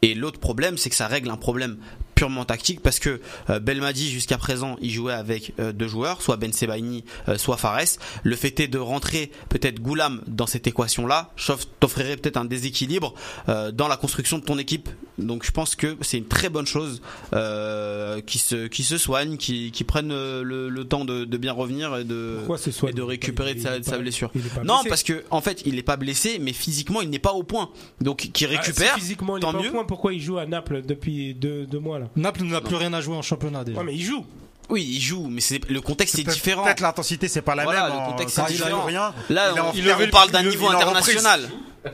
[0.01, 1.77] Et l'autre problème, c'est que ça règle un problème
[2.17, 6.35] purement tactique parce que euh, Belmadi jusqu'à présent il jouait avec euh, deux joueurs soit
[6.37, 7.77] Ben Sebaini euh, soit Fares.
[8.23, 11.31] Le fait est de rentrer peut-être Goulam dans cette équation là
[11.79, 13.13] t'offrirait peut-être un déséquilibre
[13.49, 14.89] euh, dans la construction de ton équipe.
[15.19, 17.01] Donc je pense que c'est une très bonne chose
[17.33, 21.53] euh, qui se qui se soigne qui, qui prennent le, le temps de, de bien
[21.53, 22.39] revenir et de
[22.87, 24.31] et de récupérer de sa, de sa blessure.
[24.35, 27.09] il est pas non parce que en fait il n'est pas blessé mais physiquement il
[27.09, 27.69] n'est pas au point.
[28.01, 29.71] Donc qui Ah, récupère si physiquement, il est tant pas au mieux.
[29.71, 29.83] point.
[29.85, 32.06] Pourquoi il joue à Naples depuis deux, deux mois là?
[32.15, 33.77] Naples n'a plus rien à jouer en championnat déjà.
[33.79, 34.25] Ouais, mais il joue.
[34.69, 37.63] oui il joue mais c'est le contexte est Peut-être- différent Peut-être l'intensité, c'est pas la
[37.63, 37.93] Voilà, même.
[37.93, 38.83] le en- contexte quand est différent.
[38.85, 39.13] rien.
[39.29, 41.49] Là, il en- on, il en- on parle d'un niveau en international.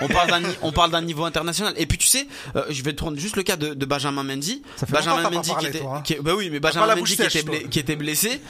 [0.00, 1.74] On parle d'un on parle d'un niveau international.
[1.76, 2.26] Et puis tu sais,
[2.56, 4.62] euh, je vais te prendre juste le cas de, de Benjamin Mendy.
[4.76, 6.02] Ça fait Benjamin Mendy qui était, toi, hein.
[6.02, 8.40] qui bah oui, mais Benjamin Mendy qui était, blé- qui était blessé,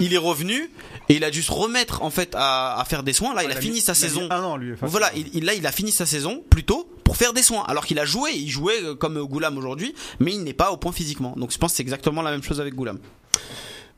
[0.00, 0.70] il est revenu
[1.08, 3.34] et il a dû se remettre en fait à, à faire des soins.
[3.34, 4.28] Là, il a fini sa il a mis saison.
[4.30, 4.74] Un an, lui.
[4.82, 7.64] Voilà, il, il- là, il a fini sa saison plutôt pour faire des soins.
[7.68, 10.76] Alors qu'il a joué, il jouait euh, comme Goulam aujourd'hui, mais il n'est pas au
[10.76, 11.34] point physiquement.
[11.36, 12.98] Donc je pense que c'est exactement la même chose avec Goulam.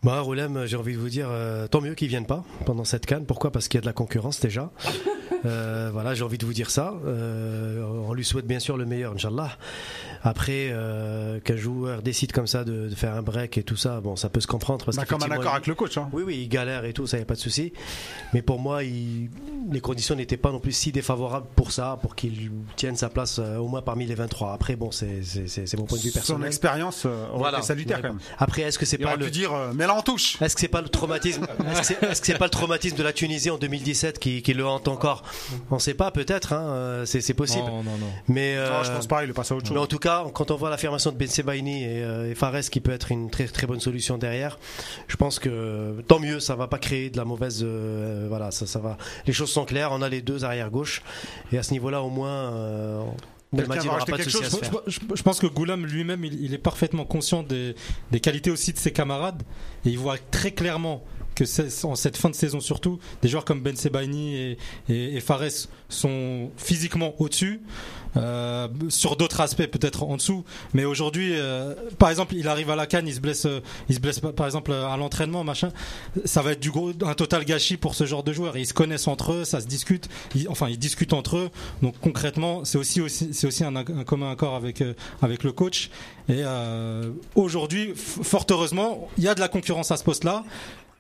[0.03, 3.05] Bah, Roulem, j'ai envie de vous dire, euh, tant mieux qu'ils viennent pas pendant cette
[3.05, 3.27] canne.
[3.27, 3.53] Pourquoi?
[3.53, 4.71] Parce qu'il y a de la concurrence déjà.
[5.47, 6.93] Euh, voilà, j'ai envie de vous dire ça.
[7.07, 9.57] Euh, on lui souhaite bien sûr le meilleur, Inch'Allah.
[10.23, 14.03] Après, euh, qu'un joueur décide comme ça de, de faire un break et tout ça,
[14.03, 14.85] bon, ça peut se comprendre.
[14.85, 15.97] Parce Bah, comme un accord avec le coach.
[15.97, 16.11] hein.
[16.13, 17.73] Oui, oui, il galère et tout, ça y a pas de souci.
[18.35, 19.31] Mais pour moi, il-
[19.71, 23.39] les conditions n'étaient pas non plus si défavorables pour ça, pour qu'il tienne sa place
[23.39, 24.53] euh, au moins parmi les 23.
[24.53, 25.07] Après, bon, c'est
[25.77, 26.47] mon point de vue Son personnel.
[26.47, 27.63] expérience euh, aurait Voilà.
[27.63, 28.19] salutaire quand même.
[28.39, 30.41] Après, est-ce que c'est pas aurait le pu dire, euh, mets-la en touche.
[30.41, 31.47] est-ce que c'est pas le traumatisme
[31.77, 34.89] Est-ce que c'est pas le traumatisme de la Tunisie en 2017 qui, qui le hante
[34.89, 35.23] encore?
[35.71, 36.53] On sait pas, peut-être.
[36.53, 37.65] Hein, euh, c'est possible.
[37.67, 38.07] Non, non, non.
[38.29, 39.75] Mais euh, Non, je pense pas, il est passé à autre chose.
[39.75, 42.61] mais en tout cas, quand on voit l'affirmation de Ben Sebaini et, euh, et Fares
[42.71, 44.59] qui peut être une très très bonne solution derrière,
[45.09, 47.61] je pense que tant mieux, ça va pas créer de la mauvaise.
[47.63, 48.97] euh, voilà, ça, ça va.
[49.27, 49.91] Les choses sont claires.
[49.93, 51.03] On a les deux arrière gauche
[51.53, 53.03] et à ce niveau-là, au moins, euh,
[53.57, 57.75] Je, pense que Goulam lui-même, il, il est parfaitement conscient des,
[58.11, 59.43] des qualités aussi de ses camarades
[59.85, 61.03] et il voit très clairement
[61.35, 61.45] que
[61.87, 65.69] en cette fin de saison surtout, des joueurs comme Ben Sebaini et, et, et Fares
[65.89, 67.61] sont physiquement au-dessus.
[68.17, 70.45] Euh, sur d'autres aspects peut-être en dessous.
[70.75, 73.95] Mais aujourd'hui euh, par exemple il arrive à la canne il se blesse euh, il
[73.95, 75.71] se blesse par exemple à l'entraînement machin.
[76.25, 78.57] Ça va être du gros un total gâchis pour ce genre de joueurs.
[78.57, 80.09] Ils se connaissent entre eux ça se discute.
[80.49, 81.51] Enfin ils discutent entre eux.
[81.83, 85.91] Donc concrètement c'est aussi, c'est aussi un, un commun accord avec euh, avec le coach.
[86.29, 86.45] Et
[87.35, 90.45] aujourd'hui fort heureusement il y a de la concurrence à ce poste là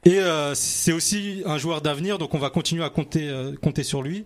[0.04, 3.82] et euh, c'est aussi un joueur d'avenir, donc on va continuer à compter euh, compter
[3.82, 4.24] sur lui.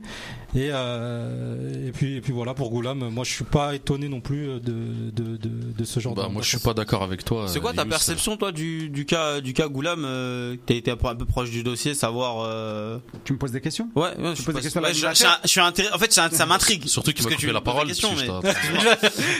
[0.56, 4.20] Et, euh, et puis et puis voilà pour Goulam, moi je suis pas étonné non
[4.20, 6.14] plus de de, de, de ce genre.
[6.14, 7.46] Bah, de moi, je suis pas d'accord avec toi.
[7.48, 7.88] C'est quoi ta Yous.
[7.88, 11.24] perception toi du, du cas du cas Goulam euh, T'as été un peu, un peu
[11.24, 12.44] proche du dossier, savoir.
[12.46, 15.24] euh, Tu me poses des questions Ouais, ouais, je poses des questions ouais, je, je,
[15.42, 15.92] je suis intéressé.
[15.94, 16.86] En fait, ça, ça m'intrigue.
[16.86, 17.88] Surtout qu'il m'a coupé tu la parole.
[17.88, 18.26] question, mais-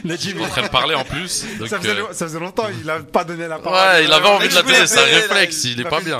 [0.04, 1.44] j'étais- J'étais en train de parler en plus.
[1.60, 3.78] donc, ça, faisait, euh, ça faisait longtemps, il a pas donné la parole.
[3.78, 6.18] Ouais, il avait envie de la donner, c'est un réflexe, il est pas bien.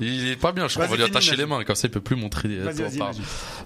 [0.00, 1.90] Il est pas bien, je crois qu'on va lui attacher les mains, comme ça il
[1.90, 2.48] peut plus montrer.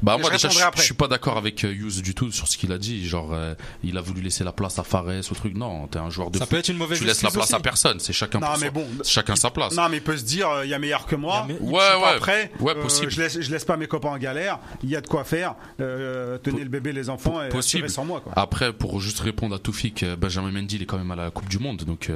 [0.03, 0.80] Bah moi déjà, je, après.
[0.80, 3.06] je suis pas d'accord avec euh, Hughes du tout sur ce qu'il a dit.
[3.06, 5.55] Genre, euh, il a voulu laisser la place à Fares au truc.
[5.55, 6.51] Non, t'es un joueur de Ça foot.
[6.51, 8.01] peut être une mauvaise Tu laisses la place à personne.
[8.01, 8.86] C'est chacun Non, pour mais bon.
[9.05, 9.74] Chacun sa place.
[9.74, 11.47] Non, mais il peut se dire, euh, il y a meilleur que moi.
[11.48, 12.18] Me- Ouais, ouais.
[12.18, 12.51] prêt.
[12.60, 13.10] Ouais, Euh, possible.
[13.10, 14.59] je laisse, je laisse pas mes copains en galère.
[14.82, 15.55] Il y a de quoi faire.
[15.80, 17.89] Euh, tenez le bébé, les enfants, et possible.
[17.90, 18.20] sans moi.
[18.20, 18.32] Quoi.
[18.36, 21.30] Après, pour juste répondre à Toufik, euh, Benjamin Mendy, il est quand même à la
[21.30, 22.10] Coupe du Monde, donc.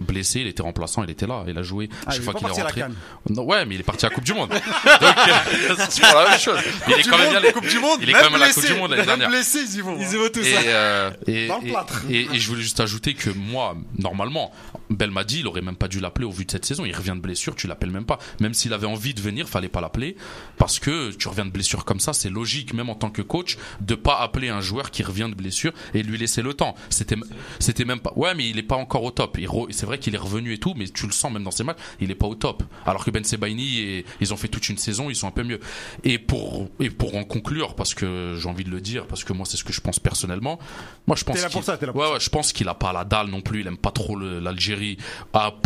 [0.00, 2.46] Euh, Blessé, il était remplaçant, il était là, il a joué Ah, chaque fois qu'il
[2.46, 2.82] est la rentré.
[3.30, 4.48] Non, ouais, mais il est parti à la Coupe du Monde.
[4.50, 6.58] Donc, euh, c'est la même chose.
[6.88, 7.98] Il est quand même bien allé- Coupe du Monde.
[8.02, 9.28] il est quand même à la Coupe du Monde l'année dernière.
[9.28, 9.96] blessé, ils y vont.
[9.98, 10.60] Ils y vont tous Et, ça.
[10.62, 12.02] euh, et, Dans le et- plâtre.
[12.10, 14.52] et- et je voulais juste ajouter que moi, normalement,
[14.90, 16.84] Belmadi, il aurait même pas dû l'appeler au vu de cette saison.
[16.84, 18.18] Il revient de blessure, tu l'appelles même pas.
[18.40, 20.16] Même s'il avait envie de venir, fallait pas l'appeler
[20.58, 23.56] parce que tu reviens de blessure comme ça, c'est logique, même en tant que coach,
[23.80, 26.74] de pas appeler un joueur qui revient de blessure et lui laisser le temps.
[26.90, 27.16] C'était,
[27.58, 28.12] c'était même pas.
[28.16, 29.36] Ouais, mais il est pas encore au top.
[29.38, 31.50] Il re- C'est vrai qu'il est revenu et tout, mais tu le sens même dans
[31.50, 32.62] ses matchs, il est pas au top.
[32.86, 35.42] Alors que Ben Sebaini et ils ont fait toute une saison, ils sont un peu
[35.42, 35.60] mieux.
[36.04, 39.34] Et pour et pour en conclure, parce que j'ai envie de le dire, parce que
[39.34, 40.58] moi c'est ce que je pense personnellement.
[41.06, 41.58] Moi je pense qu'il-
[42.00, 43.60] ouais, ouais, je pense qu'il a pas la dalle non plus.
[43.60, 44.96] Il aime pas trop l'Algérie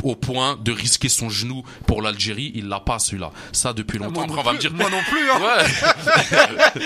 [0.03, 2.51] au point de risquer son genou pour l'Algérie.
[2.57, 3.31] Il l'a pas celui-là.
[3.53, 4.15] Ça depuis longtemps.
[4.15, 4.73] Moi Après on va me dire.
[4.75, 5.31] Moi non plus.
[5.31, 5.41] hein.
[5.41, 6.83] Ouais.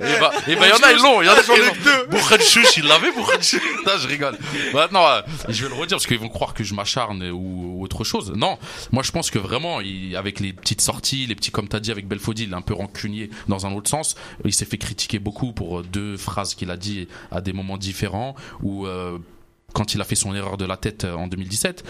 [0.00, 1.22] et bah, et bah, y en a, ils l'ont.
[1.22, 2.06] Il y en a, J'en ai que deux.
[2.10, 3.60] Bourrenchouch, il l'avait, Bourrenchouch.
[3.86, 4.36] Non, je rigole.
[4.74, 8.02] Maintenant, euh, je vais le redire parce qu'ils vont croire que je m'acharne ou, autre
[8.02, 8.32] chose.
[8.34, 8.56] Non.
[8.92, 9.80] Moi, je pense que vraiment,
[10.16, 12.72] avec les petites sorties, les petits, comme t'as dit, avec Belfodil, il est un peu
[12.72, 14.14] rancunier dans un autre sens.
[14.46, 17.76] Il s'est fait critiquer beaucoup pour euh, deux phrases qu'il a dit à des moments
[17.76, 19.18] différents ou, euh,
[19.74, 21.84] quand il a fait son erreur de la tête euh, en 2017.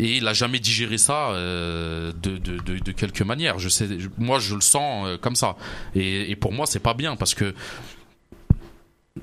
[0.00, 3.58] Et il a jamais digéré ça de, quelque manière.
[3.58, 3.88] Je sais,
[4.18, 5.56] moi je le sens comme ça.
[5.94, 7.54] Et, et pour moi c'est pas bien parce que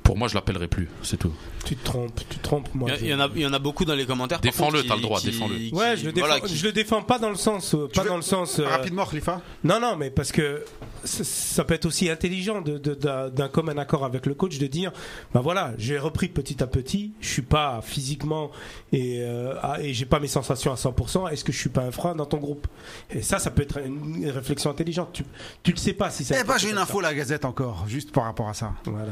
[0.04, 1.32] pour moi je l'appellerai plus, c'est tout.
[1.66, 2.70] Tu te trompes, tu te trompes.
[2.76, 4.40] Moi, Il y, en a, il y en a beaucoup dans les commentaires.
[4.40, 5.56] Défends-le, t'as le droit, défends-le.
[5.76, 6.28] Ouais, je le défends.
[6.28, 8.60] voilà, qui- Je le défends pas dans le sens, euh, pas veux- dans le sens.
[8.60, 9.42] euh, Rapidement, Khalifa.
[9.64, 10.64] Non, non, mais parce que
[11.04, 14.60] ça, ça peut être aussi intelligent de- de- d'un d'un commun accord avec le coach
[14.60, 14.92] de dire,
[15.34, 18.52] ben voilà, j'ai repris petit à petit, je suis pas physiquement
[18.94, 21.28] et, euh, et j'ai pas mes sensations à 100%.
[21.28, 22.68] Est-ce que je suis pas un frein dans ton groupe?
[23.10, 25.10] Et ça, ça peut être une réflexion intelligente.
[25.14, 25.24] Tu,
[25.64, 26.36] tu le sais pas si ça.
[26.40, 28.74] Eh ben, j'ai une info, la Gazette encore, juste par rapport à ça.
[28.86, 29.08] Voilà.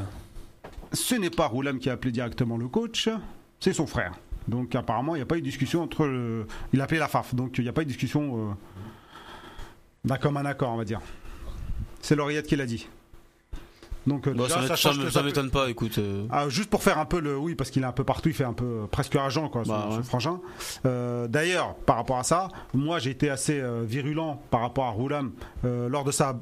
[0.94, 3.10] Ce n'est pas Roulam qui a appelé directement le coach,
[3.60, 4.14] c'est son frère.
[4.48, 6.46] Donc apparemment, il n'y a pas eu de discussion entre le...
[6.74, 8.54] Il a appelé la FAF, donc il n'y a pas eu de discussion euh,
[10.06, 11.00] d'un commun accord, on va dire.
[12.02, 12.88] C'est l'oreillette qui l'a dit.
[14.06, 15.98] Donc euh, Bon, déjà, ça m'étonne- ça ça m'étonne pas, écoute.
[15.98, 18.28] euh, Ah, juste pour faire un peu le oui parce qu'il est un peu partout
[18.28, 19.96] il fait un peu euh, presque agent quoi son, Bah, ouais.
[19.96, 20.42] son frangin
[20.86, 24.90] Euh, d'ailleurs par rapport à ça moi j'ai été assez euh, virulent par rapport à
[24.90, 25.32] Roulam
[25.64, 26.38] euh, lors de sa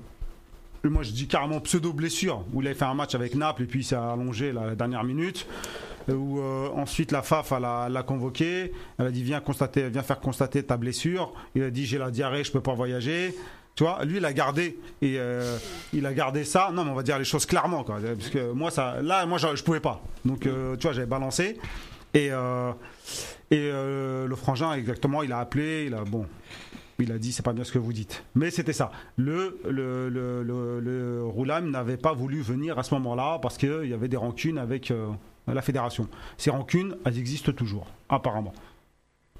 [0.89, 3.65] moi je dis carrément pseudo blessure où il avait fait un match avec Naples et
[3.65, 5.47] puis il s'est allongé la dernière minute
[6.09, 10.19] euh, où euh, ensuite la FAF l'a convoqué elle a dit viens constater viens faire
[10.19, 13.35] constater ta blessure il a dit j'ai la diarrhée je peux pas voyager
[13.73, 15.57] tu vois, lui, il a gardé et euh,
[15.93, 16.71] il a gardé ça.
[16.73, 17.85] Non, mais on va dire les choses clairement.
[17.85, 20.03] Parce que moi, ça, là, moi, je, je pouvais pas.
[20.25, 21.57] Donc, tu vois, j'avais balancé
[22.13, 22.31] et
[23.49, 26.25] et le frangin, exactement, il a appelé, il a bon.
[27.02, 28.23] Il a dit c'est pas bien ce que vous dites.
[28.36, 28.91] Mais c'était ça.
[29.18, 34.18] Le, le, Roulam n'avait pas voulu venir à ce moment-là parce qu'il y avait des
[34.18, 35.07] rancunes avec euh,
[35.48, 36.07] la fédération.
[36.38, 38.53] Ces rancunes, elles existent toujours, apparemment.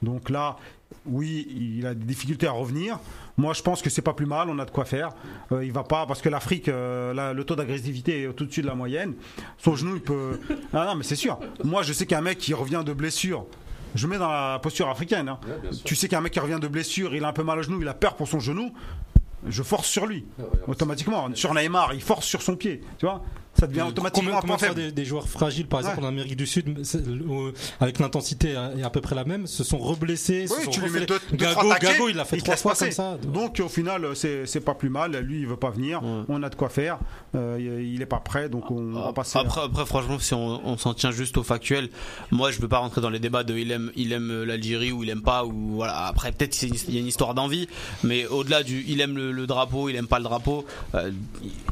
[0.02, 0.58] Donc là,
[1.06, 1.48] oui,
[1.78, 3.00] il a des difficultés à revenir.
[3.38, 4.50] Moi, je pense que c'est pas plus mal.
[4.50, 5.10] On a de quoi faire.
[5.52, 8.76] Euh, il va pas parce que l'Afrique, euh, le taux d'agressivité est au-dessus de la
[8.76, 9.14] moyenne.
[9.58, 10.40] Son genou, il peut.
[10.74, 11.40] Ah non, mais c'est sûr.
[11.64, 13.46] Moi, je sais qu'un mec qui revient de blessure.
[13.96, 15.30] Je mets dans la posture africaine.
[15.30, 15.40] hein.
[15.86, 17.82] tu sais qu'un mec qui revient de blessure, il a un peu mal au genou,
[17.82, 18.72] il a peur pour son genou.
[19.48, 20.26] Je force sur lui,
[20.68, 21.28] automatiquement.
[21.34, 22.82] Sur Neymar, il force sur son pied.
[23.00, 23.24] Tu vois
[23.60, 24.82] ça devient automatiquement un point de fois faible.
[24.82, 26.06] des, des joueurs fragiles, par exemple Ouais.
[26.06, 29.64] en Amérique du Sud, euh, avec l'intensité à, est à peu près la même, se
[29.64, 30.48] sont reblessés.
[30.48, 32.38] se Oui, sont tu lui mets deux, deux, Gago, trois taquets, Gago, il l'a fait
[32.38, 33.18] il trois fois comme ça.
[33.24, 35.18] Donc au final, c'est c'est pas plus mal.
[35.18, 36.02] Lui, il veut pas venir.
[36.04, 36.24] Ouais.
[36.30, 36.98] On a de quoi faire.
[37.36, 39.38] Euh, il est pas prêt, donc on va passer.
[39.38, 41.90] à- Après, après, franchement, si on, on s'en tient juste au factuel,
[42.32, 45.04] moi, je veux pas rentrer dans les débats de il aime, il aime l'Algérie ou
[45.04, 46.06] il aime pas ou voilà.
[46.08, 47.68] Après, peut-être il y a une histoire d'envie,
[48.04, 50.66] mais au-delà du il aime le, le drapeau, il aime pas le drapeau,
[50.96, 51.12] euh,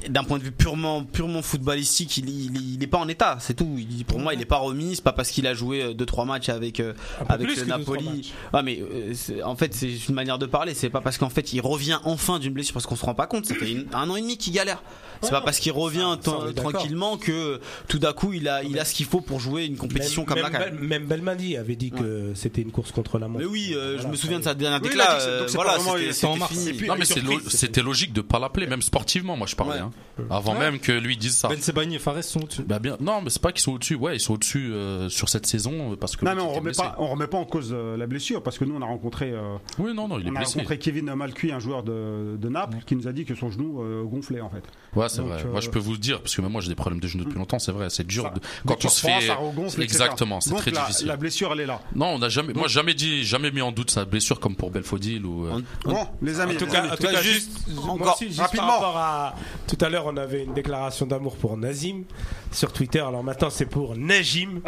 [0.10, 3.54] d'un point de vue purement, purement footballistique, il, il, il est pas en état, c'est
[3.54, 3.76] tout.
[3.78, 4.96] Il- pour moi, il est pas remis.
[4.96, 6.94] C'est pas parce qu'il a joué deux trois matchs avec euh,
[7.28, 8.34] avec le Napoli.
[8.54, 9.14] Ah mais euh,
[9.46, 10.74] en fait c'est une manière de parler.
[10.74, 13.28] C'est pas parce qu'en fait il revient enfin d'une blessure parce qu'on se rend pas
[13.28, 13.46] compte.
[13.46, 14.82] Ça fait une- un an et demi qu'il galère.
[15.22, 18.86] C'est pas parce qu'il revient ça, tranquillement que tout d'un coup il a il a
[18.86, 20.60] ce qu'il faut pour jouer une compétition même, comme même, la.
[20.60, 23.40] Bel- même Belmadi avait dit que c'était une course contre la montre.
[23.44, 25.78] Mais oui, euh, je me souviens de sa dernière Oui, euh, c'est voilà,
[26.12, 26.54] c'était en mars.
[26.78, 29.36] puis- Non mais c'était logique de pas l'appeler, même sportivement.
[29.36, 29.76] Moi je parlais.
[29.76, 29.80] Ouais.
[29.80, 29.92] hein.
[30.30, 31.48] Avant même que lui dise ça.
[31.50, 32.64] Ben Sebaini et Fares sont au-dessus.
[32.64, 33.96] Bah bien, non, mais c'est pas qu'ils sont au-dessus.
[33.96, 36.26] Ouais, ils sont au-dessus euh, sur cette saison euh, parce que.
[36.26, 36.82] Non, mais on remet blessé.
[36.82, 39.34] pas, on remet pas en cause la blessure parce que nous on a rencontré,
[39.78, 40.54] Oui, non, non, il est on a blessé.
[40.54, 43.82] rencontré Kevin Malcuit, un joueur de, de Naples, qui nous a dit que son genou
[44.06, 44.64] gonflait en fait.
[44.96, 45.42] Ouais, c'est vrai.
[45.46, 47.08] euh, Moi, je peux vous le dire parce que même moi j'ai des problèmes de
[47.08, 47.60] genoux depuis longtemps.
[47.60, 48.24] C'est vrai, c'est dur.
[48.24, 49.28] Ça- de- Quand on se fait.
[49.28, 49.84] ça regonfle, etc.
[50.04, 51.08] Exactement, c'est très la, difficile.
[51.08, 51.80] La blessure elle est là.
[51.96, 52.54] Non, on a jamais.
[52.54, 55.46] Moi, jamais dit, jamais mis en doute sa blessure comme pour Belfodil ou.
[55.46, 56.92] euh, On- Bon, les amis, En tout les cas, amis.
[56.92, 58.80] en tout cas, juste- encore, moi aussi, juste rapidement.
[58.80, 59.36] par à
[59.68, 62.04] tout à l'heure, on avait une déclaration d'amour pour Nazim
[62.52, 63.00] sur Twitter.
[63.00, 64.62] Alors maintenant, c'est pour Najim.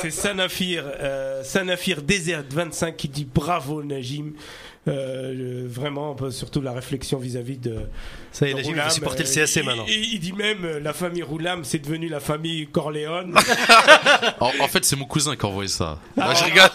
[0.00, 4.32] C'est Sanafir, euh, Sanafir Desert 25 qui dit bravo Najim.
[4.88, 7.76] Euh, euh, vraiment, surtout la réflexion vis-à-vis de.
[8.30, 8.88] Ça y est, de Roulam.
[8.90, 9.84] supporter le Euh, CSC il- maintenant.
[9.88, 13.34] Il, il dit même euh, la famille Roulam, c'est devenu la famille Corleone.
[14.40, 15.98] En, en fait, c'est mon cousin qui a envoyé ça.
[16.18, 16.28] Ah.
[16.28, 16.70] Ouais, je rigole.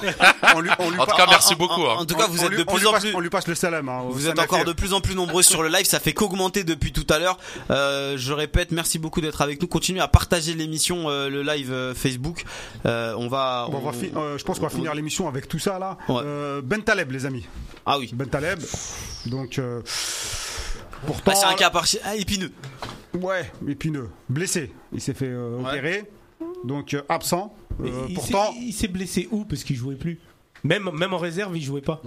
[0.55, 1.81] On lui- on lui En tout cas, merci en- beaucoup.
[1.83, 1.95] en- hein.
[1.99, 3.15] En tout cas, vous on êtes lui- de plus en passe- plus.
[3.15, 3.87] On lui passe le salam.
[3.89, 6.63] hein, Vous êtes encore de plus en plus nombreux sur le live, ça fait qu'augmenter
[6.63, 7.37] depuis tout à l'heure.
[7.69, 9.67] Euh, je répète, merci beaucoup d'être avec nous.
[9.67, 12.43] Continuez à partager l'émission, euh, le live euh, Facebook.
[12.85, 13.67] Euh, on va.
[13.71, 15.59] Bon, on va on- fi- euh, je pense qu'on va on- finir l'émission avec tout
[15.59, 15.97] ça là.
[16.09, 16.21] Ouais.
[16.25, 17.45] Euh, ben Taleb, les amis.
[17.85, 18.11] Ah oui.
[18.13, 18.59] Ben Taleb.
[19.27, 19.81] Donc, euh,
[21.05, 22.51] pourtant, Ah, c'est un cas parti ah, épineux.
[23.19, 24.71] ouais, épineux, blessé.
[24.93, 25.69] Il s'est fait euh, Ouais.
[25.69, 26.03] opérer,
[26.63, 27.55] donc euh, absent.
[27.81, 29.45] Euh, il pourtant, s'est- il s'est blessé où?
[29.45, 30.19] Parce qu'il jouait plus.
[30.63, 32.01] Même, même en réserve, il jouait pas.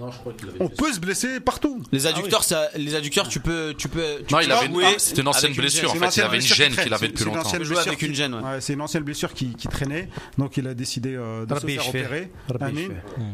[0.61, 1.83] on peut se blesser partout.
[1.91, 4.23] Les adducteurs, ça, les adducteurs, tu peux, tu peux.
[4.25, 5.89] Tu Non, il avait ah, c'était une ancienne avec blessure.
[5.89, 7.49] En C'est fait, il avait une gêne qui qu'il avait C'est- depuis une longtemps.
[7.57, 8.41] blessure avec une qui- gêne, ouais.
[8.41, 11.75] Ouais, c'est une ancienne blessure qui, qui traînait, donc il a décidé euh, de Rabbi
[11.75, 12.31] se faire opérer.
[12.49, 12.81] Rabbi Amin.
[12.81, 12.93] Shfer.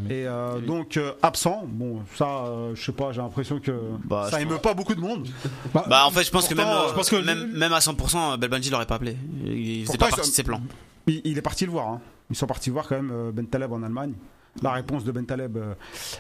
[0.10, 1.66] Et euh, donc euh, absent.
[1.68, 3.72] Bon, ça, euh, je sais pas, j'ai l'impression que
[4.06, 5.28] Bah, ça émeut pas beaucoup de monde.
[5.74, 7.16] Bah, en fait, je pense que même, Pourtant, je pense que-
[7.56, 9.16] même, à 100%, Belbanji l'aurait pas appelé.
[9.46, 10.62] Il faisait pas partie de ses plans.
[11.08, 11.88] Il, il est parti le voir.
[11.90, 12.02] hein.
[12.30, 14.14] Ils sont partis voir quand même Ben Taleb en Allemagne.
[14.62, 15.58] La réponse de Ben Taleb.
[15.58, 15.74] euh,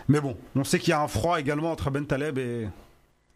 [0.07, 2.67] Mais bon, on sait qu'il y a un froid également entre Ben Taleb et,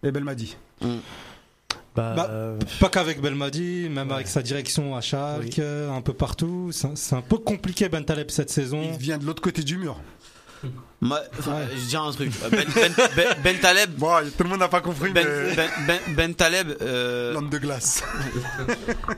[0.03, 0.55] et Belmadi.
[0.81, 6.71] Bah, Bah, euh, Pas qu'avec Belmadi, même avec sa direction à Schalke, un peu partout.
[6.71, 8.81] C'est un peu compliqué Ben Taleb cette saison.
[8.83, 9.99] Il vient de l'autre côté du mur.
[11.01, 12.31] Moi, enfin, je dirais un truc.
[12.49, 15.55] Ben, Ben- Ben- Ben Taleb, Bon, tout le monde n'a pas compris, Ben, mais.
[15.55, 18.01] Ben, Ben- Ben Taleb, euh, L'homme de glace.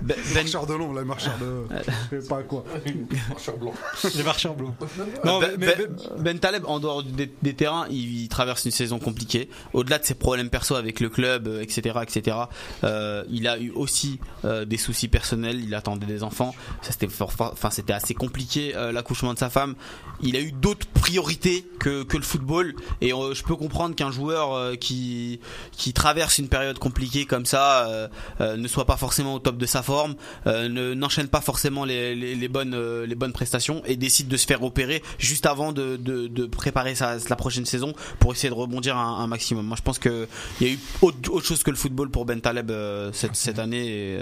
[0.01, 1.63] Ben, Ben- marcheur de long, là, marcheur de.
[2.11, 2.65] Je sais pas quoi.
[2.85, 4.75] Les marcheurs blancs.
[5.23, 5.87] Non, Ben, mais- Ben-
[6.19, 9.49] Ben Taleb, en dehors des, des terrains, il, il traverse une saison compliquée.
[9.73, 12.37] Au-delà de ses problèmes perso avec le club, euh, etc., etc.,
[12.83, 15.63] euh, il a eu aussi euh, des soucis personnels.
[15.63, 16.53] Il attendait des enfants.
[16.81, 19.75] Ça c'était, enfin, c'était assez compliqué euh, l'accouchement de sa femme.
[20.21, 22.75] Il a eu d'autres priorités que, que le football.
[23.01, 25.39] Et euh, je peux comprendre qu'un joueur euh, qui
[25.71, 29.65] qui traverse une période compliquée comme ça euh, ne soit pas forcément au top de
[29.65, 30.15] sa forme,
[30.45, 34.45] ne n'enchaîne pas forcément les, les, les bonnes les bonnes prestations et décide de se
[34.45, 38.55] faire opérer juste avant de, de, de préparer sa, la prochaine saison pour essayer de
[38.55, 39.65] rebondir un, un maximum.
[39.65, 40.27] Moi, je pense que
[40.59, 42.71] il y a eu autre, autre chose que le football pour Ben Taleb
[43.13, 43.87] cette, cette année.
[43.87, 44.19] Et,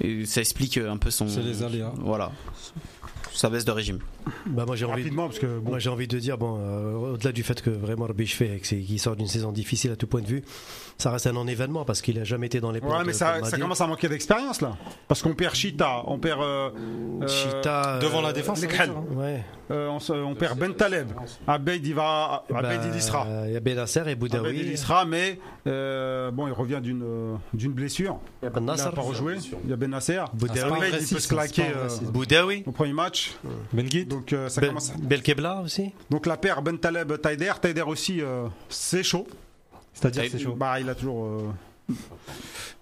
[0.00, 1.28] et ça explique un peu son.
[1.28, 1.92] C'est les aléas.
[1.98, 2.32] Voilà.
[3.32, 4.00] Sa baisse de régime.
[4.46, 5.02] Bah, moi j'ai envie.
[5.02, 5.70] Rapidement, parce que bon.
[5.70, 8.24] Moi j'ai envie de dire, bon, euh, au-delà du fait que vraiment que
[8.66, 10.42] c'est- qu'il sort d'une saison difficile à tout point de vue,
[10.98, 13.42] ça reste un non-événement parce qu'il a jamais été dans les Ouais, de mais ça,
[13.44, 14.76] ça commence à manquer d'expérience là.
[15.08, 16.40] Parce qu'on perd Chita, on perd.
[16.42, 16.70] euh,
[17.22, 18.94] euh, Chita, Devant euh, la défense, hein.
[19.16, 19.42] Ouais.
[19.70, 21.08] euh, on, se- on perd Ben Taleb.
[21.46, 22.44] Abeid, il va.
[22.50, 23.26] Bah, Abeid, il y sera.
[23.46, 24.56] Il y a Benasser et Abeid, Boudaoui.
[24.60, 27.04] il y sera, mais euh, bon, il revient d'une
[27.52, 28.18] d'une blessure.
[28.42, 28.90] Il Ben Il n'a Nasser.
[28.94, 29.36] pas rejoué.
[29.64, 30.22] Il y a Ben Nasser.
[30.34, 30.78] Boudaoui.
[31.00, 31.64] Il peut se claquer.
[32.12, 32.62] Boudaoui.
[32.66, 33.34] au premier match.
[33.72, 34.13] Ben Guide.
[34.14, 34.90] Donc euh, ça commence.
[34.90, 35.92] à- Belkebla aussi.
[36.10, 39.26] Donc la paire Ben Taleb Taider, Taider aussi euh, c'est chaud.
[39.92, 40.54] C'est-à-dire que c'est chaud.
[40.54, 41.48] Bah il a toujours euh,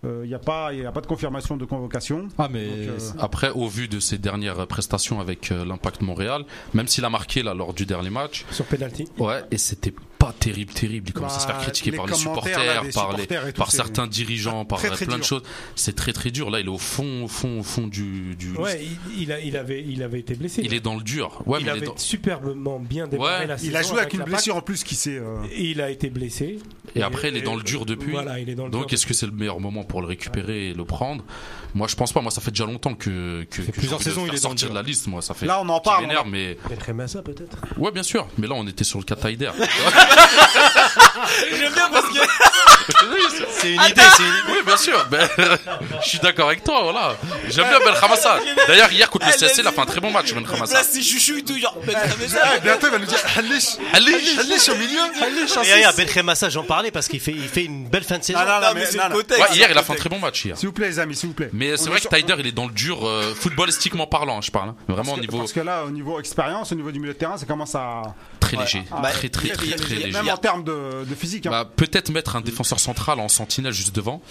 [0.04, 2.28] euh, il n'y a pas il y a pas de confirmation de convocation.
[2.38, 2.66] Ah, mais.
[2.68, 6.44] Donc, euh, Après, au vu de ses dernières prestations avec euh, l'Impact Montréal,
[6.74, 9.06] même s'il a marqué là lors du dernier match, Sur penalty.
[9.18, 9.92] ouais, et c'était
[10.24, 11.08] pas terrible, terrible.
[11.08, 13.52] Il commence à se faire Bah, critiquer les par les supporters, là, par, les, et
[13.52, 15.42] par certains dirigeants, par très, très plein de choses.
[15.74, 16.48] C'est très très dur.
[16.50, 18.36] Là, il est au fond, au fond, au fond du.
[18.36, 18.80] du Ouais,
[19.16, 20.62] il, il a- il avait, il avait été blessé.
[20.64, 21.42] Il est dans le dur.
[21.46, 23.46] Ouais, il mais il est avait dans- superbement bien démarré Ouais.
[23.48, 23.70] la saison.
[23.70, 25.18] Il a joué avec une blessure en plus qui s'est.
[25.18, 26.58] euh, il a été blessé.
[26.94, 28.12] Et après, il est dans le dur depuis.
[28.12, 30.68] Voilà, il est dans le Donc, est-ce que c'est le meilleur moment pour le récupérer
[30.68, 31.24] et le prendre?
[31.74, 32.20] Moi, je pense pas.
[32.20, 34.70] Moi, ça fait déjà longtemps que, que, que plusieurs saisons, il est dur.
[34.70, 35.06] de la liste.
[35.06, 35.46] Moi, ça fait.
[35.46, 36.02] Là, on en parle.
[36.06, 37.56] m'énerve, mais Benremassa peut-être?
[37.78, 38.26] Ouais, bien sûr.
[38.38, 39.50] Mais là, on était sur le cas Taider.
[41.58, 42.18] J'aime bien parce que
[43.58, 45.06] C'est une idée, c'est une oui, bien sûr.
[45.10, 45.28] Ben,
[46.02, 46.80] je suis d'accord avec toi.
[46.82, 47.16] Voilà.
[47.48, 48.38] J'aime bien Ben Khamassa.
[48.66, 50.74] D'ailleurs, hier contre le CSC, il a fait un très bon match, Ben il Khamassa.
[50.74, 51.76] place ses chouchous et tout, genre.
[51.86, 55.74] Ben Ah, bientôt, il va nous dire Halish Allez, Halish au milieu Halish en Et
[55.74, 56.04] regarde, six.
[56.04, 58.38] Benremassa, j'en parlais parce qu'il fait, il fait une belle fin de saison.
[58.40, 58.98] Non, non, mais c'est.
[58.98, 60.56] Ouais, hier, il a fait un très bon match hier.
[60.58, 61.50] S'il vous plaît, les amis, s'il vous plaît.
[61.52, 64.50] Mais c'est est vrai que Taider, il est dans le dur, euh, footballistiquement parlant, je
[64.50, 64.70] parle.
[64.70, 64.74] hein.
[64.88, 67.18] Vraiment au que- niveau Parce que là, au niveau expérience, au niveau du milieu de
[67.18, 68.02] terrain, ça commence à.
[68.40, 70.12] très léger, Ah, très très très très- très léger.
[70.12, 71.46] Même en termes de, de physique.
[71.46, 71.50] hein.
[71.50, 74.22] Bah, peut-être mettre un défenseur central en sentinelle juste devant.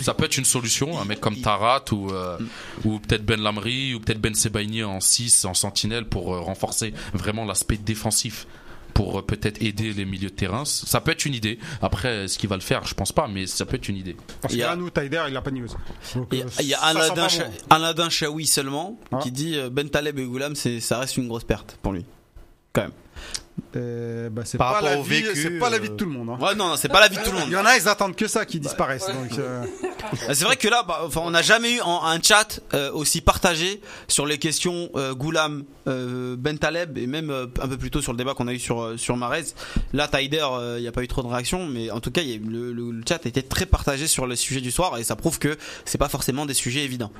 [0.00, 2.38] Ça peut être une solution, un mec comme Tarat ou euh,
[2.84, 6.92] ou peut-être Ben Lamri ou peut-être Ben Sebaini en 6 en sentinelle pour euh, renforcer
[7.14, 8.46] vraiment l'aspect défensif
[8.94, 10.64] pour euh, peut-être aider les milieux de terrain.
[10.64, 11.58] Ça peut être une idée.
[11.82, 12.84] Après, est-ce qu'il va le faire?
[12.86, 14.16] Je pense pas, mais ça peut être une idée.
[14.40, 15.68] Parce il que y a- nous, Taider, il a pas de niveau.
[16.14, 16.28] Donc,
[16.60, 16.80] Il y a,
[17.70, 19.18] Aladin, Chaoui seulement Ah.
[19.22, 22.04] qui dit euh, Ben Taleb et Goulam, ça reste une grosse perte pour lui.
[22.72, 22.92] Quand même.
[23.76, 26.10] Euh, bah, c'est pas la vie, vécu, c'est pas la euh, vie de tout le
[26.12, 26.30] monde.
[26.30, 26.38] hein.
[26.44, 27.48] Ouais, non, c'est pas la vie de tout le monde.
[27.48, 29.06] Il y en a, ils attendent que ça qui disparaissent.
[29.06, 29.62] Donc, euh,
[30.26, 32.90] Bah, C'est vrai que là, bah, enfin, on n'a jamais eu en- un chat euh,
[32.92, 37.76] aussi partagé sur les questions euh, Goulam, euh, Ben Taleb et même euh, un peu
[37.76, 39.44] plus tôt sur le débat qu'on a eu sur euh, sur Marez.
[39.92, 42.22] Là, Taider, euh, il n'y a pas eu trop de réactions, mais en tout cas,
[42.22, 45.04] y a le, le- le chat était très partagé sur les sujets du soir et
[45.04, 47.12] ça prouve que c'est pas forcément des sujets évidents.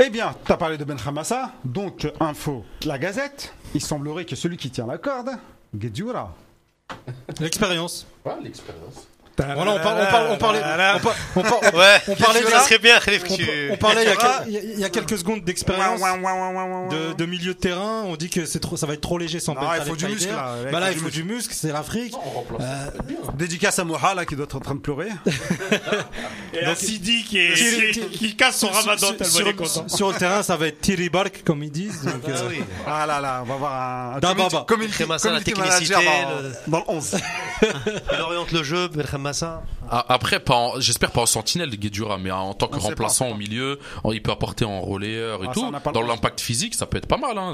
[0.00, 3.52] Eh bien, t'as parlé de Ben Hamassa, donc info, la Gazette.
[3.74, 5.30] Il semblerait que celui qui tient la corde,
[5.74, 6.36] Guedjura.
[7.40, 8.06] L'expérience.
[8.40, 9.08] l'expérience.
[9.54, 10.60] Voilà, on, parle, on, parle, on parlait,
[10.96, 13.76] on, par- on par- Ouais, on parlait de ça serait bien, on, que tu- on
[13.76, 16.00] parlait il y, a il y a- il quelques secondes d'expérience
[16.90, 18.02] de, de milieu de terrain.
[18.06, 20.06] On dit que c'est trop, ça va être trop léger sans Ben il faut du
[20.06, 20.54] muscle, là.
[20.72, 22.14] Bah là, Il il faut du muscle, c'est l'Afrique.
[23.34, 25.08] Dédicace à Moha, là, qui doit être en train de pleurer.
[26.54, 29.50] Et un Sidi qui, est- Thierry- qui, qui casse son ramadan sur, tellement sur- il
[29.50, 29.88] est content.
[29.88, 32.02] sur le terrain, ça va être Thierry Bark, comme ils disent.
[32.02, 32.60] Donc, Ah euh, oui.
[32.86, 34.64] Ah là là, on va voir un Dababa.
[34.66, 35.94] community, Kremassa, la technicité,
[36.66, 37.16] dans le 11.
[38.12, 38.88] Il oriente le jeu,
[39.90, 43.34] Ah, Après, pas en- j'espère pas en sentinelle, Guedjura, mais en tant que remplaçant pas.
[43.34, 43.78] au milieu,
[44.12, 45.72] il peut apporter en relayeur et Ah, tout.
[45.92, 47.36] Dans l'impact physique, ça peut être pas mal.
[47.38, 47.52] Hein.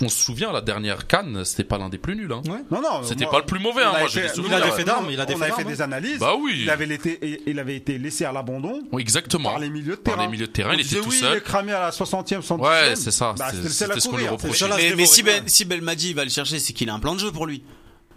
[0.00, 2.32] On se souvient, la dernière canne, c'était pas l'un des plus nuls.
[2.32, 2.42] Hein.
[2.72, 3.02] Non, non.
[3.04, 4.58] C'était pas le plus mauvais, hein, avait moi fait- souvenirs.
[4.58, 6.18] il a des on faits d'armes, il a des On avait fait des analyses.
[6.18, 6.58] Bah oui.
[6.62, 9.50] Il avait été, il avait été laissé à l'abandon Oui, Exactement.
[9.50, 10.26] par les milieux de Par terrain.
[10.26, 11.34] les milieux de terrain, On il était tout oui, seul.
[11.34, 12.60] Il est cramé à la 60e, 70e.
[12.68, 13.32] Ouais, c'est ça.
[13.38, 14.66] Bah, c'était ce qu'on lui reprochait.
[14.76, 17.20] Mais, mais si, ben, si Belmadi va le chercher, c'est qu'il a un plan de
[17.20, 17.62] jeu pour lui.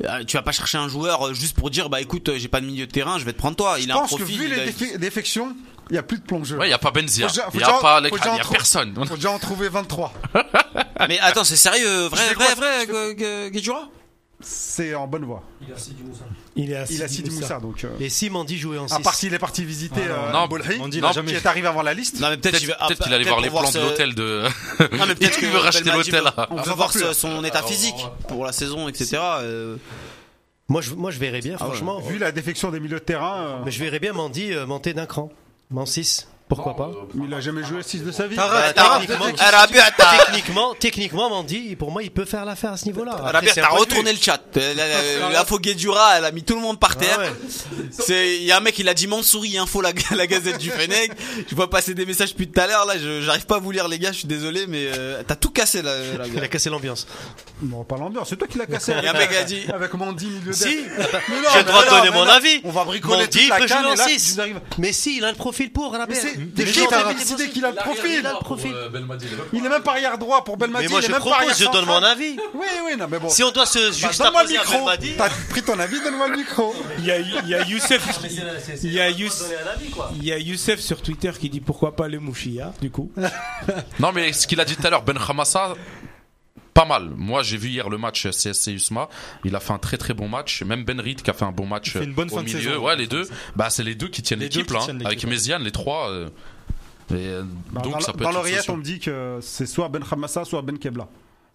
[0.06, 2.48] Euh, Tu vas pas chercher un joueur euh, juste pour dire bah écoute euh, j'ai
[2.48, 4.12] pas de milieu de terrain je vais te prendre toi il Je a un pense
[4.12, 5.56] que profil vu les a- défections,
[5.90, 6.60] il n'y a plus de plongeurs.
[6.60, 7.28] Ouais, il y a pas Benzia.
[7.54, 8.94] Il y a pas déjà il y a personne.
[9.08, 10.14] Faut déjà en trouver 23.
[11.08, 13.90] mais attends c'est sérieux vrai vrai vrai euh, Guedjura
[14.40, 15.42] C'est en bonne voie.
[16.56, 17.56] Il est à Il a Sidi Sidi Moussa.
[17.56, 17.84] Moussa, donc.
[17.86, 20.14] euh, Et si Mandy jouait en 6 À part s'il est parti visiter Ah non,
[20.28, 22.20] euh, non, Bolhi, Mandy, il non, jamais- qui est arrivé avant la liste.
[22.20, 24.14] non mais peut-être Peut-être qu'il peut-être ah, qu'il allait peut-être voir les plans de l'hôtel
[24.14, 24.44] de.
[24.96, 26.24] non mais peut-être Il que veut racheter l'hôtel.
[26.24, 27.14] veut- On veut voir plus.
[27.14, 27.96] son état physique
[28.28, 29.76] pour la saison etc euh,
[30.70, 31.70] Moi, je, moi, je verrais bien, Ah ouais.
[31.72, 32.00] franchement.
[32.02, 34.94] Vu la défection des milieux de terrain, euh, Mais je verrais bien Mandy euh, monter
[34.94, 35.32] d'un cran.
[35.76, 36.28] En 6.
[36.50, 36.92] Pourquoi pas
[37.28, 38.36] il a jamais joué 6 de sa vie.
[38.38, 42.86] Bah, T'as- techniquement, t'as- techniquement, techniquement, Mandy, pour moi, il peut faire l'affaire à ce
[42.86, 43.14] niveau-là.
[43.16, 44.42] Après, Rabia, c'est t'as retourné le chat.
[44.56, 47.18] Euh, La, la, la faux Guedjura, elle a mis tout le monde par terre.
[47.20, 47.32] Ah ouais.
[47.92, 50.70] C'est, il y a un mec, il a dit Mansouri, info la, la gazette du
[50.70, 51.12] Fennec.
[51.50, 53.72] Je vois passer des messages depuis tout à l'heure, là, je, j'arrive pas à vous
[53.72, 56.48] lire, les gars, je suis désolé, mais, euh, t'as tout cassé, là, la Il a
[56.48, 57.08] cassé l'ambiance.
[57.62, 58.94] Non, pas l'ambiance, c'est toi qui l'as cassé.
[58.98, 60.84] Il y a un mec qui a dit, Avec Mandy milieu Si, d'aile.
[61.28, 62.32] Mais non, j'ai le mais droit de non, donner mais mon non.
[62.32, 62.62] avis.
[62.64, 64.36] On va bricoler Mandy toute la peut canne jouer en et là, 6.
[64.36, 66.06] tu arrives- Mais si, il a le profil pour, Rabia.
[66.08, 68.40] Mais c'est- Des qui gens t'a qui décidé qu'il a le profil Il a le
[68.40, 68.74] profil.
[69.54, 70.86] Il est même pas arrière droit pour Belmadi.
[70.86, 72.38] Mais moi, je propose, je donne mon avis.
[72.54, 73.30] Oui, oui, non, mais bon.
[73.30, 73.80] Si on doit se
[74.20, 74.74] Bah, le à micro.
[74.74, 75.14] Belmadi.
[75.18, 76.76] T'as pris ton avis, donne-moi le micro.
[77.00, 78.20] Il y a, il y a Youssef,
[78.84, 79.52] il y a Youssef,
[80.16, 83.12] il y a Youssef sur Twitter qui dit pourquoi pas le Mouchia, du coup.
[84.00, 85.74] Non, mais ce qu'il a dit tout à l'heure, Ben Hamassa,
[86.78, 87.10] pas mal.
[87.16, 89.10] Moi, j'ai vu hier le match CSC USMA.
[89.44, 90.62] Il a fait un très très bon match.
[90.64, 92.60] Même Ben Reed qui a fait un bon match une bonne au fin de milieu.
[92.62, 92.86] saison.
[92.86, 93.28] ouais, les deux.
[93.56, 94.80] Bah, c'est les deux qui tiennent Les deux l'équipe qui là.
[94.82, 94.86] hein.
[94.86, 96.10] tiennent Avec Méziane, les trois.
[96.12, 96.28] euh,
[97.10, 99.90] et, euh, Bah, donc dans ça peut dans l'oreillette, on me dit que c'est soit
[99.90, 101.08] Ben Hamassa, soit Ben Kebla.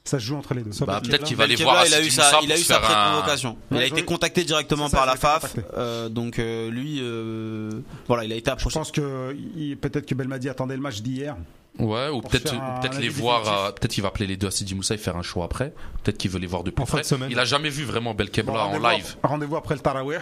[0.05, 0.71] Ça se joue entre les deux.
[0.85, 2.63] Bah, peut- peut-être qu'il va aller voir il a eu sa, Moussa il a eu
[2.63, 3.57] sa faire un- pré-convocation.
[3.71, 5.55] Il a été contacté directement ça, par la FAF.
[5.77, 7.71] euh, donc euh, lui, euh,
[8.09, 8.79] voilà, il a été Je approché.
[8.79, 9.33] pense que
[9.81, 11.37] peut-être que Belmadi attendait le match d'hier.
[11.79, 12.51] Ouais, ou peut-être
[12.81, 15.17] peut-être les voir, euh, peut-être il va appeler les deux à Sidi Moussa et faire
[15.17, 15.73] un show après.
[16.03, 17.03] Peut-être qu'il veut les voir de plus En fin près.
[17.03, 17.29] de semaine.
[17.31, 19.15] Il a jamais vu vraiment Belkebla Bon, en live.
[19.23, 20.19] Rendez-vous après le Tarawih.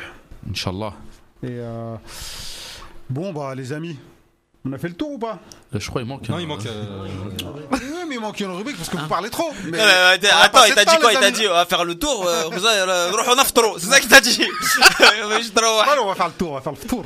[0.48, 0.92] Inch'Allah.
[1.42, 1.96] Et euh,
[3.08, 3.96] bon, bah les amis,
[4.66, 5.38] on a fait le tour ou pas?
[5.74, 6.28] Euh, je crois qu'il manque.
[6.28, 6.66] Euh, non, il manque.
[6.66, 7.06] Euh...
[7.72, 9.08] oui, mais il manque une rubrique parce que vous ah.
[9.08, 9.50] parlez trop.
[9.64, 9.78] Mais...
[9.78, 12.26] Non, mais, attends, il t'a dit quoi Il t'a dit on va faire le tour.
[12.26, 12.50] Euh,
[13.78, 14.38] c'est ça qu'il t'a dit.
[14.38, 15.06] ouais,
[16.02, 17.04] on va faire le tour, on va faire le tour.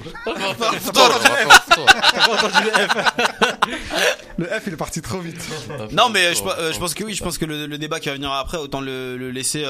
[4.36, 5.40] le F, il est parti trop vite.
[5.92, 8.58] Non, mais je, pense que oui, je pense que le, débat qui va venir après,
[8.58, 9.64] autant le, laisser.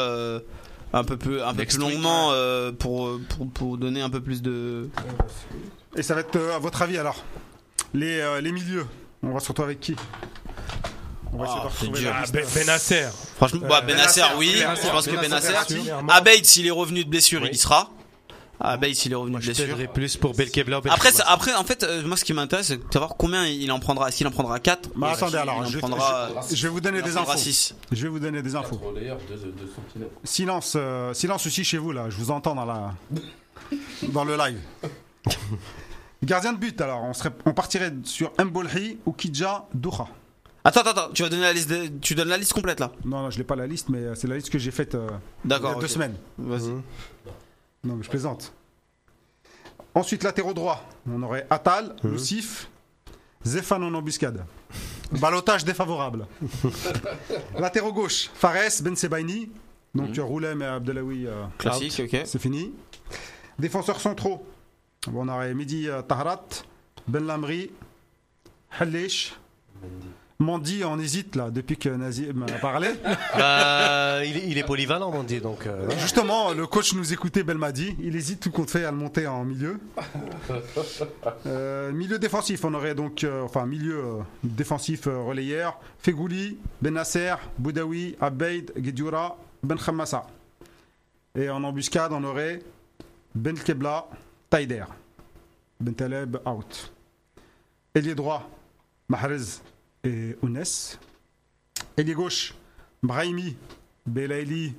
[0.94, 1.40] Un peu plus,
[1.76, 2.32] longuement
[2.78, 4.88] pour, donner un peu plus de.
[5.96, 7.22] Et ça va être à votre avis alors?
[7.94, 8.86] Les, euh, les milieux.
[9.22, 9.96] On va se retrouver avec qui
[11.32, 12.24] On va essayer de Ah, retrouver Ah.
[12.32, 13.06] Ben- Benasser.
[13.36, 14.54] Franchement, bah, Benasser, Benasser, oui.
[14.60, 15.52] Benasser, Je pense que Benasser,
[15.84, 16.04] sûr.
[16.08, 17.90] Abeid, s'il est revenu de blessure, il y sera.
[18.60, 19.64] Abeid, s'il est revenu Moi, de je blessure.
[19.74, 20.80] plaiderais plus pour Belkebla.
[20.90, 23.70] Après, ça- après, en fait, euh, moi, ce qui m'intéresse, c'est de savoir combien il
[23.72, 24.10] en prendra.
[24.12, 26.80] S'il en prendra 4 Bah, attendez, alors, il en je, prendra, je- je vais vous
[26.80, 27.36] donner il des infos.
[27.36, 27.74] 6.
[27.90, 28.80] Je vais vous donner des infos.
[30.22, 32.08] Silence, euh, silence aussi chez vous là.
[32.10, 32.94] Je vous entends dans la
[34.12, 34.60] dans le live.
[36.24, 40.08] Gardien de but alors, on serait, on partirait sur Mbolhi ou Kidja Douha.
[40.66, 42.90] Attends, attends, attends, tu vas donner la liste, de- tu donnes la liste complète là.
[43.04, 44.94] Non, non, je l'ai pas la liste, mais euh, c'est la liste que j'ai faite
[44.94, 45.08] euh,
[45.44, 45.78] il y a D'accord.
[45.78, 45.90] deux ok.
[45.90, 46.16] semaines.
[46.38, 46.70] Vas-y.
[47.84, 48.52] Non, mais je plaisante.
[49.94, 52.68] Ensuite, latéraux droit, on aurait Atal, Lucif,
[53.44, 54.44] Zéphane en embuscade.
[55.12, 56.26] Balotage défavorable.
[57.58, 59.50] latéraux gauche, Fares, Ben Sebaini.
[59.94, 62.12] Donc Roulem et Abdelawi, euh, Classique, out.
[62.12, 62.22] ok.
[62.24, 62.72] c'est fini.
[63.58, 64.44] Défenseurs centraux,
[65.12, 66.46] on aurait Midi euh, Tahrat,
[67.08, 67.70] Ben Lamri,
[68.78, 69.34] Halish.
[70.40, 72.88] Mandi, on hésite là depuis que Nazim a parlé.
[73.36, 75.40] Bah, il, est, il est polyvalent, dit.
[75.40, 75.88] Donc, euh.
[75.98, 77.96] Justement, le coach nous écoutait, Belmadi.
[78.00, 79.78] Il hésite tout compte fait à le monter en milieu.
[81.46, 88.72] Euh, milieu défensif, on aurait donc, euh, enfin, milieu défensif relayeur Fegouli, Benasser, Boudaoui, Abeid,
[88.76, 90.26] Guedioura, Ben Khammassa.
[91.36, 92.60] Et en embuscade, on aurait
[93.34, 94.06] Ben Kebla,
[94.54, 94.84] Taider.
[95.80, 96.92] Ben Taleb, out.
[97.92, 98.48] Ailier droit,
[99.08, 99.60] Mahrez
[100.04, 100.62] et Ounes.
[101.96, 102.54] Ailier gauche,
[103.02, 103.56] Brahimi,
[104.06, 104.76] Belaili,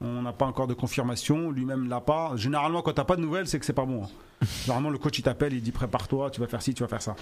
[0.00, 2.36] on n'a pas encore de confirmation, lui-même l'a pas.
[2.36, 4.04] Généralement, quand t'as pas de nouvelles, c'est que c'est pas bon.
[4.04, 4.46] hein.
[4.62, 7.02] Généralement, le coach il t'appelle, il dit prépare-toi, tu vas faire ci, tu vas faire
[7.02, 7.16] ça.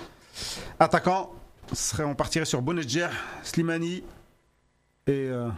[0.78, 1.32] Attaquant,
[2.04, 3.08] on partirait sur Bonedjer,
[3.42, 4.04] Slimani
[5.06, 5.48] et euh.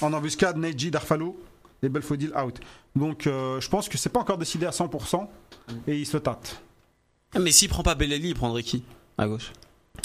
[0.00, 1.36] En embuscade, Neji Darfalou
[1.82, 2.58] et Belfodil out.
[2.94, 5.28] Donc, euh, je pense que c'est pas encore décidé à 100%
[5.86, 6.60] et il se tâte.
[7.34, 8.82] Ah, Mais s'il prend pas Bellelli, il prendrait qui
[9.18, 9.52] À gauche?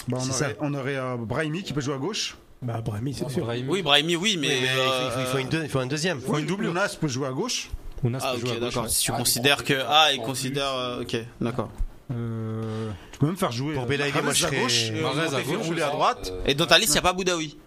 [0.07, 0.59] Bah, on, C'est aurait, ça.
[0.61, 2.37] on aurait euh, Brahimi qui peut jouer à gauche.
[2.61, 3.43] Bah, Brahimi, c'est sûr.
[3.45, 3.69] Brahimi.
[3.69, 4.47] Oui, Brahimi, oui, mais.
[4.47, 6.21] Oui, mais il, faut, il faut- il faut euh, une deux- il faut un deuxième.
[6.27, 7.69] Oui, Ounas peut jouer à gauche.
[8.03, 8.83] Ounas Ah, peut jouer à ok, gauche, d'accord.
[8.83, 8.89] ouais.
[8.89, 9.73] Si tu considères que.
[9.87, 10.97] Ah, il considère.
[11.01, 11.71] Ok, d'accord.
[12.13, 15.65] Euh, tu peux même faire jouer Pour Belaïli, moi, je à serais- gauche à gauche,
[15.67, 16.33] rouler à droite.
[16.45, 17.57] Et dans ta liste, il n'y a pas Boudaoui?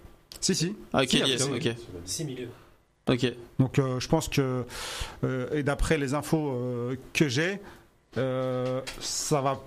[0.40, 0.76] Si, si.
[0.92, 1.74] Ah, ok, Si, yes, ok.
[2.04, 2.50] 6 milieux.
[3.08, 3.26] Ok.
[3.58, 4.64] Donc euh, je pense que,
[5.24, 7.60] euh, et d'après les infos euh, que j'ai,
[8.16, 9.60] euh, ça va.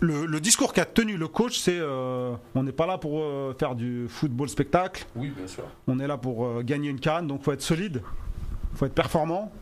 [0.00, 3.54] Le, le discours qu'a tenu le coach, c'est euh, on n'est pas là pour euh,
[3.58, 5.64] faire du football spectacle, Oui, bien sûr.
[5.86, 8.02] on est là pour euh, gagner une canne, donc faut être solide,
[8.74, 9.52] faut être performant,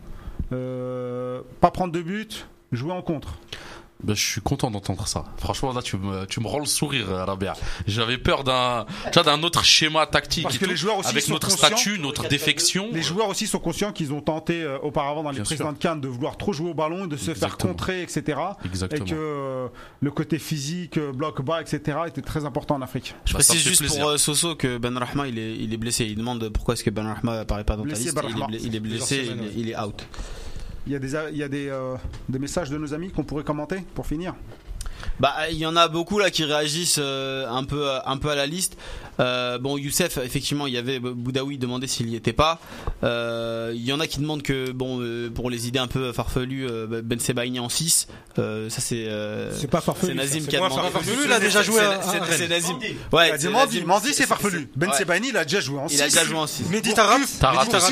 [0.53, 3.39] euh, pas prendre de but, jouer en contre.
[4.05, 5.25] Ben, je suis content d'entendre ça.
[5.39, 7.55] Franchement, là, tu me, tu me rends le sourire, euh, Rabia.
[7.87, 10.43] J'avais peur d'un, tu vois, d'un autre schéma tactique.
[10.43, 12.89] Parce que tout, les joueurs aussi avec sont notre conscients- statut, notre défection.
[12.93, 15.91] Les joueurs aussi sont conscients qu'ils ont tenté euh, auparavant dans les précédentes sûr.
[15.91, 18.39] cannes de vouloir trop jouer au ballon, de se faire contrer, etc.
[18.65, 19.07] Exactement.
[19.07, 19.69] Et que euh,
[20.01, 21.99] le côté physique, euh, bloc bas, etc.
[22.09, 23.15] était très important en Afrique.
[23.25, 24.01] Je Bah, précise juste plaisir.
[24.01, 26.05] pour euh, Soso que Ben Rahma il est, il est blessé.
[26.07, 28.15] Il demande pourquoi est-ce que Ben Rahma apparaît pas dans ta Blessé, liste.
[28.17, 30.03] Ben Il est, il blessé, il est out.
[30.87, 31.97] Il y a des, il y a des, euh,
[32.29, 34.35] des messages de nos amis qu'on pourrait commenter pour finir?
[35.21, 38.35] Bah, il y en a beaucoup là qui réagissent euh, un peu, un peu à
[38.35, 38.77] la liste.
[39.23, 42.61] Euh, bon, Youssef, effectivement, il y avait Boudaoui demandé s'il y était pas.
[43.05, 46.13] Euh, Il y en a qui demandent que, bon, euh, pour les idées un peu
[46.13, 48.09] farfelues, euh, Ben Sebaini en 6.
[48.39, 49.07] Euh, ça, c'est.
[49.07, 50.09] euh, C'est pas farfelu.
[50.13, 50.75] c'est Nazim qui a demandé.
[50.75, 50.93] farfelu.
[50.93, 52.49] Farfelu, il a déjà joué C'est- c'est- C'est.
[52.49, 52.79] Nazim.
[53.13, 53.85] Ouais, c'est.
[53.85, 54.69] Mandi c'est farfelu.
[54.77, 54.93] Ben.
[54.93, 56.15] Sebani, il a déjà joué en Il a 6.
[56.15, 56.65] déjà joué en 6.
[56.71, 56.93] Mehdi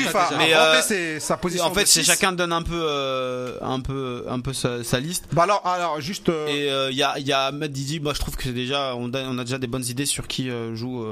[0.07, 1.65] enfin, Mais, ses- sa position.
[1.65, 5.25] En fait, c'est chacun donne un peu, un peu, un peu sa, liste.
[5.31, 6.29] Bah alors, alors juste.
[6.47, 7.99] Et il y a, y a Ahmed Didi.
[7.99, 11.05] Moi, je trouve que c'est déjà, on a, déjà des bonnes idées sur qui joue,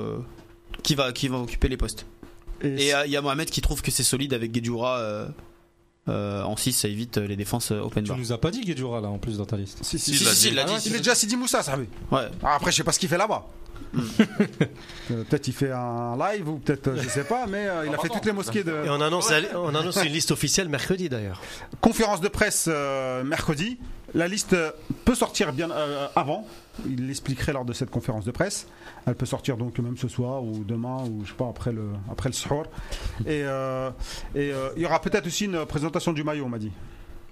[0.84, 2.06] qui va, qui va occuper les postes.
[2.64, 5.28] et il y a Mohamed qui trouve que c'est solide avec Guedjura euh,
[6.08, 8.18] euh, en 6, ça évite euh, les défenses euh, open Tu bar.
[8.18, 9.80] nous as pas dit Guedjura là en plus dans ta liste.
[9.84, 10.48] si, si, Si, si, il l'a si, dit.
[10.50, 10.74] il l'a dit.
[10.88, 11.86] il est déjà Sidi Moussa, ça oui.
[12.12, 12.28] Ouais.
[12.44, 13.46] Ah, Après, je sais pas ce qu'il fait là-bas.
[13.96, 17.94] Euh, peut-être il fait un live ou peut-être euh, je sais pas, mais euh, il
[17.94, 20.70] a fait toutes les mosquées de Et on annonce, la- on annonce une liste officielle
[20.70, 21.42] mercredi d'ailleurs.
[21.82, 23.78] conférence de presse euh, mercredi.
[24.14, 24.72] La liste euh,
[25.06, 26.46] peut sortir bien euh, avant.
[26.88, 28.68] Il l'expliquerait lors de cette conférence de presse.
[29.06, 31.90] Elle peut sortir donc même ce soir ou demain ou je sais pas après le
[32.12, 32.66] après le suhoor.
[33.26, 33.90] Et euh,
[34.36, 36.72] et euh, il y aura peut-être aussi une présentation du maillot, on m'a dit.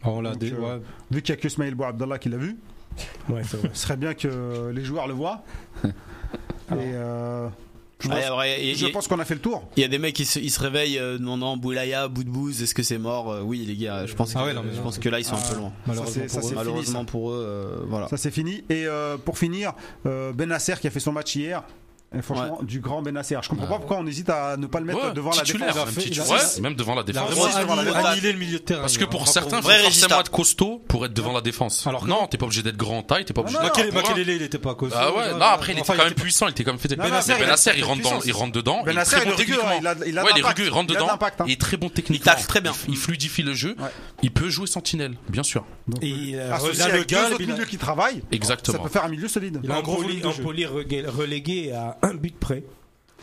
[0.04, 0.80] Ah, on l'a euh.
[1.12, 2.58] Vu qu'il y a que Smaïl Abdallah qui l'a vu,
[3.30, 5.44] Ouais, ce serait bien que les joueurs le voient.
[6.72, 7.48] Et euh,
[8.00, 9.64] je, pense, qu'on a fait le tour.
[9.76, 12.30] il y a des mecs qui se, ils se réveillent euh, demandant Boulaya, bout de
[12.30, 14.62] bouse, est-ce que c'est mort Euh, Oui, les gars, je pense, Ah que, ouais, non,
[14.64, 14.84] mais je non.
[14.84, 15.72] pense que là ils sont un peu loin.
[15.88, 16.42] Malheureusement c'est- ça, pour eux.
[16.42, 17.06] c'est fini, Malheureusement ça.
[17.06, 18.08] pour eux, euh, voilà.
[18.08, 18.64] Ça c'est fini.
[18.70, 19.74] Et euh, pour finir,
[20.06, 21.64] euh, Ben Nasser qui a fait son match hier.
[22.16, 23.38] Et franchement, du grand Ben Nasser.
[23.42, 25.60] Je comprends pas pourquoi on hésite à ne pas le mettre Ouais, devant la défense.
[25.60, 26.26] même, fait- titulaire.
[26.26, 27.50] il a- Ouais, même devant la Il a défense.
[27.50, 28.80] vraiment annihilé, annihilé le milieu de terrain.
[28.82, 30.20] Parce que pour certains, il faut Vrai forcément résistant.
[30.22, 31.86] être costaud pour être devant la défense.
[31.86, 33.92] Alors que- non, t'es pas obligé d'être grand en taille, t'es pas obligé d'être Makelele,
[33.92, 34.02] grand.
[34.10, 34.98] Makelele, il était pas costaud.
[34.98, 36.88] Ah ouais, Non, après il était quand même puissant, il était quand même fait.
[36.98, 37.14] Mais il
[37.74, 38.84] il il rentre dans, il rentre dedans.
[38.86, 39.68] Ben il est il techniquement.
[39.68, 41.20] hein, il a- il a Ouais, il est rugueux, il rentre Il a dedans.
[41.46, 42.32] Il est très bon techniquement.
[42.32, 42.72] tacle très bien.
[42.88, 43.76] Il, il fluidifie le jeu.
[43.80, 43.90] Ouais.
[44.24, 45.66] Il peut jouer sentinelle, bien sûr.
[46.02, 48.84] Et il le gars, il a- milieux qui travaillent, ça Exactement.
[48.84, 49.60] peut faire un milieu solide.
[49.62, 52.64] Il a un gros relégué- relégué à un but près.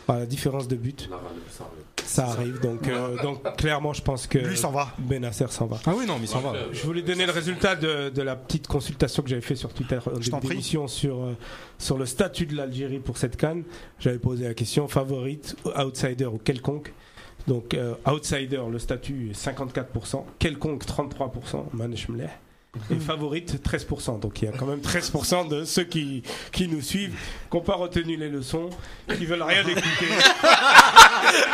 [0.07, 1.09] Par la différence de but.
[2.05, 2.59] Ça arrive.
[2.61, 4.89] Donc, euh, donc clairement, je pense que Lui s'en va.
[4.99, 5.79] Benasser s'en va.
[5.87, 6.53] Ah oui, non, mais il s'en va.
[6.71, 9.97] Je voulais donner le résultat de, de la petite consultation que j'avais fait sur Twitter
[10.05, 10.55] en Je t'en début prie.
[10.57, 11.35] d'émission sur, euh,
[11.79, 13.63] sur le statut de l'Algérie pour cette canne.
[13.97, 16.93] J'avais posé la question favorite, outsider ou quelconque?
[17.47, 22.29] Donc, euh, outsider, le statut est 54%, quelconque 33%, Manish Mleh.
[22.91, 24.19] Et favorite 13%.
[24.19, 27.15] Donc il y a quand même 13% de ceux qui, qui nous suivent,
[27.49, 28.69] qui n'ont pas retenu les leçons,
[29.17, 30.07] qui veulent rien écouter.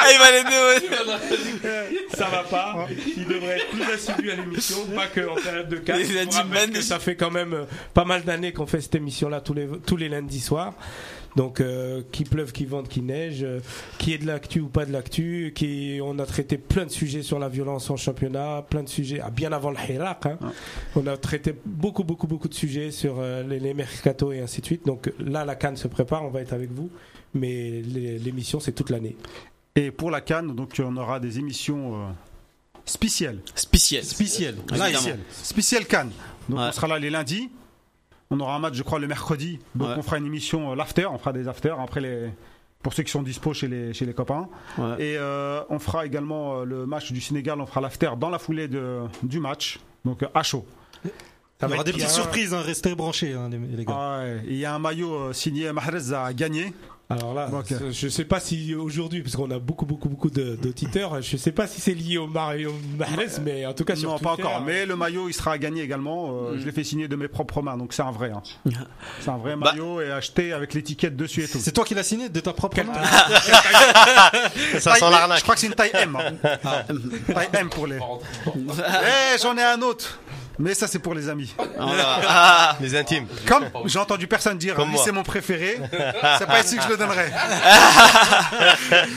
[0.03, 0.41] Ah, il va les
[2.15, 2.87] ça va pas.
[3.17, 7.15] Il devrait être plus assidu à l'émission, pas que en période de que ça fait
[7.15, 10.39] quand même euh, pas mal d'années qu'on fait cette émission-là tous les tous les lundis
[10.39, 10.73] soirs.
[11.35, 13.59] Donc euh, qui pleuve, qui vente, qui neige, euh,
[13.97, 17.21] qui est de l'actu ou pas de l'actu, qui on a traité plein de sujets
[17.23, 20.25] sur la violence en championnat, plein de sujets ah, bien avant le Hirak.
[20.25, 20.37] hein.
[20.95, 24.59] On a traité beaucoup beaucoup beaucoup de sujets sur euh, les, les mercato et ainsi
[24.61, 24.85] de suite.
[24.85, 26.89] Donc là la canne se prépare, on va être avec vous,
[27.33, 29.15] mais l'émission c'est toute l'année.
[29.77, 32.09] Et pour la Cannes, donc on aura des émissions euh,
[32.83, 33.39] spéciales.
[33.55, 34.03] Spécial.
[34.03, 34.55] Spécial.
[34.69, 34.89] Évidemment.
[34.89, 35.19] Spéciales.
[35.31, 36.11] Spéciales Cannes.
[36.49, 36.65] Donc Ouais.
[36.67, 37.49] on sera là les lundis.
[38.31, 39.59] On aura un match, je crois, le mercredi.
[39.75, 39.95] Donc Ouais.
[39.97, 41.05] on fera une émission euh, l'after.
[41.05, 42.29] On fera des afters après les.
[42.81, 44.47] Pour ceux qui sont dispo chez les, chez les copains.
[44.79, 44.95] Ouais.
[44.99, 47.61] Et euh, on fera également euh, le match du Sénégal.
[47.61, 49.79] On fera l'after dans la foulée de, du match.
[50.03, 50.65] Donc euh, à chaud.
[51.63, 53.93] Il y aura des petites surprises, hein, restez branchés, hein, les, les gars.
[53.95, 54.41] Ah ouais.
[54.47, 56.73] Il y a un maillot euh, signé Mahrez à gagner.
[57.11, 57.65] Alors là, Ok.
[57.67, 61.37] c'est- je sais pas si aujourd'hui, parce qu'on a beaucoup, beaucoup, beaucoup de- d'auditeurs, je
[61.37, 64.35] sais pas si c'est lié au Mario Mahrez, mais en tout cas sur non, pas
[64.35, 64.61] Twitter, encore.
[64.61, 66.31] Mais le maillot, il sera à gagner également.
[66.31, 67.77] Euh, Je l'ai fait signer de mes propres mains.
[67.77, 68.31] Donc c'est un vrai.
[68.31, 68.41] hein.
[69.19, 69.71] C'est un vrai Bah.
[69.71, 71.59] maillot et acheté avec l'étiquette dessus et tout.
[71.61, 72.93] C'est toi qui l'as signé de ta propre main
[74.79, 75.41] Ça Taille- sent Je l'arnaque.
[75.43, 76.17] crois que c'est une taille M.
[76.17, 76.83] hein.
[77.33, 77.97] taille M pour les.
[77.97, 80.19] Eh, j'en ai un autre.
[80.61, 81.53] Mais ça, c'est pour les amis.
[81.79, 83.25] Ah, Les intimes.
[83.47, 85.03] Comme j'ai entendu personne dire, Comme lui, moi.
[85.03, 85.79] c'est mon préféré,
[86.39, 87.31] c'est pas ici que je le donnerai.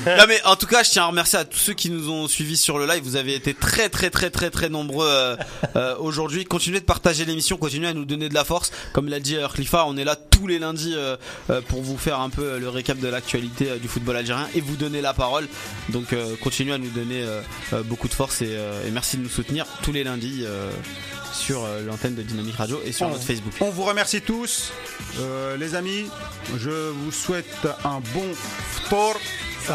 [0.06, 2.28] non mais en tout cas, je tiens à remercier à tous ceux qui nous ont
[2.28, 3.02] suivis sur le live.
[3.02, 5.36] Vous avez été très très très très très nombreux euh,
[5.76, 6.44] euh, aujourd'hui.
[6.44, 8.72] Continuez de partager l'émission, continuez à nous donner de la force.
[8.92, 11.16] Comme l'a dit euh, Khalifa, on est là tous les lundis euh,
[11.50, 14.76] euh, pour vous faire un peu le récap de l'actualité du football algérien et vous
[14.76, 15.46] donner la parole.
[15.90, 17.24] Donc continuez à nous donner
[17.84, 18.52] beaucoup de force et,
[18.86, 20.44] et merci de nous soutenir tous les lundis
[21.34, 23.52] sur euh, l'antenne de Dynamique Radio et sur notre Facebook.
[23.60, 24.72] On vous remercie tous,
[25.18, 26.08] euh, les amis.
[26.56, 28.32] Je vous souhaite un bon
[28.72, 29.16] ftor.
[29.66, 29.72] C'est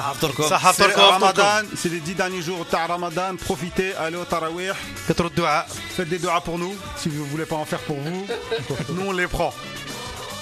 [0.96, 3.36] Ramadan, c'est les 10 derniers jours de Ramadan.
[3.38, 4.72] Profitez, allez au Tarawih.
[5.08, 6.76] Faites des doigts pour nous.
[6.96, 8.28] Si vous ne voulez pas en faire pour vous,
[8.90, 9.52] nous on les prend.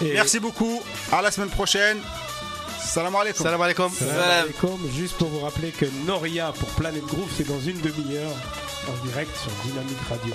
[0.02, 0.84] Merci beaucoup.
[1.14, 1.98] À la semaine prochaine.
[2.82, 3.44] Salam alaikum.
[3.44, 3.92] Salam alaikum.
[3.92, 4.80] Salam alaikum.
[4.96, 8.32] Juste pour vous rappeler que Noria pour Planet Groove, c'est dans une demi-heure
[8.90, 10.34] en direct sur Dynamique Radio.